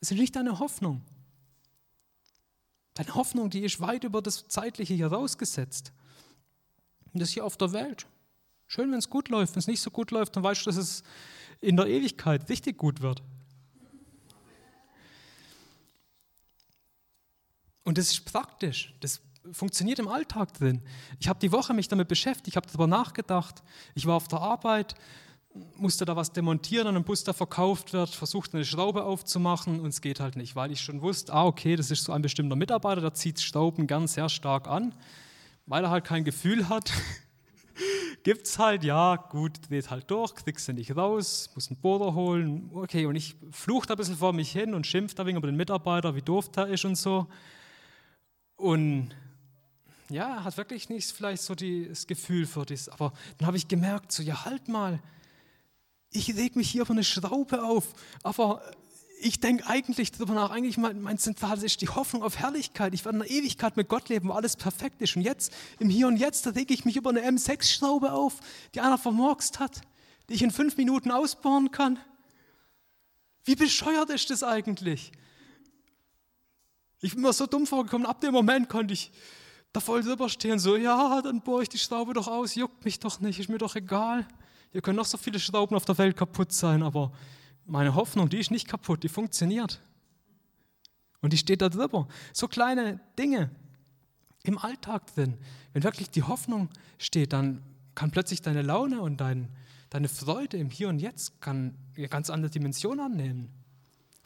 Es 0.00 0.12
ist 0.12 0.18
nicht 0.18 0.36
deine 0.36 0.60
Hoffnung. 0.60 1.02
Deine 2.94 3.12
Hoffnung, 3.16 3.50
die 3.50 3.64
ist 3.64 3.80
weit 3.80 4.04
über 4.04 4.22
das 4.22 4.46
Zeitliche 4.46 4.94
hier 4.94 5.08
rausgesetzt. 5.08 5.92
Und 7.12 7.18
das 7.20 7.30
hier 7.30 7.44
auf 7.44 7.56
der 7.56 7.72
Welt. 7.72 8.06
Schön, 8.68 8.92
wenn 8.92 9.00
es 9.00 9.10
gut 9.10 9.30
läuft. 9.30 9.56
Wenn 9.56 9.60
es 9.60 9.66
nicht 9.66 9.80
so 9.80 9.90
gut 9.90 10.12
läuft, 10.12 10.36
dann 10.36 10.44
weißt 10.44 10.60
du, 10.60 10.66
dass 10.66 10.76
es 10.76 11.02
in 11.60 11.76
der 11.76 11.86
Ewigkeit 11.86 12.48
richtig 12.48 12.78
gut 12.78 13.00
wird. 13.00 13.20
Und 17.86 17.98
das 17.98 18.10
ist 18.10 18.24
praktisch. 18.24 18.92
Das 18.98 19.20
funktioniert 19.52 20.00
im 20.00 20.08
Alltag 20.08 20.52
drin. 20.54 20.82
Ich 21.20 21.28
habe 21.28 21.38
die 21.38 21.52
Woche 21.52 21.72
mich 21.72 21.86
damit 21.86 22.08
beschäftigt, 22.08 22.48
ich 22.48 22.56
habe 22.56 22.66
darüber 22.66 22.88
nachgedacht. 22.88 23.62
Ich 23.94 24.06
war 24.06 24.16
auf 24.16 24.26
der 24.26 24.40
Arbeit, 24.40 24.96
musste 25.76 26.04
da 26.04 26.16
was 26.16 26.32
demontieren 26.32 26.88
an 26.88 26.96
einem 26.96 27.04
Bus, 27.04 27.22
der 27.22 27.32
verkauft 27.32 27.92
wird, 27.92 28.10
versucht 28.10 28.56
eine 28.56 28.64
Schraube 28.64 29.04
aufzumachen 29.04 29.78
und 29.78 29.90
es 29.90 30.00
geht 30.00 30.18
halt 30.18 30.34
nicht, 30.34 30.56
weil 30.56 30.72
ich 30.72 30.80
schon 30.80 31.00
wusste, 31.00 31.32
ah 31.32 31.44
okay, 31.44 31.76
das 31.76 31.92
ist 31.92 32.02
so 32.02 32.10
ein 32.10 32.22
bestimmter 32.22 32.56
Mitarbeiter, 32.56 33.00
der 33.00 33.14
zieht 33.14 33.40
Schrauben 33.40 33.86
ganz 33.86 34.14
sehr 34.14 34.28
stark 34.28 34.66
an, 34.66 34.92
weil 35.66 35.84
er 35.84 35.90
halt 35.90 36.04
kein 36.04 36.24
Gefühl 36.24 36.68
hat. 36.68 36.92
Gibt 38.24 38.48
es 38.48 38.58
halt, 38.58 38.82
ja, 38.82 39.14
gut, 39.14 39.70
dreht 39.70 39.90
halt 39.90 40.10
durch, 40.10 40.34
kriegst 40.34 40.66
du 40.66 40.72
nicht 40.72 40.96
raus, 40.96 41.50
muss 41.54 41.70
einen 41.70 41.80
Bohrer 41.80 42.14
holen, 42.14 42.68
okay, 42.74 43.06
und 43.06 43.14
ich 43.14 43.36
fluche 43.52 43.86
da 43.86 43.94
ein 43.94 43.98
bisschen 43.98 44.16
vor 44.16 44.32
mich 44.32 44.50
hin 44.50 44.74
und 44.74 44.88
schimpfe 44.88 45.14
da 45.14 45.24
wegen 45.24 45.38
über 45.38 45.46
den 45.46 45.56
Mitarbeiter, 45.56 46.16
wie 46.16 46.22
doof 46.22 46.50
der 46.50 46.66
ist 46.66 46.84
und 46.84 46.96
so. 46.96 47.28
Und 48.56 49.14
ja, 50.08 50.44
hat 50.44 50.56
wirklich 50.56 50.88
nicht 50.88 51.10
vielleicht 51.10 51.42
so 51.42 51.54
das 51.54 52.06
Gefühl 52.06 52.46
für 52.46 52.64
das. 52.64 52.88
Aber 52.88 53.12
dann 53.38 53.46
habe 53.46 53.56
ich 53.56 53.68
gemerkt, 53.68 54.12
so, 54.12 54.22
ja, 54.22 54.44
halt 54.44 54.68
mal, 54.68 55.00
ich 56.10 56.34
reg 56.36 56.56
mich 56.56 56.70
hier 56.70 56.82
über 56.82 56.92
eine 56.92 57.04
Schraube 57.04 57.62
auf, 57.64 57.92
aber 58.22 58.62
ich 59.20 59.40
denke 59.40 59.66
eigentlich 59.66 60.12
darüber 60.12 60.34
nach, 60.34 60.50
eigentlich 60.50 60.76
mein, 60.76 61.00
mein 61.00 61.18
Zentrales 61.18 61.62
ist 61.62 61.80
die 61.80 61.88
Hoffnung 61.88 62.22
auf 62.22 62.38
Herrlichkeit. 62.38 62.94
Ich 62.94 63.04
werde 63.04 63.18
in 63.18 63.24
der 63.24 63.30
Ewigkeit 63.30 63.76
mit 63.76 63.88
Gott 63.88 64.08
leben, 64.08 64.28
wo 64.28 64.32
alles 64.32 64.56
perfekt 64.56 65.00
ist. 65.00 65.16
Und 65.16 65.22
jetzt, 65.22 65.52
im 65.78 65.88
Hier 65.88 66.06
und 66.06 66.18
Jetzt, 66.18 66.46
da 66.46 66.50
rege 66.50 66.74
ich 66.74 66.84
mich 66.84 66.96
über 66.96 67.10
eine 67.10 67.22
M6-Schraube 67.22 68.12
auf, 68.12 68.40
die 68.74 68.80
einer 68.80 68.98
vermorkst 68.98 69.58
hat, 69.58 69.80
die 70.28 70.34
ich 70.34 70.42
in 70.42 70.50
fünf 70.50 70.76
Minuten 70.76 71.10
ausbauen 71.10 71.70
kann. 71.70 71.98
Wie 73.44 73.54
bescheuert 73.54 74.10
ist 74.10 74.30
das 74.30 74.42
eigentlich? 74.42 75.12
Ich 77.00 77.14
bin 77.14 77.22
mir 77.22 77.32
so 77.32 77.46
dumm 77.46 77.66
vorgekommen, 77.66 78.06
ab 78.06 78.20
dem 78.20 78.32
Moment 78.32 78.68
konnte 78.68 78.94
ich 78.94 79.12
da 79.72 79.80
voll 79.80 80.02
drüber 80.02 80.28
stehen, 80.28 80.58
so, 80.58 80.76
ja, 80.76 81.20
dann 81.22 81.42
bohre 81.42 81.62
ich 81.62 81.68
die 81.68 81.78
Schraube 81.78 82.14
doch 82.14 82.28
aus, 82.28 82.54
juckt 82.54 82.84
mich 82.84 82.98
doch 82.98 83.20
nicht, 83.20 83.38
ist 83.38 83.50
mir 83.50 83.58
doch 83.58 83.76
egal. 83.76 84.26
Hier 84.72 84.80
können 84.80 84.96
noch 84.96 85.04
so 85.04 85.18
viele 85.18 85.38
Schrauben 85.38 85.76
auf 85.76 85.84
der 85.84 85.98
Welt 85.98 86.16
kaputt 86.16 86.52
sein, 86.52 86.82
aber 86.82 87.12
meine 87.66 87.94
Hoffnung, 87.94 88.28
die 88.28 88.38
ist 88.38 88.50
nicht 88.50 88.68
kaputt, 88.68 89.02
die 89.02 89.08
funktioniert. 89.08 89.80
Und 91.20 91.32
die 91.32 91.38
steht 91.38 91.60
da 91.60 91.68
drüber. 91.68 92.08
So 92.32 92.48
kleine 92.48 93.00
Dinge 93.18 93.50
im 94.44 94.58
Alltag 94.58 95.06
drin. 95.14 95.36
Wenn 95.72 95.82
wirklich 95.82 96.10
die 96.10 96.22
Hoffnung 96.22 96.68
steht, 96.98 97.32
dann 97.32 97.62
kann 97.94 98.10
plötzlich 98.10 98.42
deine 98.42 98.62
Laune 98.62 99.00
und 99.00 99.20
dein, 99.20 99.48
deine 99.90 100.08
Freude 100.08 100.56
im 100.56 100.70
Hier 100.70 100.88
und 100.88 101.00
Jetzt 101.00 101.40
kann 101.40 101.74
eine 101.96 102.08
ganz 102.08 102.30
andere 102.30 102.50
Dimension 102.50 103.00
annehmen. 103.00 103.50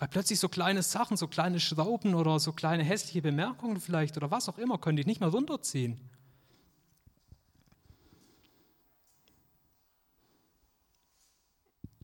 Weil 0.01 0.09
plötzlich 0.09 0.41
so 0.41 0.49
kleine 0.49 0.83
Sachen, 0.83 1.19
so 1.19 1.29
kleine 1.29 1.61
Schrauben 1.61 2.15
oder 2.15 2.41
so 2.41 2.55
kleine 2.55 2.83
hässliche 2.83 3.21
Bemerkungen 3.21 3.79
vielleicht 3.79 4.17
oder 4.17 4.31
was 4.31 4.49
auch 4.49 4.57
immer, 4.57 4.79
können 4.79 4.97
dich 4.97 5.05
nicht 5.05 5.21
mehr 5.21 5.29
runterziehen. 5.29 6.01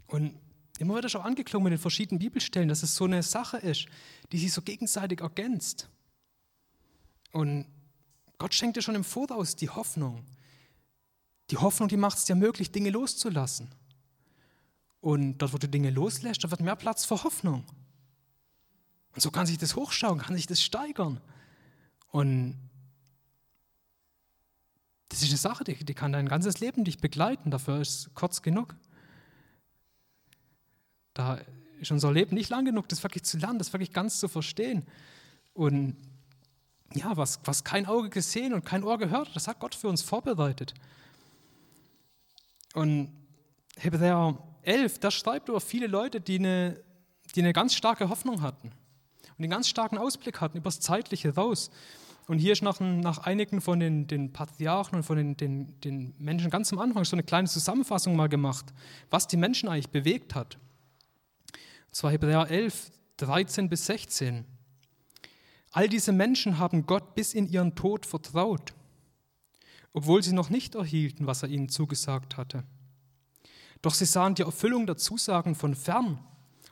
Und 0.09 0.38
immer 0.78 0.94
wird 0.94 1.11
schon 1.11 1.22
angeklungen 1.22 1.64
mit 1.64 1.72
den 1.72 1.78
verschiedenen 1.78 2.18
Bibelstellen, 2.18 2.68
dass 2.68 2.82
es 2.82 2.94
so 2.94 3.05
eine 3.05 3.22
Sache 3.22 3.57
ist, 3.57 3.86
die 4.30 4.38
sich 4.38 4.53
so 4.53 4.61
gegenseitig 4.61 5.22
ergänzt. 5.22 5.88
Und 7.32 7.64
Gott 8.36 8.53
schenkt 8.53 8.76
dir 8.76 8.82
schon 8.82 8.94
im 8.94 9.05
Voraus 9.05 9.57
die 9.57 9.70
Hoffnung. 9.70 10.22
Die 11.51 11.57
Hoffnung, 11.57 11.88
die 11.88 11.97
macht 11.97 12.18
es 12.18 12.26
dir 12.26 12.34
möglich, 12.34 12.70
Dinge 12.72 12.90
loszulassen. 12.90 13.70
Und 15.01 15.38
dort, 15.38 15.55
wo 15.55 15.59
du 15.59 15.66
Dinge 15.66 15.88
loslässt, 15.88 16.44
da 16.44 16.51
wird 16.51 16.61
mehr 16.61 16.76
Platz 16.76 17.07
für 17.07 17.24
Hoffnung. 17.24 17.64
Und 19.17 19.23
so 19.23 19.31
kann 19.31 19.47
sich 19.47 19.57
das 19.57 19.77
hochschauen, 19.77 20.19
kann 20.19 20.37
sich 20.37 20.47
das 20.47 20.62
steigern. 20.62 21.23
Und 22.11 22.55
Das 25.09 25.23
ist 25.23 25.31
eine 25.31 25.39
Sache, 25.39 25.64
die, 25.64 25.75
die 25.75 25.95
kann 25.95 26.12
dein 26.12 26.29
ganzes 26.29 26.61
Leben 26.61 26.85
dich 26.85 26.99
begleiten. 26.99 27.51
Dafür 27.51 27.81
ist 27.81 28.14
kurz 28.14 28.43
genug. 28.43 28.77
Da 31.14 31.41
ist 31.81 31.91
unser 31.91 32.12
Leben 32.12 32.35
nicht 32.35 32.51
lang 32.51 32.67
genug, 32.67 32.91
das 32.91 33.03
wirklich 33.03 33.23
zu 33.23 33.39
lernen, 33.39 33.59
das 33.59 33.73
wirklich 33.73 33.95
ganz 33.95 34.21
zu 34.21 34.29
verstehen. 34.29 34.85
Und 35.55 35.97
ja, 36.93 37.17
was, 37.17 37.41
was 37.45 37.64
kein 37.64 37.87
Auge 37.87 38.11
gesehen 38.11 38.53
und 38.53 38.67
kein 38.67 38.85
Ohr 38.85 38.99
gehört, 38.99 39.35
das 39.35 39.49
hat 39.49 39.61
Gott 39.61 39.75
für 39.75 39.89
uns 39.89 40.03
vorbereitet. 40.03 40.75
Und 42.75 43.17
Hebräer 43.79 44.37
11, 44.61 44.99
da 44.99 45.11
schreibt 45.11 45.49
über 45.49 45.62
viele 45.62 45.87
Leute, 45.87 46.21
die 46.21 46.39
eine, 46.39 46.85
die 47.35 47.41
eine 47.41 47.55
ganz 47.55 47.75
starke 47.75 48.11
Hoffnung 48.11 48.43
hatten 48.43 48.73
und 49.39 49.45
einen 49.45 49.51
ganz 49.51 49.68
starken 49.68 49.99
Ausblick 49.99 50.41
hatten 50.41 50.59
über 50.59 50.68
das 50.68 50.80
Zeitliche 50.80 51.34
raus. 51.34 51.70
Und 52.26 52.39
hier 52.39 52.53
ist 52.53 52.62
nach, 52.62 52.80
nach 52.80 53.18
einigen 53.18 53.61
von 53.61 53.78
den, 53.78 54.07
den 54.09 54.32
Patriarchen 54.32 54.97
und 54.97 55.05
von 55.05 55.16
den, 55.16 55.37
den, 55.37 55.80
den 55.80 56.14
Menschen 56.18 56.51
ganz 56.51 56.72
am 56.72 56.80
Anfang 56.80 57.05
so 57.05 57.14
eine 57.14 57.22
kleine 57.22 57.47
Zusammenfassung 57.47 58.16
mal 58.16 58.28
gemacht, 58.28 58.66
was 59.11 59.28
die 59.28 59.37
Menschen 59.37 59.68
eigentlich 59.68 59.91
bewegt 59.91 60.34
hat. 60.34 60.59
Und 61.87 61.95
zwar 61.95 62.11
Hebräer 62.11 62.51
11, 62.51 62.91
13 63.18 63.68
bis 63.68 63.87
16. 63.87 64.45
All 65.70 65.89
diese 65.89 66.12
Menschen 66.12 66.59
haben 66.59 66.87
Gott 66.87 67.14
bis 67.14 67.34
in 67.34 67.47
ihren 67.49 67.74
Tod 67.74 68.07
vertraut, 68.07 68.74
obwohl 69.93 70.22
sie 70.22 70.32
noch 70.32 70.51
nicht 70.51 70.74
erhielten, 70.74 71.26
was 71.26 71.43
er 71.43 71.51
ihnen 71.51 71.68
zugesagt 71.68 72.37
hatte. 72.37 72.64
Doch 73.82 73.95
sie 73.95 74.07
sahen 74.07 74.34
die 74.34 74.43
Erfüllung 74.43 74.87
der 74.87 74.97
Zusagen 74.97 75.55
von 75.55 75.74
fern 75.74 76.18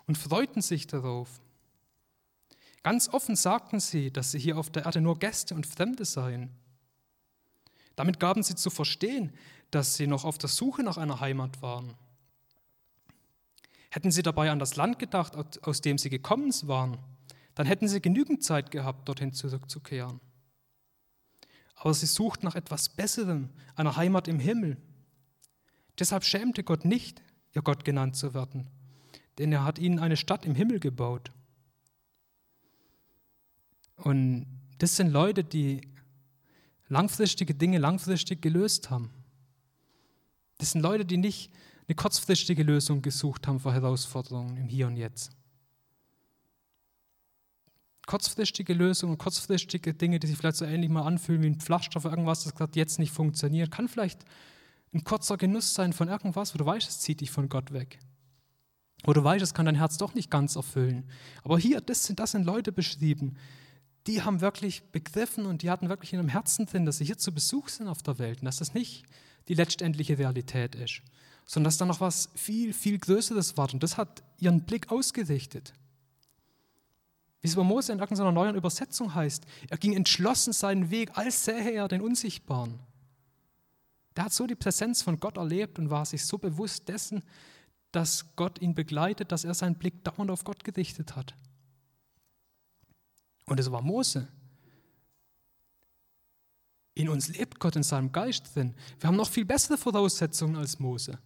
und 0.06 0.18
freuten 0.18 0.62
sich 0.62 0.86
darauf. 0.86 1.40
Ganz 2.84 3.08
offen 3.08 3.34
sagten 3.34 3.80
sie, 3.80 4.12
dass 4.12 4.30
sie 4.30 4.38
hier 4.38 4.58
auf 4.58 4.68
der 4.68 4.84
Erde 4.84 5.00
nur 5.00 5.18
Gäste 5.18 5.54
und 5.54 5.66
Fremde 5.66 6.04
seien. 6.04 6.50
Damit 7.96 8.20
gaben 8.20 8.42
sie 8.42 8.56
zu 8.56 8.68
verstehen, 8.68 9.32
dass 9.70 9.96
sie 9.96 10.06
noch 10.06 10.24
auf 10.24 10.36
der 10.36 10.50
Suche 10.50 10.82
nach 10.82 10.98
einer 10.98 11.18
Heimat 11.18 11.62
waren. 11.62 11.94
Hätten 13.90 14.10
sie 14.10 14.22
dabei 14.22 14.50
an 14.50 14.58
das 14.58 14.76
Land 14.76 14.98
gedacht, 14.98 15.34
aus 15.66 15.80
dem 15.80 15.96
sie 15.96 16.10
gekommen 16.10 16.52
waren, 16.64 16.98
dann 17.54 17.66
hätten 17.66 17.88
sie 17.88 18.02
genügend 18.02 18.44
Zeit 18.44 18.70
gehabt, 18.70 19.08
dorthin 19.08 19.32
zurückzukehren. 19.32 20.20
Aber 21.76 21.94
sie 21.94 22.06
suchten 22.06 22.44
nach 22.44 22.54
etwas 22.54 22.90
Besserem, 22.90 23.48
einer 23.76 23.96
Heimat 23.96 24.28
im 24.28 24.38
Himmel. 24.38 24.76
Deshalb 25.98 26.24
schämte 26.24 26.62
Gott 26.64 26.84
nicht, 26.84 27.22
ihr 27.54 27.62
Gott 27.62 27.84
genannt 27.86 28.16
zu 28.16 28.34
werden, 28.34 28.68
denn 29.38 29.52
er 29.52 29.64
hat 29.64 29.78
ihnen 29.78 30.00
eine 30.00 30.18
Stadt 30.18 30.44
im 30.44 30.54
Himmel 30.54 30.80
gebaut. 30.80 31.30
Und 33.96 34.46
das 34.78 34.96
sind 34.96 35.10
Leute, 35.10 35.44
die 35.44 35.80
langfristige 36.88 37.54
Dinge 37.54 37.78
langfristig 37.78 38.42
gelöst 38.42 38.90
haben. 38.90 39.10
Das 40.58 40.72
sind 40.72 40.82
Leute, 40.82 41.04
die 41.04 41.16
nicht 41.16 41.50
eine 41.86 41.94
kurzfristige 41.94 42.62
Lösung 42.62 43.02
gesucht 43.02 43.46
haben 43.46 43.60
für 43.60 43.72
Herausforderungen 43.72 44.56
im 44.56 44.68
Hier 44.68 44.86
und 44.86 44.96
Jetzt. 44.96 45.32
Kurzfristige 48.06 48.74
Lösungen, 48.74 49.16
kurzfristige 49.16 49.94
Dinge, 49.94 50.18
die 50.18 50.26
sich 50.26 50.36
vielleicht 50.36 50.56
so 50.56 50.64
ähnlich 50.64 50.90
mal 50.90 51.02
anfühlen 51.02 51.42
wie 51.42 51.48
ein 51.48 51.60
Pflaster 51.60 52.00
für 52.00 52.08
irgendwas, 52.08 52.44
das 52.44 52.54
gerade 52.54 52.78
jetzt 52.78 52.98
nicht 52.98 53.12
funktioniert, 53.12 53.70
kann 53.70 53.88
vielleicht 53.88 54.24
ein 54.92 55.04
kurzer 55.04 55.36
Genuss 55.36 55.74
sein 55.74 55.92
von 55.92 56.08
irgendwas, 56.08 56.54
wo 56.54 56.58
du 56.58 56.66
weißt, 56.66 56.88
es 56.88 57.00
zieht 57.00 57.20
dich 57.20 57.30
von 57.30 57.48
Gott 57.48 57.72
weg. 57.72 57.98
Wo 59.04 59.12
du 59.12 59.24
weißt, 59.24 59.42
es 59.42 59.54
kann 59.54 59.66
dein 59.66 59.74
Herz 59.74 59.98
doch 59.98 60.14
nicht 60.14 60.30
ganz 60.30 60.56
erfüllen. 60.56 61.04
Aber 61.42 61.58
hier, 61.58 61.80
das 61.80 62.04
sind, 62.04 62.20
das 62.20 62.32
sind 62.32 62.44
Leute 62.44 62.72
beschrieben, 62.72 63.36
die 64.06 64.22
haben 64.22 64.40
wirklich 64.40 64.82
begriffen 64.92 65.46
und 65.46 65.62
die 65.62 65.70
hatten 65.70 65.88
wirklich 65.88 66.12
in 66.12 66.18
ihrem 66.18 66.28
Herzen 66.28 66.66
drin, 66.66 66.84
dass 66.84 66.98
sie 66.98 67.04
hier 67.04 67.18
zu 67.18 67.32
Besuch 67.32 67.68
sind 67.68 67.88
auf 67.88 68.02
der 68.02 68.18
Welt 68.18 68.40
und 68.40 68.46
dass 68.46 68.58
das 68.58 68.74
nicht 68.74 69.04
die 69.48 69.54
letztendliche 69.54 70.18
Realität 70.18 70.74
ist, 70.74 71.02
sondern 71.46 71.68
dass 71.68 71.78
da 71.78 71.86
noch 71.86 72.00
was 72.00 72.28
viel, 72.34 72.72
viel 72.72 72.98
Größeres 72.98 73.56
war. 73.56 73.72
Und 73.72 73.82
das 73.82 73.96
hat 73.96 74.22
ihren 74.38 74.64
Blick 74.64 74.90
ausgerichtet. 74.90 75.72
Wie 77.40 77.48
es 77.48 77.56
bei 77.56 77.62
Mose 77.62 77.92
in 77.92 77.98
irgendeiner 77.98 78.32
neuen 78.32 78.56
Übersetzung 78.56 79.14
heißt, 79.14 79.44
er 79.68 79.76
ging 79.76 79.94
entschlossen 79.94 80.52
seinen 80.52 80.90
Weg, 80.90 81.16
als 81.16 81.44
sähe 81.44 81.72
er 81.72 81.88
den 81.88 82.00
Unsichtbaren. 82.00 82.78
Der 84.16 84.24
hat 84.24 84.32
so 84.32 84.46
die 84.46 84.54
Präsenz 84.54 85.02
von 85.02 85.18
Gott 85.18 85.36
erlebt 85.36 85.78
und 85.78 85.90
war 85.90 86.06
sich 86.06 86.24
so 86.24 86.38
bewusst 86.38 86.88
dessen, 86.88 87.22
dass 87.92 88.34
Gott 88.36 88.60
ihn 88.60 88.74
begleitet, 88.74 89.32
dass 89.32 89.44
er 89.44 89.54
seinen 89.54 89.76
Blick 89.76 90.04
dauernd 90.04 90.30
auf 90.30 90.44
Gott 90.44 90.64
gerichtet 90.64 91.16
hat. 91.16 91.34
Und 93.46 93.60
es 93.60 93.70
war 93.70 93.82
Mose. 93.82 94.28
In 96.94 97.08
uns 97.08 97.28
lebt 97.28 97.58
Gott 97.58 97.76
in 97.76 97.82
seinem 97.82 98.12
Geist 98.12 98.54
drin. 98.54 98.74
Wir 99.00 99.08
haben 99.08 99.16
noch 99.16 99.28
viel 99.28 99.44
bessere 99.44 99.76
Voraussetzungen 99.76 100.56
als 100.56 100.78
Mose. 100.78 101.18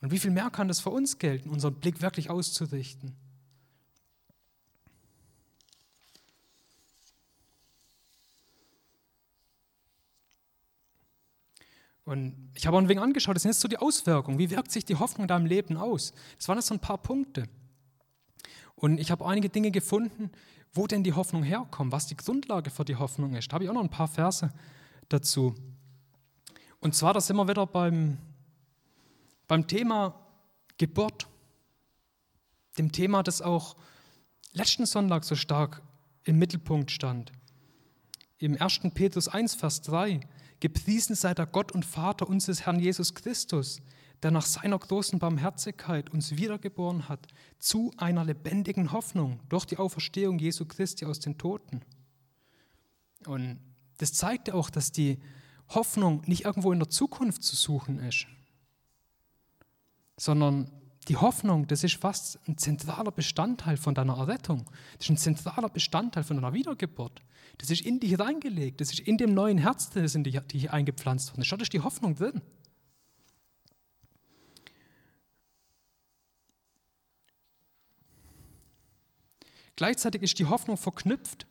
Und 0.00 0.10
wie 0.10 0.18
viel 0.18 0.30
mehr 0.30 0.50
kann 0.50 0.68
das 0.68 0.80
für 0.80 0.90
uns 0.90 1.18
gelten, 1.18 1.50
unseren 1.50 1.74
Blick 1.74 2.00
wirklich 2.00 2.28
auszurichten? 2.30 3.14
Und 12.04 12.50
ich 12.54 12.66
habe 12.66 12.76
auch 12.76 12.80
ein 12.80 12.88
wenig 12.88 13.02
angeschaut, 13.02 13.36
das 13.36 13.42
sind 13.42 13.52
jetzt 13.52 13.60
so 13.60 13.68
die 13.68 13.78
Auswirkungen. 13.78 14.38
Wie 14.38 14.50
wirkt 14.50 14.72
sich 14.72 14.84
die 14.84 14.96
Hoffnung 14.96 15.24
in 15.24 15.28
deinem 15.28 15.46
Leben 15.46 15.76
aus? 15.76 16.12
Das 16.36 16.48
waren 16.48 16.58
jetzt 16.58 16.66
so 16.66 16.74
ein 16.74 16.80
paar 16.80 16.98
Punkte. 16.98 17.48
Und 18.82 18.98
ich 18.98 19.12
habe 19.12 19.24
einige 19.24 19.48
Dinge 19.48 19.70
gefunden, 19.70 20.32
wo 20.72 20.88
denn 20.88 21.04
die 21.04 21.12
Hoffnung 21.12 21.44
herkommt, 21.44 21.92
was 21.92 22.08
die 22.08 22.16
Grundlage 22.16 22.68
für 22.68 22.84
die 22.84 22.96
Hoffnung 22.96 23.36
ist. 23.36 23.46
Da 23.46 23.54
habe 23.54 23.62
ich 23.62 23.70
auch 23.70 23.74
noch 23.74 23.84
ein 23.84 23.88
paar 23.88 24.08
Verse 24.08 24.52
dazu. 25.08 25.54
Und 26.80 26.96
zwar, 26.96 27.14
da 27.14 27.20
sind 27.20 27.36
wir 27.36 27.46
wieder 27.46 27.64
beim, 27.64 28.18
beim 29.46 29.68
Thema 29.68 30.18
Geburt. 30.78 31.28
Dem 32.76 32.90
Thema, 32.90 33.22
das 33.22 33.40
auch 33.40 33.76
letzten 34.52 34.84
Sonntag 34.84 35.22
so 35.22 35.36
stark 35.36 35.80
im 36.24 36.40
Mittelpunkt 36.40 36.90
stand. 36.90 37.30
Im 38.38 38.60
1. 38.60 38.80
Petrus 38.94 39.28
1, 39.28 39.54
Vers 39.54 39.82
3. 39.82 40.18
Gepriesen 40.58 41.14
sei 41.14 41.34
der 41.34 41.46
Gott 41.46 41.70
und 41.70 41.84
Vater 41.84 42.28
unseres 42.28 42.66
Herrn 42.66 42.80
Jesus 42.80 43.14
Christus, 43.14 43.80
der 44.22 44.30
nach 44.30 44.46
seiner 44.46 44.78
großen 44.78 45.18
Barmherzigkeit 45.18 46.10
uns 46.10 46.36
wiedergeboren 46.36 47.08
hat 47.08 47.26
zu 47.58 47.92
einer 47.96 48.24
lebendigen 48.24 48.92
Hoffnung 48.92 49.40
durch 49.48 49.64
die 49.64 49.78
Auferstehung 49.78 50.38
Jesu 50.38 50.64
Christi 50.64 51.04
aus 51.04 51.20
den 51.20 51.38
Toten. 51.38 51.82
Und 53.26 53.58
das 53.98 54.12
zeigt 54.12 54.50
auch, 54.50 54.70
dass 54.70 54.92
die 54.92 55.18
Hoffnung 55.68 56.22
nicht 56.26 56.44
irgendwo 56.44 56.72
in 56.72 56.78
der 56.78 56.90
Zukunft 56.90 57.42
zu 57.42 57.56
suchen 57.56 57.98
ist, 57.98 58.26
sondern 60.16 60.70
die 61.08 61.16
Hoffnung, 61.16 61.66
das 61.66 61.82
ist 61.82 61.96
fast 61.96 62.38
ein 62.46 62.56
zentraler 62.58 63.10
Bestandteil 63.10 63.76
von 63.76 63.94
deiner 63.94 64.16
Errettung. 64.18 64.70
Das 64.98 65.06
ist 65.06 65.10
ein 65.10 65.16
zentraler 65.16 65.68
Bestandteil 65.68 66.22
von 66.22 66.36
deiner 66.36 66.52
Wiedergeburt. 66.52 67.22
Das 67.58 67.70
ist 67.70 67.84
in 67.84 67.98
dich 67.98 68.18
reingelegt. 68.18 68.80
Das 68.80 68.92
ist 68.92 69.00
in 69.00 69.18
dem 69.18 69.34
neuen 69.34 69.58
Herz, 69.58 69.90
das 69.90 70.14
in 70.14 70.22
dich, 70.22 70.38
dich 70.40 70.70
eingepflanzt 70.70 71.30
worden 71.30 71.42
ist. 71.42 71.50
Da 71.50 71.56
ist 71.56 71.72
die 71.72 71.80
Hoffnung 71.80 72.14
drin. 72.14 72.40
Gleichzeitig 79.76 80.22
ist 80.22 80.38
die 80.38 80.46
Hoffnung 80.46 80.76
verknüpft 80.76 81.46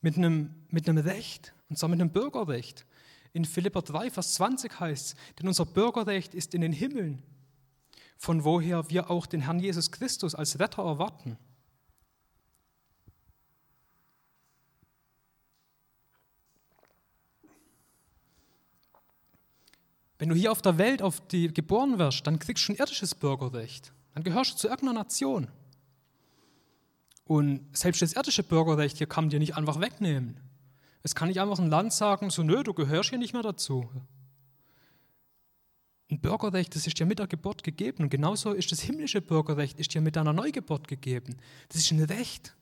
mit 0.00 0.16
einem, 0.16 0.54
mit 0.70 0.88
einem 0.88 1.04
Recht, 1.04 1.54
und 1.68 1.78
zwar 1.78 1.88
mit 1.88 2.00
einem 2.00 2.10
Bürgerrecht. 2.10 2.86
In 3.32 3.44
Philipper 3.44 3.82
3, 3.82 4.10
Vers 4.10 4.34
20 4.34 4.80
heißt 4.80 5.06
es, 5.06 5.34
denn 5.38 5.48
unser 5.48 5.66
Bürgerrecht 5.66 6.34
ist 6.34 6.54
in 6.54 6.60
den 6.60 6.72
Himmeln, 6.72 7.22
von 8.16 8.44
woher 8.44 8.88
wir 8.90 9.10
auch 9.10 9.26
den 9.26 9.42
Herrn 9.42 9.60
Jesus 9.60 9.90
Christus 9.90 10.34
als 10.34 10.58
Retter 10.58 10.84
erwarten. 10.84 11.38
Wenn 20.18 20.28
du 20.28 20.34
hier 20.36 20.52
auf 20.52 20.62
der 20.62 20.78
Welt 20.78 21.02
auf 21.02 21.20
die 21.28 21.52
geboren 21.52 21.98
wirst, 21.98 22.26
dann 22.26 22.38
kriegst 22.38 22.66
du 22.68 22.72
ein 22.72 22.76
irdisches 22.76 23.14
Bürgerrecht. 23.14 23.92
Dann 24.14 24.22
gehörst 24.22 24.52
du 24.52 24.56
zu 24.56 24.68
irgendeiner 24.68 25.00
Nation. 25.00 25.48
Und 27.24 27.76
selbst 27.76 28.02
das 28.02 28.12
irdische 28.12 28.42
Bürgerrecht 28.42 28.98
hier 28.98 29.06
kann 29.06 29.24
man 29.24 29.30
dir 29.30 29.38
nicht 29.38 29.56
einfach 29.56 29.80
wegnehmen. 29.80 30.38
Es 31.02 31.14
kann 31.14 31.28
nicht 31.28 31.40
einfach 31.40 31.58
ein 31.58 31.70
Land 31.70 31.92
sagen, 31.92 32.30
so 32.30 32.42
nö, 32.42 32.62
du 32.62 32.74
gehörst 32.74 33.10
hier 33.10 33.18
nicht 33.18 33.32
mehr 33.32 33.42
dazu. 33.42 33.90
Ein 36.10 36.20
Bürgerrecht, 36.20 36.74
das 36.74 36.86
ist 36.86 36.98
dir 36.98 37.06
mit 37.06 37.18
der 37.18 37.26
Geburt 37.26 37.62
gegeben. 37.62 38.04
Und 38.04 38.10
genauso 38.10 38.52
ist 38.52 38.72
das 38.72 38.80
himmlische 38.80 39.22
Bürgerrecht, 39.22 39.80
ist 39.80 39.94
dir 39.94 40.02
mit 40.02 40.16
deiner 40.16 40.32
Neugeburt 40.32 40.86
gegeben. 40.86 41.36
Das 41.68 41.80
ist 41.80 41.90
ein 41.90 42.02
Recht. 42.02 42.54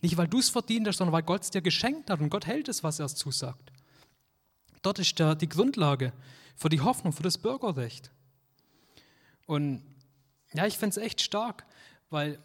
Nicht, 0.00 0.16
weil 0.16 0.28
du 0.28 0.38
es 0.38 0.48
verdient 0.48 0.88
hast, 0.88 0.96
sondern 0.96 1.12
weil 1.12 1.22
Gott 1.22 1.42
es 1.42 1.50
dir 1.50 1.62
geschenkt 1.62 2.10
hat 2.10 2.20
und 2.20 2.30
Gott 2.30 2.46
hält 2.46 2.68
es, 2.68 2.82
was 2.82 2.98
er 2.98 3.06
es 3.06 3.14
zusagt. 3.14 3.72
Dort 4.82 4.98
ist 4.98 5.18
der, 5.18 5.34
die 5.34 5.48
Grundlage 5.48 6.12
für 6.56 6.68
die 6.68 6.80
Hoffnung, 6.80 7.12
für 7.12 7.22
das 7.22 7.38
Bürgerrecht. 7.38 8.10
Und 9.46 9.82
ja, 10.54 10.66
ich 10.66 10.78
finde 10.78 10.98
es 10.98 11.04
echt 11.04 11.20
stark, 11.20 11.66
weil 12.08 12.38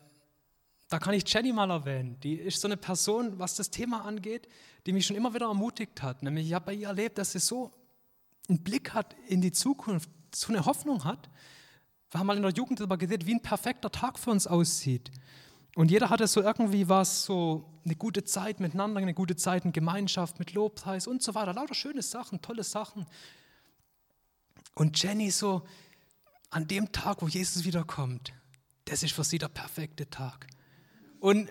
da 0.89 0.99
kann 0.99 1.13
ich 1.13 1.31
Jenny 1.31 1.51
mal 1.51 1.69
erwähnen. 1.69 2.19
Die 2.21 2.35
ist 2.35 2.61
so 2.61 2.67
eine 2.67 2.77
Person, 2.77 3.39
was 3.39 3.55
das 3.55 3.71
Thema 3.71 4.05
angeht, 4.05 4.47
die 4.85 4.93
mich 4.93 5.05
schon 5.05 5.15
immer 5.15 5.33
wieder 5.33 5.47
ermutigt 5.47 6.01
hat. 6.03 6.21
Nämlich, 6.21 6.47
ich 6.47 6.53
habe 6.53 6.67
bei 6.67 6.73
ihr 6.73 6.87
erlebt, 6.87 7.17
dass 7.17 7.31
sie 7.31 7.39
so 7.39 7.71
einen 8.47 8.63
Blick 8.63 8.93
hat 8.93 9.15
in 9.27 9.41
die 9.41 9.51
Zukunft, 9.51 10.09
so 10.33 10.49
eine 10.49 10.65
Hoffnung 10.65 11.03
hat. 11.03 11.29
Wir 12.11 12.19
haben 12.19 12.27
mal 12.27 12.37
in 12.37 12.43
der 12.43 12.51
Jugend 12.51 12.79
darüber 12.79 12.97
geredet, 12.97 13.25
wie 13.25 13.33
ein 13.33 13.41
perfekter 13.41 13.91
Tag 13.91 14.19
für 14.19 14.29
uns 14.29 14.45
aussieht. 14.45 15.09
Und 15.75 15.91
jeder 15.91 16.09
hatte 16.09 16.27
so 16.27 16.41
irgendwie 16.41 16.87
was, 16.87 17.25
so 17.25 17.65
eine 17.83 17.95
gute 17.95 18.23
Zeit 18.23 18.59
miteinander, 18.59 19.01
eine 19.01 19.13
gute 19.13 19.35
Zeit 19.35 19.65
in 19.65 19.73
Gemeinschaft 19.73 20.39
mit 20.39 20.53
Lobpreis 20.53 21.07
und 21.07 21.21
so 21.21 21.35
weiter. 21.35 21.53
Lauter 21.53 21.73
schöne 21.73 22.01
Sachen, 22.01 22.41
tolle 22.41 22.63
Sachen. 22.63 23.05
Und 24.75 25.01
Jenny 25.01 25.31
so, 25.31 25.63
an 26.51 26.67
dem 26.67 26.91
Tag, 26.91 27.21
wo 27.21 27.27
Jesus 27.27 27.65
wiederkommt, 27.65 28.33
das 28.85 29.03
ist 29.03 29.13
für 29.13 29.23
sie 29.23 29.39
der 29.39 29.49
perfekte 29.49 30.09
Tag. 30.09 30.47
Und 31.25 31.49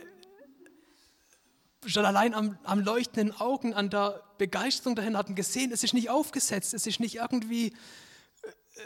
schon 1.85 2.05
allein 2.05 2.33
am, 2.33 2.57
am 2.62 2.79
leuchtenden 2.79 3.35
Augen, 3.41 3.75
an 3.75 3.91
der 3.91 4.22
Begeisterung 4.39 4.95
dahin 4.95 5.16
hatten 5.16 5.35
gesehen, 5.35 5.72
es 5.72 5.83
ist 5.83 5.95
nicht 5.95 6.11
aufgesetzt, 6.11 6.75
es 6.75 6.87
ist 6.87 7.01
nicht 7.01 7.16
irgendwie 7.16 7.66
äh, 7.66 7.72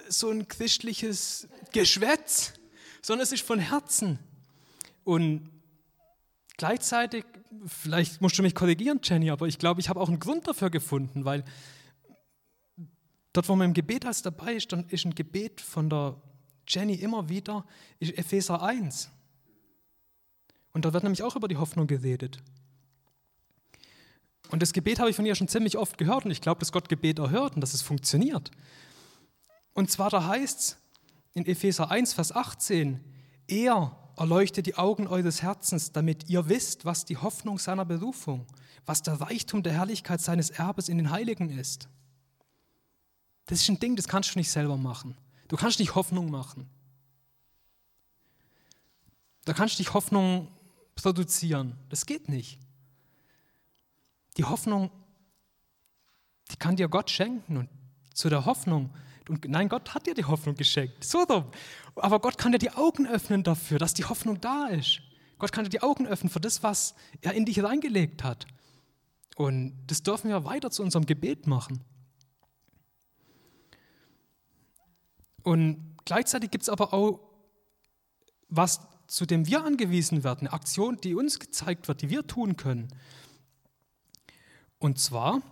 so 0.08 0.30
ein 0.30 0.48
christliches 0.48 1.46
Geschwätz, 1.72 2.54
sondern 3.02 3.24
es 3.24 3.32
ist 3.32 3.44
von 3.44 3.58
Herzen. 3.58 4.18
Und 5.04 5.50
gleichzeitig, 6.56 7.26
vielleicht 7.66 8.22
musst 8.22 8.38
du 8.38 8.42
mich 8.42 8.54
korrigieren, 8.54 9.00
Jenny, 9.02 9.28
aber 9.28 9.46
ich 9.46 9.58
glaube, 9.58 9.82
ich 9.82 9.90
habe 9.90 10.00
auch 10.00 10.08
einen 10.08 10.20
Grund 10.20 10.48
dafür 10.48 10.70
gefunden, 10.70 11.26
weil 11.26 11.44
dort, 13.34 13.46
wo 13.50 13.56
man 13.56 13.66
im 13.66 13.74
Gebet 13.74 14.06
als 14.06 14.22
dabei 14.22 14.54
ist, 14.54 14.72
dann 14.72 14.88
ist 14.88 15.04
ein 15.04 15.14
Gebet 15.14 15.60
von 15.60 15.90
der 15.90 16.16
Jenny 16.66 16.94
immer 16.94 17.28
wieder 17.28 17.66
Epheser 18.00 18.62
1. 18.62 19.10
Und 20.78 20.84
da 20.84 20.92
wird 20.92 21.02
nämlich 21.02 21.24
auch 21.24 21.34
über 21.34 21.48
die 21.48 21.56
Hoffnung 21.56 21.88
geredet. 21.88 22.38
Und 24.50 24.62
das 24.62 24.72
Gebet 24.72 25.00
habe 25.00 25.10
ich 25.10 25.16
von 25.16 25.26
ihr 25.26 25.34
schon 25.34 25.48
ziemlich 25.48 25.76
oft 25.76 25.98
gehört 25.98 26.24
und 26.24 26.30
ich 26.30 26.40
glaube, 26.40 26.60
dass 26.60 26.70
Gott 26.70 26.88
Gebet 26.88 27.18
erhört 27.18 27.56
und 27.56 27.62
dass 27.62 27.74
es 27.74 27.82
funktioniert. 27.82 28.52
Und 29.72 29.90
zwar 29.90 30.08
da 30.08 30.24
heißt 30.24 30.60
es 30.60 30.76
in 31.34 31.46
Epheser 31.46 31.90
1, 31.90 32.12
Vers 32.12 32.30
18, 32.30 33.00
er 33.48 33.96
erleuchtet 34.16 34.66
die 34.66 34.76
Augen 34.76 35.08
eures 35.08 35.42
Herzens, 35.42 35.90
damit 35.90 36.30
ihr 36.30 36.48
wisst, 36.48 36.84
was 36.84 37.04
die 37.04 37.16
Hoffnung 37.16 37.58
seiner 37.58 37.84
Berufung, 37.84 38.46
was 38.86 39.02
der 39.02 39.20
Reichtum 39.20 39.64
der 39.64 39.72
Herrlichkeit 39.72 40.20
seines 40.20 40.50
Erbes 40.50 40.88
in 40.88 40.98
den 40.98 41.10
Heiligen 41.10 41.50
ist. 41.50 41.88
Das 43.46 43.62
ist 43.62 43.68
ein 43.68 43.80
Ding, 43.80 43.96
das 43.96 44.06
kannst 44.06 44.32
du 44.32 44.38
nicht 44.38 44.52
selber 44.52 44.76
machen. 44.76 45.16
Du 45.48 45.56
kannst 45.56 45.80
nicht 45.80 45.96
Hoffnung 45.96 46.30
machen. 46.30 46.70
Da 49.44 49.54
kannst 49.54 49.76
du 49.76 49.80
nicht 49.80 49.92
Hoffnung 49.92 50.46
produzieren. 51.02 51.76
Das 51.88 52.06
geht 52.06 52.28
nicht. 52.28 52.58
Die 54.36 54.44
Hoffnung, 54.44 54.90
die 56.50 56.56
kann 56.56 56.76
dir 56.76 56.88
Gott 56.88 57.10
schenken. 57.10 57.56
Und 57.56 57.68
zu 58.12 58.28
der 58.28 58.44
Hoffnung, 58.44 58.90
und 59.28 59.46
nein, 59.46 59.68
Gott 59.68 59.94
hat 59.94 60.06
dir 60.06 60.14
die 60.14 60.24
Hoffnung 60.24 60.54
geschenkt. 60.54 61.04
So 61.04 61.24
dumm. 61.24 61.50
Aber 61.96 62.18
Gott 62.18 62.38
kann 62.38 62.52
dir 62.52 62.58
die 62.58 62.70
Augen 62.70 63.06
öffnen 63.06 63.42
dafür, 63.42 63.78
dass 63.78 63.94
die 63.94 64.04
Hoffnung 64.04 64.40
da 64.40 64.68
ist. 64.68 65.00
Gott 65.38 65.52
kann 65.52 65.64
dir 65.64 65.70
die 65.70 65.82
Augen 65.82 66.06
öffnen 66.06 66.30
für 66.30 66.40
das, 66.40 66.62
was 66.62 66.94
er 67.20 67.34
in 67.34 67.44
dich 67.44 67.62
reingelegt 67.62 68.24
hat. 68.24 68.46
Und 69.36 69.76
das 69.86 70.02
dürfen 70.02 70.30
wir 70.30 70.44
weiter 70.44 70.70
zu 70.70 70.82
unserem 70.82 71.06
Gebet 71.06 71.46
machen. 71.46 71.84
Und 75.44 75.96
gleichzeitig 76.04 76.50
gibt 76.50 76.62
es 76.62 76.68
aber 76.68 76.92
auch 76.92 77.20
was, 78.48 78.80
zu 79.08 79.26
dem 79.26 79.46
wir 79.46 79.64
angewiesen 79.64 80.22
werden, 80.22 80.46
eine 80.46 80.52
Aktion, 80.52 80.98
die 80.98 81.14
uns 81.14 81.40
gezeigt 81.40 81.88
wird, 81.88 82.02
die 82.02 82.10
wir 82.10 82.26
tun 82.26 82.56
können. 82.56 82.88
Und 84.78 85.00
zwar 85.00 85.42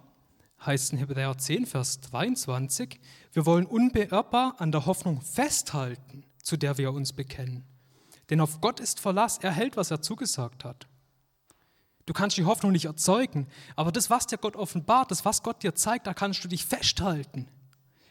heißt 0.65 0.93
in 0.93 0.99
Hebräer 0.99 1.37
10, 1.37 1.67
Vers 1.67 2.01
23, 2.03 3.01
wir 3.33 3.47
wollen 3.47 3.67
unbeirrbar 3.67 4.57
an 4.59 4.73
der 4.73 4.87
Hoffnung 4.87 5.23
festhalten, 5.23 6.25
zu 6.43 6.57
der 6.57 6.79
wir 6.79 6.93
uns 6.93 7.13
bekennen. 7.13 7.65
Denn 8.31 8.41
auf 8.41 8.61
Gott 8.61 8.79
ist 8.79 9.01
Verlass, 9.01 9.39
er 9.39 9.53
hält, 9.53 9.77
was 9.77 9.91
er 9.91 10.03
zugesagt 10.03 10.65
hat. 10.65 10.87
Du 12.05 12.13
kannst 12.13 12.37
die 12.37 12.45
Hoffnung 12.45 12.73
nicht 12.73 12.85
erzeugen, 12.85 13.49
aber 13.75 13.91
das, 13.91 14.11
was 14.11 14.27
dir 14.27 14.39
Gott 14.39 14.55
offenbart, 14.55 15.11
das, 15.11 15.25
was 15.25 15.43
Gott 15.43 15.63
dir 15.63 15.75
zeigt, 15.75 16.07
da 16.07 16.15
kannst 16.15 16.45
du 16.45 16.49
dich 16.49 16.65
festhalten. 16.65 17.49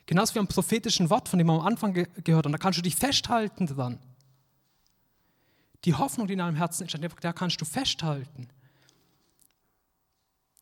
Genauso 0.06 0.36
wie 0.36 0.40
am 0.40 0.48
prophetischen 0.48 1.10
Wort, 1.10 1.30
von 1.30 1.40
dem 1.40 1.48
wir 1.48 1.54
am 1.54 1.66
Anfang 1.66 1.94
ge 1.94 2.08
gehört 2.24 2.46
haben, 2.46 2.52
da 2.52 2.58
kannst 2.58 2.78
du 2.78 2.84
dich 2.84 2.96
festhalten 2.96 3.68
dran. 3.68 4.00
Die 5.86 5.94
Hoffnung, 5.94 6.28
die 6.28 6.34
in 6.34 6.40
deinem 6.40 6.56
Herzen 6.56 6.84
entsteht, 6.84 7.12
da 7.22 7.32
kannst 7.32 7.62
du 7.62 7.66
festhalten. 7.66 8.48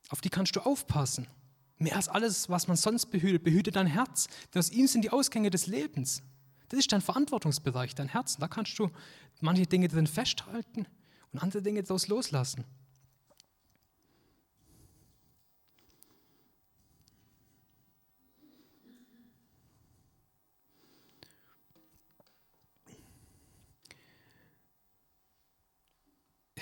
Auf 0.09 0.21
die 0.21 0.29
kannst 0.29 0.55
du 0.55 0.59
aufpassen. 0.59 1.27
Mehr 1.77 1.95
als 1.95 2.07
alles, 2.07 2.49
was 2.49 2.67
man 2.67 2.77
sonst 2.77 3.07
behütet, 3.07 3.43
behüte 3.43 3.71
dein 3.71 3.87
Herz. 3.87 4.27
Denn 4.53 4.59
aus 4.59 4.69
ihm 4.69 4.87
sind 4.87 5.03
die 5.03 5.09
Ausgänge 5.09 5.49
des 5.49 5.67
Lebens. 5.67 6.21
Das 6.69 6.79
ist 6.79 6.91
dein 6.91 7.01
Verantwortungsbereich, 7.01 7.95
dein 7.95 8.09
Herz. 8.09 8.37
Da 8.37 8.47
kannst 8.47 8.77
du 8.77 8.89
manche 9.41 9.65
Dinge 9.65 9.87
drin 9.87 10.07
festhalten 10.07 10.85
und 11.31 11.39
andere 11.39 11.61
Dinge 11.61 11.81
daraus 11.83 12.07
loslassen. 12.07 12.65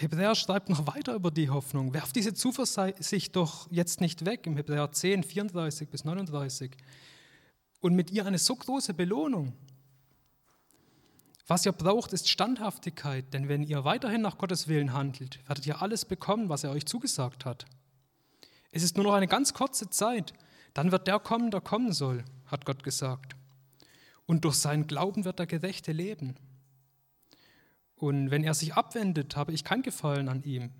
Hebräer 0.01 0.35
schreibt 0.35 0.69
noch 0.69 0.87
weiter 0.87 1.13
über 1.13 1.31
die 1.31 1.49
Hoffnung. 1.49 1.93
Werft 1.93 2.15
diese 2.15 2.33
Zuversicht 2.33 3.35
doch 3.35 3.69
jetzt 3.71 4.01
nicht 4.01 4.25
weg, 4.25 4.45
im 4.47 4.55
Hebräer 4.55 4.91
10, 4.91 5.23
34 5.23 5.89
bis 5.89 6.03
39. 6.03 6.71
Und 7.79 7.95
mit 7.95 8.11
ihr 8.11 8.25
eine 8.25 8.37
so 8.37 8.55
große 8.55 8.93
Belohnung. 8.93 9.53
Was 11.47 11.65
ihr 11.65 11.71
braucht, 11.71 12.13
ist 12.13 12.29
Standhaftigkeit, 12.29 13.33
denn 13.33 13.49
wenn 13.49 13.63
ihr 13.63 13.83
weiterhin 13.83 14.21
nach 14.21 14.37
Gottes 14.37 14.67
Willen 14.67 14.93
handelt, 14.93 15.39
werdet 15.47 15.65
ihr 15.65 15.81
alles 15.81 16.05
bekommen, 16.05 16.49
was 16.49 16.63
er 16.63 16.71
euch 16.71 16.85
zugesagt 16.85 17.45
hat. 17.45 17.65
Es 18.71 18.83
ist 18.83 18.95
nur 18.95 19.05
noch 19.05 19.13
eine 19.13 19.27
ganz 19.27 19.53
kurze 19.53 19.89
Zeit, 19.89 20.33
dann 20.73 20.91
wird 20.91 21.07
der 21.07 21.19
kommen, 21.19 21.51
der 21.51 21.61
kommen 21.61 21.91
soll, 21.91 22.23
hat 22.45 22.65
Gott 22.65 22.83
gesagt. 22.83 23.35
Und 24.25 24.45
durch 24.45 24.55
seinen 24.55 24.87
Glauben 24.87 25.25
wird 25.25 25.39
der 25.39 25.47
Gerechte 25.47 25.91
leben. 25.91 26.35
Und 28.01 28.31
wenn 28.31 28.43
er 28.43 28.55
sich 28.55 28.73
abwendet, 28.73 29.35
habe 29.35 29.53
ich 29.53 29.63
kein 29.63 29.83
Gefallen 29.83 30.27
an 30.27 30.41
ihm. 30.41 30.71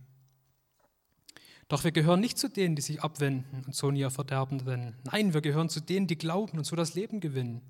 Doch 1.68 1.84
wir 1.84 1.92
gehören 1.92 2.20
nicht 2.20 2.40
zu 2.40 2.50
denen, 2.50 2.76
die 2.76 2.82
sich 2.82 3.04
abwenden 3.04 3.64
und 3.64 3.76
so 3.76 3.90
in 3.90 3.96
ihr 3.96 4.10
Verderben 4.10 4.60
rennen. 4.60 4.98
Nein, 5.04 5.36
wir 5.36 5.42
gehören 5.42 5.70
zu 5.70 5.82
denen, 5.82 6.08
die 6.08 6.18
glauben 6.18 6.58
und 6.58 6.64
so 6.64 6.76
das 6.76 6.96
Leben 6.96 7.20
gewinnen. 7.20 7.62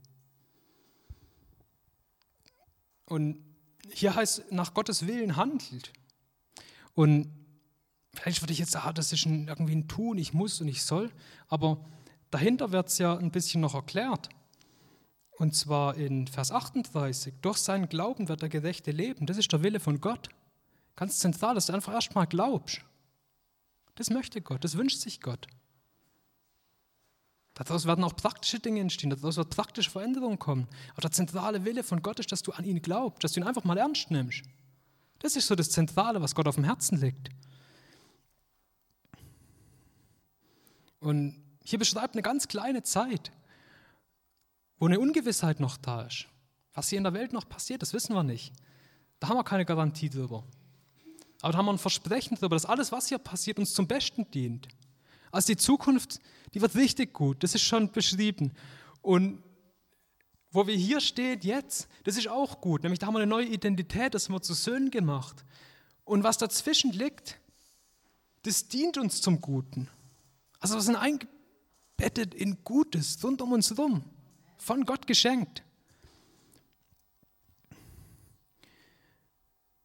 Und 3.07 3.43
hier 3.91 4.15
heißt, 4.15 4.53
nach 4.53 4.73
Gottes 4.73 5.05
Willen 5.05 5.35
handelt. 5.35 5.91
Und 6.93 7.29
vielleicht 8.13 8.41
würde 8.41 8.53
ich 8.53 8.59
jetzt 8.59 8.71
sagen, 8.71 8.87
ah, 8.87 8.93
das 8.93 9.11
ist 9.11 9.25
irgendwie 9.25 9.75
ein 9.75 9.89
Tun, 9.89 10.17
ich 10.17 10.33
muss 10.33 10.61
und 10.61 10.69
ich 10.69 10.81
soll, 10.81 11.11
aber 11.49 11.83
dahinter 12.29 12.71
wird 12.71 12.87
es 12.87 12.99
ja 12.99 13.17
ein 13.17 13.31
bisschen 13.31 13.59
noch 13.59 13.75
erklärt. 13.75 14.29
Und 15.41 15.55
zwar 15.55 15.95
in 15.95 16.27
Vers 16.27 16.51
38. 16.51 17.33
Durch 17.41 17.57
seinen 17.57 17.89
Glauben 17.89 18.29
wird 18.29 18.43
der 18.43 18.49
Gerechte 18.49 18.91
leben. 18.91 19.25
Das 19.25 19.39
ist 19.39 19.51
der 19.51 19.63
Wille 19.63 19.79
von 19.79 19.99
Gott. 19.99 20.29
Ganz 20.95 21.17
zentral, 21.17 21.55
dass 21.55 21.65
du 21.65 21.73
einfach 21.73 21.93
erstmal 21.93 22.27
glaubst. 22.27 22.81
Das 23.95 24.11
möchte 24.11 24.39
Gott, 24.39 24.63
das 24.63 24.77
wünscht 24.77 24.99
sich 24.99 25.19
Gott. 25.19 25.47
Daraus 27.55 27.87
werden 27.87 28.03
auch 28.03 28.15
praktische 28.15 28.59
Dinge 28.59 28.81
entstehen, 28.81 29.09
daraus 29.09 29.37
wird 29.37 29.49
praktische 29.49 29.89
Veränderungen 29.89 30.37
kommen. 30.37 30.67
Aber 30.91 31.01
der 31.01 31.11
zentrale 31.11 31.65
Wille 31.65 31.81
von 31.81 32.03
Gott 32.03 32.19
ist, 32.19 32.31
dass 32.31 32.43
du 32.43 32.51
an 32.51 32.63
ihn 32.63 32.83
glaubst, 32.83 33.23
dass 33.23 33.31
du 33.31 33.39
ihn 33.39 33.47
einfach 33.47 33.63
mal 33.63 33.79
ernst 33.79 34.11
nimmst. 34.11 34.43
Das 35.17 35.35
ist 35.35 35.47
so 35.47 35.55
das 35.55 35.71
Zentrale, 35.71 36.21
was 36.21 36.35
Gott 36.35 36.47
auf 36.47 36.53
dem 36.53 36.65
Herzen 36.65 37.01
liegt. 37.01 37.31
Und 40.99 41.43
hier 41.63 41.79
beschreibt 41.79 42.13
eine 42.13 42.21
ganz 42.21 42.47
kleine 42.47 42.83
Zeit, 42.83 43.31
wo 44.81 44.87
eine 44.87 44.99
Ungewissheit 44.99 45.59
noch 45.59 45.77
da 45.77 46.01
ist. 46.01 46.25
Was 46.73 46.89
hier 46.89 46.97
in 46.97 47.03
der 47.03 47.13
Welt 47.13 47.33
noch 47.33 47.47
passiert, 47.47 47.83
das 47.83 47.93
wissen 47.93 48.15
wir 48.15 48.23
nicht. 48.23 48.51
Da 49.19 49.29
haben 49.29 49.37
wir 49.37 49.43
keine 49.43 49.63
Garantie 49.63 50.09
drüber. 50.09 50.43
Aber 51.39 51.51
da 51.51 51.59
haben 51.59 51.67
wir 51.67 51.73
ein 51.73 51.77
Versprechen 51.77 52.35
darüber, 52.39 52.55
dass 52.55 52.65
alles, 52.65 52.91
was 52.91 53.07
hier 53.07 53.19
passiert, 53.19 53.59
uns 53.59 53.75
zum 53.75 53.85
Besten 53.85 54.29
dient. 54.31 54.67
Also 55.29 55.53
die 55.53 55.57
Zukunft, 55.57 56.19
die 56.55 56.61
wird 56.61 56.73
richtig 56.73 57.13
gut, 57.13 57.43
das 57.43 57.53
ist 57.53 57.61
schon 57.61 57.91
beschrieben. 57.91 58.53
Und 59.03 59.43
wo 60.49 60.65
wir 60.65 60.75
hier 60.75 60.99
stehen 60.99 61.41
jetzt, 61.43 61.87
das 62.03 62.17
ist 62.17 62.27
auch 62.27 62.59
gut. 62.59 62.81
Nämlich 62.81 62.97
da 62.97 63.05
haben 63.05 63.13
wir 63.13 63.19
eine 63.19 63.29
neue 63.29 63.45
Identität, 63.45 64.15
das 64.15 64.27
haben 64.27 64.35
wir 64.35 64.41
zu 64.41 64.55
Söhnen 64.55 64.89
gemacht. 64.89 65.45
Und 66.05 66.23
was 66.23 66.39
dazwischen 66.39 66.91
liegt, 66.91 67.39
das 68.41 68.67
dient 68.67 68.97
uns 68.97 69.21
zum 69.21 69.41
Guten. 69.41 69.89
Also 70.59 70.73
wir 70.73 70.81
sind 70.81 70.95
eingebettet 70.95 72.33
in 72.33 72.63
Gutes 72.63 73.23
rund 73.23 73.43
um 73.43 73.51
uns 73.51 73.69
herum 73.69 74.03
von 74.61 74.85
Gott 74.85 75.07
geschenkt. 75.07 75.63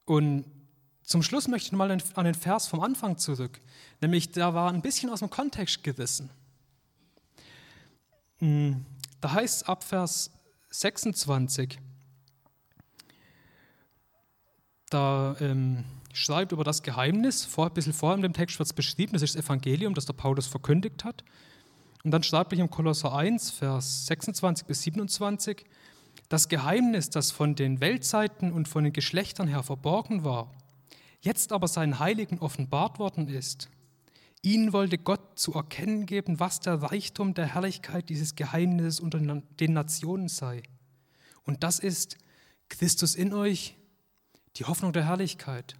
Und 0.05 0.45
zum 1.03 1.22
Schluss 1.22 1.49
möchte 1.49 1.68
ich 1.68 1.72
mal 1.72 1.91
an 1.91 2.24
den 2.24 2.35
Vers 2.35 2.68
vom 2.68 2.81
Anfang 2.81 3.16
zurück, 3.16 3.61
nämlich 4.01 4.31
da 4.33 4.55
war 4.55 4.70
ein 4.70 4.83
bisschen 4.83 5.09
aus 5.11 5.20
dem 5.20 5.31
Kontext 5.31 5.83
gerissen. 5.83 6.31
Hm, 8.39 8.85
da 9.20 9.33
heißt 9.33 9.62
es 9.62 9.68
ab 9.68 9.83
Vers 9.83 10.31
26, 10.70 11.79
da 14.91 15.37
ähm, 15.41 15.85
schreibt 16.12 16.53
über 16.53 16.64
das 16.64 16.83
Geheimnis, 16.83 17.45
vor, 17.45 17.66
ein 17.66 17.74
bisschen 17.74 17.95
vorher 17.95 18.16
in 18.16 18.22
dem 18.22 18.35
Text 18.35 18.59
wird 18.59 18.66
es 18.66 18.72
beschrieben, 18.72 19.14
das 19.14 19.22
ist 19.22 19.35
das 19.35 19.45
Evangelium, 19.45 19.95
das 19.95 20.07
der 20.07 20.12
Paulus 20.12 20.47
verkündigt 20.47 21.03
hat. 21.03 21.24
Und 22.07 22.13
dann 22.13 22.23
schreibt 22.23 22.53
er 22.53 22.61
im 22.61 22.71
Kolosser 22.71 23.17
1, 23.17 23.51
Vers 23.51 24.07
26 24.07 24.65
bis 24.65 24.83
27, 24.83 25.65
das 26.29 26.49
Geheimnis, 26.49 27.11
das 27.11 27.33
von 27.33 27.57
den 27.57 27.81
Weltzeiten 27.81 28.53
und 28.53 28.69
von 28.69 28.85
den 28.85 28.93
Geschlechtern 28.93 29.49
her 29.49 29.65
verborgen 29.65 30.23
war, 30.23 30.55
jetzt 31.21 31.51
aber 31.51 31.67
seinen 31.67 31.99
Heiligen 31.99 32.39
offenbart 32.39 33.01
worden 33.01 33.27
ist. 33.27 33.71
Ihnen 34.41 34.73
wollte 34.73 34.99
Gott 34.99 35.37
zu 35.37 35.55
erkennen 35.55 36.07
geben, 36.07 36.39
was 36.39 36.61
der 36.61 36.81
Reichtum 36.81 37.35
der 37.35 37.53
Herrlichkeit 37.55 38.09
dieses 38.09 38.37
Geheimnisses 38.37 39.01
unter 39.01 39.19
den 39.19 39.73
Nationen 39.73 40.29
sei. 40.29 40.63
Und 41.43 41.65
das 41.65 41.81
ist 41.81 42.19
Christus 42.69 43.17
in 43.17 43.35
euch, 43.35 43.75
die 44.55 44.65
Hoffnung 44.65 44.93
der 44.93 45.07
Herrlichkeit. 45.07 45.75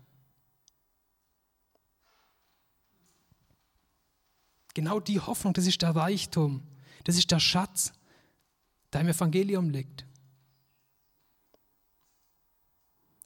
Genau 4.77 5.01
die 5.01 5.19
Hoffnung, 5.19 5.55
das 5.55 5.67
ist 5.67 5.81
der 5.81 5.97
Reichtum, 5.97 6.61
das 7.05 7.17
ist 7.17 7.31
der 7.31 7.41
Schatz, 7.41 7.95
der 8.93 9.01
im 9.01 9.09
Evangelium 9.09 9.71
liegt. 9.71 10.05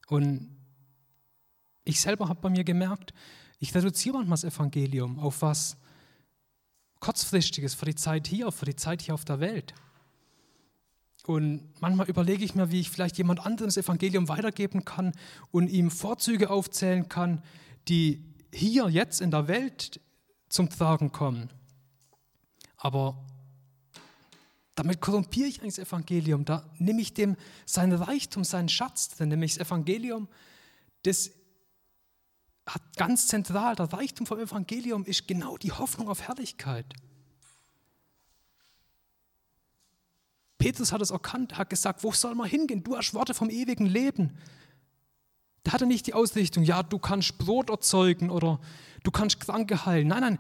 Und 0.06 0.56
ich 1.82 2.00
selber 2.00 2.28
habe 2.28 2.40
bei 2.40 2.50
mir 2.50 2.62
gemerkt, 2.62 3.12
ich 3.58 3.74
reduziere 3.74 4.18
manchmal 4.18 4.36
das 4.36 4.44
Evangelium 4.44 5.18
auf 5.18 5.42
was 5.42 5.76
kurzfristiges 7.00 7.74
für 7.74 7.86
die 7.86 7.96
Zeit 7.96 8.28
hier, 8.28 8.52
für 8.52 8.66
die 8.66 8.76
Zeit 8.76 9.02
hier 9.02 9.14
auf 9.14 9.24
der 9.24 9.40
Welt. 9.40 9.74
Und 11.26 11.68
manchmal 11.80 12.08
überlege 12.08 12.44
ich 12.44 12.54
mir, 12.54 12.70
wie 12.70 12.78
ich 12.78 12.90
vielleicht 12.90 13.18
jemand 13.18 13.44
anderes 13.44 13.74
das 13.74 13.84
Evangelium 13.84 14.28
weitergeben 14.28 14.84
kann 14.84 15.14
und 15.50 15.66
ihm 15.66 15.90
Vorzüge 15.90 16.48
aufzählen 16.48 17.08
kann, 17.08 17.42
die 17.88 18.24
hier 18.54 18.88
jetzt 18.88 19.20
in 19.20 19.32
der 19.32 19.48
Welt 19.48 20.00
zum 20.50 20.68
Tragen 20.68 21.10
kommen. 21.10 21.48
Aber 22.76 23.16
damit 24.74 25.00
korrumpiere 25.00 25.48
ich 25.48 25.60
eigentlich 25.60 25.76
das 25.76 25.86
Evangelium. 25.86 26.44
Da 26.44 26.68
nehme 26.78 27.00
ich 27.00 27.14
dem 27.14 27.36
seinen 27.64 27.92
Reichtum, 27.92 28.44
seinen 28.44 28.68
Schatz, 28.68 29.08
dann 29.16 29.28
nehme 29.28 29.44
ich 29.44 29.54
das 29.54 29.66
Evangelium, 29.66 30.28
das 31.02 31.30
hat 32.66 32.82
ganz 32.96 33.26
zentral, 33.28 33.74
der 33.74 33.92
Reichtum 33.92 34.26
vom 34.26 34.38
Evangelium 34.38 35.04
ist 35.04 35.26
genau 35.26 35.56
die 35.56 35.72
Hoffnung 35.72 36.08
auf 36.08 36.22
Herrlichkeit. 36.22 36.86
Petrus 40.58 40.92
hat 40.92 41.00
es 41.00 41.10
erkannt, 41.10 41.56
hat 41.56 41.70
gesagt, 41.70 42.04
wo 42.04 42.12
soll 42.12 42.34
man 42.34 42.48
hingehen? 42.48 42.84
Du 42.84 42.96
hast 42.96 43.14
Worte 43.14 43.34
vom 43.34 43.48
ewigen 43.48 43.86
Leben. 43.86 44.36
Da 45.62 45.72
hat 45.72 45.80
er 45.80 45.86
nicht 45.86 46.06
die 46.06 46.14
Ausrichtung, 46.14 46.64
ja, 46.64 46.82
du 46.82 46.98
kannst 46.98 47.38
Brot 47.38 47.70
erzeugen 47.70 48.30
oder 48.30 48.60
du 49.02 49.10
kannst 49.10 49.40
Kranke 49.40 49.86
heilen. 49.86 50.08
Nein, 50.08 50.20
nein. 50.20 50.38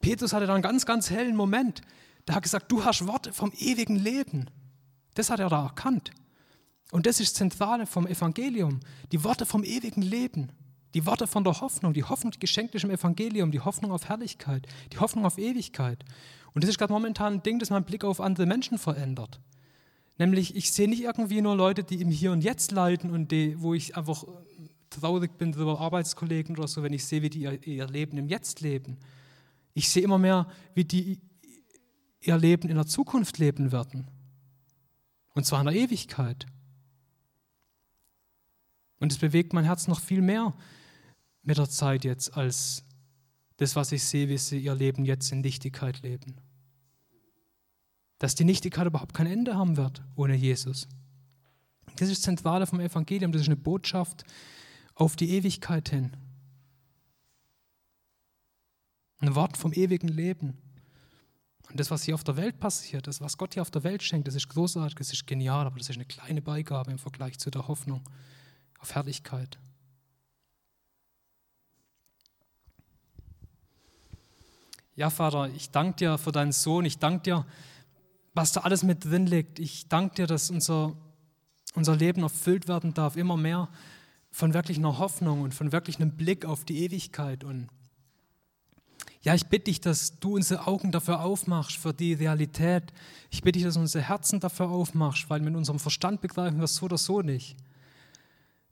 Petrus 0.00 0.32
hatte 0.32 0.46
da 0.46 0.54
einen 0.54 0.62
ganz, 0.62 0.86
ganz 0.86 1.10
hellen 1.10 1.36
Moment. 1.36 1.82
Der 2.26 2.34
hat 2.34 2.42
gesagt, 2.42 2.70
du 2.70 2.84
hast 2.84 3.06
Worte 3.06 3.32
vom 3.32 3.52
ewigen 3.58 3.96
Leben. 3.96 4.50
Das 5.14 5.30
hat 5.30 5.40
er 5.40 5.48
da 5.48 5.64
erkannt. 5.64 6.10
Und 6.92 7.06
das 7.06 7.20
ist 7.20 7.32
das 7.32 7.38
Zentrale 7.38 7.86
vom 7.86 8.06
Evangelium. 8.06 8.80
Die 9.12 9.24
Worte 9.24 9.46
vom 9.46 9.64
ewigen 9.64 10.02
Leben. 10.02 10.52
Die 10.94 11.06
Worte 11.06 11.26
von 11.26 11.44
der 11.44 11.60
Hoffnung. 11.60 11.92
Die 11.92 12.04
Hoffnung, 12.04 12.32
die 12.32 12.38
geschenkt 12.38 12.74
ist 12.74 12.84
im 12.84 12.90
Evangelium. 12.90 13.50
Die 13.50 13.60
Hoffnung 13.60 13.90
auf 13.90 14.08
Herrlichkeit. 14.08 14.66
Die 14.92 14.98
Hoffnung 14.98 15.26
auf 15.26 15.38
Ewigkeit. 15.38 16.04
Und 16.54 16.62
das 16.62 16.70
ist 16.70 16.78
gerade 16.78 16.92
momentan 16.92 17.34
ein 17.34 17.42
Ding, 17.42 17.58
das 17.58 17.70
meinen 17.70 17.84
Blick 17.84 18.04
auf 18.04 18.20
andere 18.20 18.46
Menschen 18.46 18.78
verändert. 18.78 19.40
Nämlich, 20.18 20.56
ich 20.56 20.72
sehe 20.72 20.88
nicht 20.88 21.02
irgendwie 21.02 21.42
nur 21.42 21.54
Leute, 21.54 21.84
die 21.84 22.00
im 22.00 22.10
Hier 22.10 22.32
und 22.32 22.42
Jetzt 22.42 22.72
leiden 22.72 23.10
und 23.10 23.30
die, 23.30 23.60
wo 23.60 23.74
ich 23.74 23.96
einfach 23.96 24.24
traurig 24.90 25.36
bin 25.38 25.52
über 25.52 25.80
Arbeitskollegen 25.80 26.56
oder 26.56 26.68
so, 26.68 26.82
wenn 26.82 26.92
ich 26.92 27.04
sehe, 27.04 27.22
wie 27.22 27.30
die 27.30 27.42
ihr 27.42 27.86
Leben 27.86 28.16
im 28.18 28.28
Jetzt 28.28 28.60
leben. 28.60 28.98
Ich 29.74 29.88
sehe 29.88 30.02
immer 30.02 30.18
mehr, 30.18 30.48
wie 30.74 30.84
die 30.84 31.20
ihr 32.20 32.38
Leben 32.38 32.68
in 32.68 32.76
der 32.76 32.86
Zukunft 32.86 33.38
leben 33.38 33.72
werden. 33.72 34.08
Und 35.34 35.44
zwar 35.44 35.60
in 35.60 35.66
der 35.66 35.74
Ewigkeit. 35.74 36.46
Und 38.98 39.12
es 39.12 39.18
bewegt 39.18 39.52
mein 39.52 39.64
Herz 39.64 39.88
noch 39.88 40.00
viel 40.00 40.22
mehr 40.22 40.54
mit 41.42 41.58
der 41.58 41.68
Zeit 41.68 42.04
jetzt, 42.04 42.36
als 42.36 42.84
das, 43.58 43.76
was 43.76 43.92
ich 43.92 44.02
sehe, 44.02 44.28
wie 44.28 44.38
sie 44.38 44.58
ihr 44.58 44.74
Leben 44.74 45.04
jetzt 45.04 45.30
in 45.32 45.40
Nichtigkeit 45.40 46.02
leben. 46.02 46.36
Dass 48.18 48.34
die 48.34 48.44
Nichtigkeit 48.44 48.86
überhaupt 48.86 49.14
kein 49.14 49.26
Ende 49.26 49.56
haben 49.56 49.76
wird 49.76 50.02
ohne 50.14 50.34
Jesus. 50.34 50.88
Das 51.96 52.08
ist 52.08 52.18
das 52.18 52.22
Zentrale 52.22 52.66
vom 52.66 52.80
Evangelium, 52.80 53.32
das 53.32 53.42
ist 53.42 53.48
eine 53.48 53.56
Botschaft 53.56 54.24
auf 54.96 55.14
die 55.14 55.30
Ewigkeit 55.30 55.90
hin. 55.90 56.16
Ein 59.18 59.34
Wort 59.34 59.56
vom 59.56 59.72
ewigen 59.72 60.08
Leben. 60.08 60.58
Und 61.70 61.78
das, 61.80 61.90
was 61.90 62.04
hier 62.04 62.14
auf 62.14 62.24
der 62.24 62.36
Welt 62.36 62.58
passiert, 62.58 63.06
das, 63.06 63.20
was 63.20 63.36
Gott 63.38 63.54
hier 63.54 63.62
auf 63.62 63.70
der 63.70 63.84
Welt 63.84 64.02
schenkt, 64.02 64.26
das 64.26 64.34
ist 64.34 64.48
großartig, 64.48 64.96
das 64.96 65.12
ist 65.12 65.26
genial, 65.26 65.66
aber 65.66 65.78
das 65.78 65.90
ist 65.90 65.96
eine 65.96 66.04
kleine 66.04 66.42
Beigabe 66.42 66.90
im 66.90 66.98
Vergleich 66.98 67.38
zu 67.38 67.50
der 67.50 67.68
Hoffnung 67.68 68.02
auf 68.78 68.94
Herrlichkeit. 68.94 69.58
Ja, 74.94 75.10
Vater, 75.10 75.50
ich 75.50 75.70
danke 75.70 75.96
dir 75.96 76.18
für 76.18 76.32
deinen 76.32 76.52
Sohn, 76.52 76.86
ich 76.86 76.98
danke 76.98 77.22
dir, 77.22 77.46
was 78.32 78.52
da 78.52 78.60
alles 78.62 78.82
mit 78.82 79.04
drin 79.04 79.26
liegt. 79.26 79.58
Ich 79.58 79.88
danke 79.88 80.14
dir, 80.14 80.26
dass 80.26 80.50
unser, 80.50 80.96
unser 81.74 81.96
Leben 81.96 82.22
erfüllt 82.22 82.68
werden 82.68 82.94
darf, 82.94 83.16
immer 83.16 83.36
mehr 83.36 83.68
von 84.36 84.52
wirklich 84.52 84.76
einer 84.76 84.98
Hoffnung 84.98 85.40
und 85.40 85.54
von 85.54 85.72
wirklich 85.72 85.96
einem 85.96 86.10
Blick 86.10 86.44
auf 86.44 86.66
die 86.66 86.84
Ewigkeit 86.84 87.42
und 87.42 87.68
ja, 89.22 89.34
ich 89.34 89.46
bitte 89.46 89.64
dich, 89.64 89.80
dass 89.80 90.20
du 90.20 90.34
unsere 90.36 90.66
Augen 90.66 90.92
dafür 90.92 91.22
aufmachst, 91.22 91.78
für 91.78 91.94
die 91.94 92.12
Realität. 92.12 92.92
Ich 93.30 93.42
bitte 93.42 93.52
dich, 93.52 93.64
dass 93.64 93.74
du 93.74 93.80
unsere 93.80 94.04
Herzen 94.04 94.38
dafür 94.38 94.68
aufmachst, 94.68 95.30
weil 95.30 95.40
mit 95.40 95.56
unserem 95.56 95.78
Verstand 95.80 96.20
begreifen 96.20 96.58
wir 96.58 96.64
es 96.64 96.76
so 96.76 96.84
oder 96.84 96.98
so 96.98 97.22
nicht. 97.22 97.56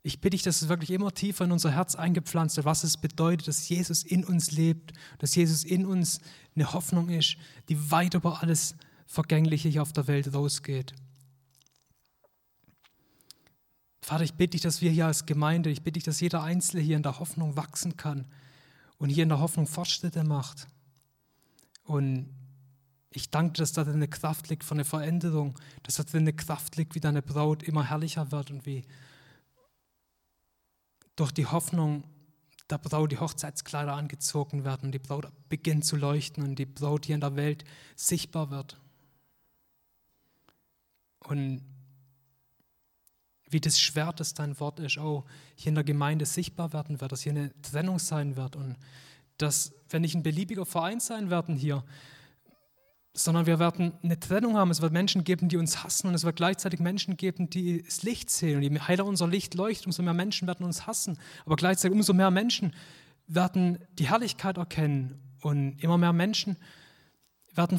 Ich 0.03 0.21
bitte 0.21 0.35
dich, 0.35 0.43
dass 0.43 0.61
es 0.61 0.69
wirklich 0.69 0.91
immer 0.91 1.11
tiefer 1.11 1.45
in 1.45 1.51
unser 1.51 1.71
Herz 1.71 1.95
eingepflanzt 1.95 2.57
wird, 2.57 2.67
was 2.67 2.83
es 2.83 2.95
bedeutet, 2.95 3.47
dass 3.47 3.67
Jesus 3.67 4.03
in 4.03 4.23
uns 4.23 4.51
lebt, 4.51 4.93
dass 5.17 5.33
Jesus 5.33 5.63
in 5.63 5.87
uns 5.87 6.21
eine 6.55 6.73
Hoffnung 6.73 7.09
ist, 7.09 7.37
die 7.69 7.89
weit 7.89 8.13
über 8.13 8.43
alles 8.43 8.75
Vergängliche 9.07 9.67
hier 9.67 9.81
auf 9.81 9.93
der 9.93 10.07
Welt 10.07 10.31
rausgeht. 10.31 10.93
Vater, 14.05 14.23
ich 14.23 14.35
bitte 14.35 14.51
dich, 14.51 14.61
dass 14.61 14.81
wir 14.81 14.91
hier 14.91 15.07
als 15.07 15.25
Gemeinde, 15.25 15.71
ich 15.71 15.81
bitte 15.81 15.93
dich, 15.93 16.03
dass 16.03 16.19
jeder 16.19 16.43
Einzelne 16.43 16.83
hier 16.83 16.95
in 16.95 17.01
der 17.01 17.17
Hoffnung 17.17 17.55
wachsen 17.57 17.97
kann 17.97 18.27
und 18.99 19.09
hier 19.09 19.23
in 19.23 19.29
der 19.29 19.39
Hoffnung 19.39 19.65
Fortschritte 19.65 20.23
macht. 20.23 20.67
Und 21.85 22.29
ich 23.09 23.31
danke, 23.31 23.53
dass 23.53 23.71
da 23.71 23.81
eine 23.81 24.07
Kraft 24.07 24.47
liegt 24.49 24.63
für 24.63 24.75
eine 24.75 24.85
Veränderung, 24.85 25.59
dass 25.81 25.95
da 25.95 26.03
eine 26.13 26.33
Kraft 26.33 26.75
liegt, 26.75 26.93
wie 26.93 26.99
deine 26.99 27.23
Braut 27.23 27.63
immer 27.63 27.83
herrlicher 27.83 28.31
wird 28.31 28.51
und 28.51 28.67
wie 28.67 28.85
durch 31.15 31.31
die 31.31 31.47
Hoffnung 31.47 32.03
der 32.69 32.77
Braut 32.77 33.11
die 33.11 33.17
Hochzeitskleider 33.17 33.95
angezogen 33.95 34.63
werden 34.63 34.85
und 34.85 34.91
die 34.91 34.99
Braut 34.99 35.31
beginnt 35.49 35.83
zu 35.83 35.95
leuchten 35.95 36.43
und 36.43 36.59
die 36.59 36.67
Braut 36.67 37.07
hier 37.07 37.15
in 37.15 37.21
der 37.21 37.35
Welt 37.35 37.63
sichtbar 37.95 38.51
wird. 38.51 38.79
Und 41.21 41.63
wie 43.55 43.61
das 43.61 43.79
Schwert, 43.79 44.19
das 44.19 44.33
dein 44.33 44.59
Wort 44.59 44.81
ist, 44.81 44.97
auch 44.97 45.23
hier 45.55 45.69
in 45.69 45.75
der 45.75 45.85
Gemeinde 45.85 46.25
sichtbar 46.25 46.73
werden 46.73 46.99
wird, 46.99 47.13
dass 47.13 47.21
hier 47.21 47.31
eine 47.31 47.53
Trennung 47.61 47.99
sein 47.99 48.35
wird 48.35 48.57
und 48.57 48.75
dass 49.37 49.73
wir 49.87 50.01
nicht 50.01 50.13
ein 50.13 50.23
beliebiger 50.23 50.65
Verein 50.65 50.99
sein 50.99 51.29
werden 51.29 51.55
hier, 51.55 51.85
sondern 53.13 53.45
wir 53.45 53.57
werden 53.57 53.93
eine 54.03 54.19
Trennung 54.19 54.57
haben. 54.57 54.71
Es 54.71 54.81
wird 54.81 54.91
Menschen 54.91 55.23
geben, 55.23 55.47
die 55.47 55.55
uns 55.55 55.85
hassen 55.85 56.09
und 56.09 56.15
es 56.15 56.25
wird 56.25 56.35
gleichzeitig 56.35 56.81
Menschen 56.81 57.15
geben, 57.15 57.49
die 57.49 57.81
das 57.81 58.03
Licht 58.03 58.29
sehen. 58.29 58.57
Und 58.57 58.63
je 58.63 58.77
heller 58.77 59.05
unser 59.05 59.29
Licht 59.29 59.53
leuchtet, 59.53 59.85
umso 59.85 60.03
mehr 60.03 60.13
Menschen 60.13 60.49
werden 60.49 60.65
uns 60.65 60.85
hassen. 60.85 61.17
Aber 61.45 61.55
gleichzeitig 61.55 61.95
umso 61.95 62.11
mehr 62.11 62.31
Menschen 62.31 62.73
werden 63.25 63.79
die 63.97 64.09
Herrlichkeit 64.09 64.57
erkennen 64.57 65.17
und 65.39 65.81
immer 65.81 65.97
mehr 65.97 66.11
Menschen 66.11 66.57
werden 66.57 66.84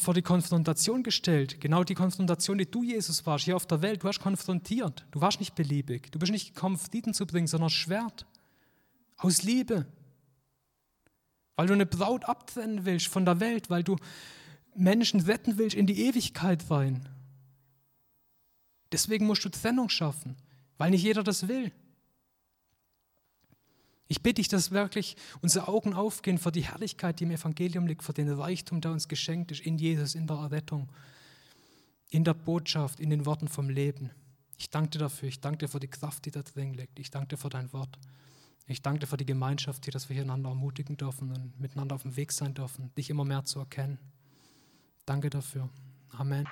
vor 0.01 0.14
die 0.14 0.22
Konfrontation 0.22 1.03
gestellt. 1.03 1.61
Genau 1.61 1.85
die 1.85 1.95
Konfrontation, 1.95 2.59
die 2.59 2.70
du, 2.70 2.83
Jesus, 2.83 3.27
warst 3.27 3.45
hier 3.45 3.57
auf 3.57 3.66
der 3.66 3.83
Welt. 3.83 4.03
Du 4.03 4.09
hast 4.09 4.20
konfrontiert. 4.20 5.05
Du 5.11 5.20
warst 5.20 5.39
nicht 5.39 5.55
beliebig. 5.55 6.11
Du 6.11 6.18
bist 6.18 6.33
nicht 6.33 6.55
gekommen, 6.55 6.79
Frieden 6.79 7.12
zu 7.12 7.27
bringen, 7.27 7.47
sondern 7.47 7.70
Schwert. 7.70 8.27
Aus 9.18 9.43
Liebe. 9.43 9.87
Weil 11.57 11.66
du 11.66 11.74
eine 11.74 11.87
Braut 11.87 12.24
abtrennen 12.24 12.85
willst 12.85 13.09
von 13.09 13.24
der 13.24 13.41
Welt, 13.41 13.70
weil 13.70 13.83
du 13.83 13.97
Menschen 14.74 15.20
retten 15.20 15.59
willst 15.59 15.77
in 15.77 15.87
die 15.87 16.07
Ewigkeit 16.07 16.70
rein. 16.70 17.09
Deswegen 18.93 19.27
musst 19.27 19.45
du 19.45 19.49
Trennung 19.49 19.89
schaffen, 19.89 20.37
weil 20.79 20.91
nicht 20.91 21.03
jeder 21.03 21.22
das 21.22 21.49
will. 21.49 21.72
Ich 24.09 24.22
bitte 24.22 24.34
dich, 24.34 24.48
dass 24.48 24.70
wirklich 24.70 25.16
unsere 25.42 25.68
Augen 25.68 25.94
aufgehen 25.94 26.38
vor 26.38 26.52
die 26.52 26.62
Herrlichkeit, 26.62 27.18
die 27.18 27.24
im 27.24 27.32
Evangelium 27.32 27.86
liegt, 27.86 28.04
vor 28.04 28.14
den 28.14 28.30
Reichtum, 28.30 28.80
der 28.80 28.92
uns 28.92 29.09
geschenkt 29.09 29.50
ist, 29.50 29.61
in 29.61 29.78
Jesus, 29.78 30.14
in 30.14 30.26
der 30.26 30.36
Errettung, 30.36 30.88
in 32.11 32.22
der 32.22 32.34
Botschaft, 32.34 33.00
in 33.00 33.11
den 33.11 33.26
Worten 33.26 33.48
vom 33.48 33.68
Leben. 33.68 34.11
Ich 34.59 34.70
danke 34.70 34.90
dir 34.90 34.98
dafür. 35.00 35.28
Ich 35.28 35.40
danke 35.40 35.59
dir 35.59 35.68
für 35.68 35.80
die 35.80 35.88
Kraft, 35.88 36.24
die 36.24 36.30
da 36.30 36.42
drin 36.42 36.74
liegt. 36.74 36.98
Ich 36.98 37.11
danke 37.11 37.28
dir 37.28 37.36
für 37.36 37.48
dein 37.48 37.72
Wort. 37.72 37.98
Ich 38.68 38.82
danke 38.82 39.00
dir 39.00 39.07
für 39.07 39.16
die 39.16 39.26
Gemeinschaft 39.26 39.84
hier, 39.84 39.92
dass 39.92 40.09
wir 40.09 40.20
einander 40.20 40.50
ermutigen 40.50 40.96
dürfen 40.96 41.32
und 41.32 41.61
miteinander 41.61 41.94
auf 41.94 42.02
dem 42.02 42.16
Weg 42.16 42.32
sein 42.32 42.54
dürfen, 42.54 42.92
dich 42.96 43.11
immer 43.11 43.24
mehr 43.24 43.44
zu 43.44 43.61
erkennen. 43.61 43.98
Danke 45.04 45.30
dafür. 45.30 45.68
Amen. 46.11 46.46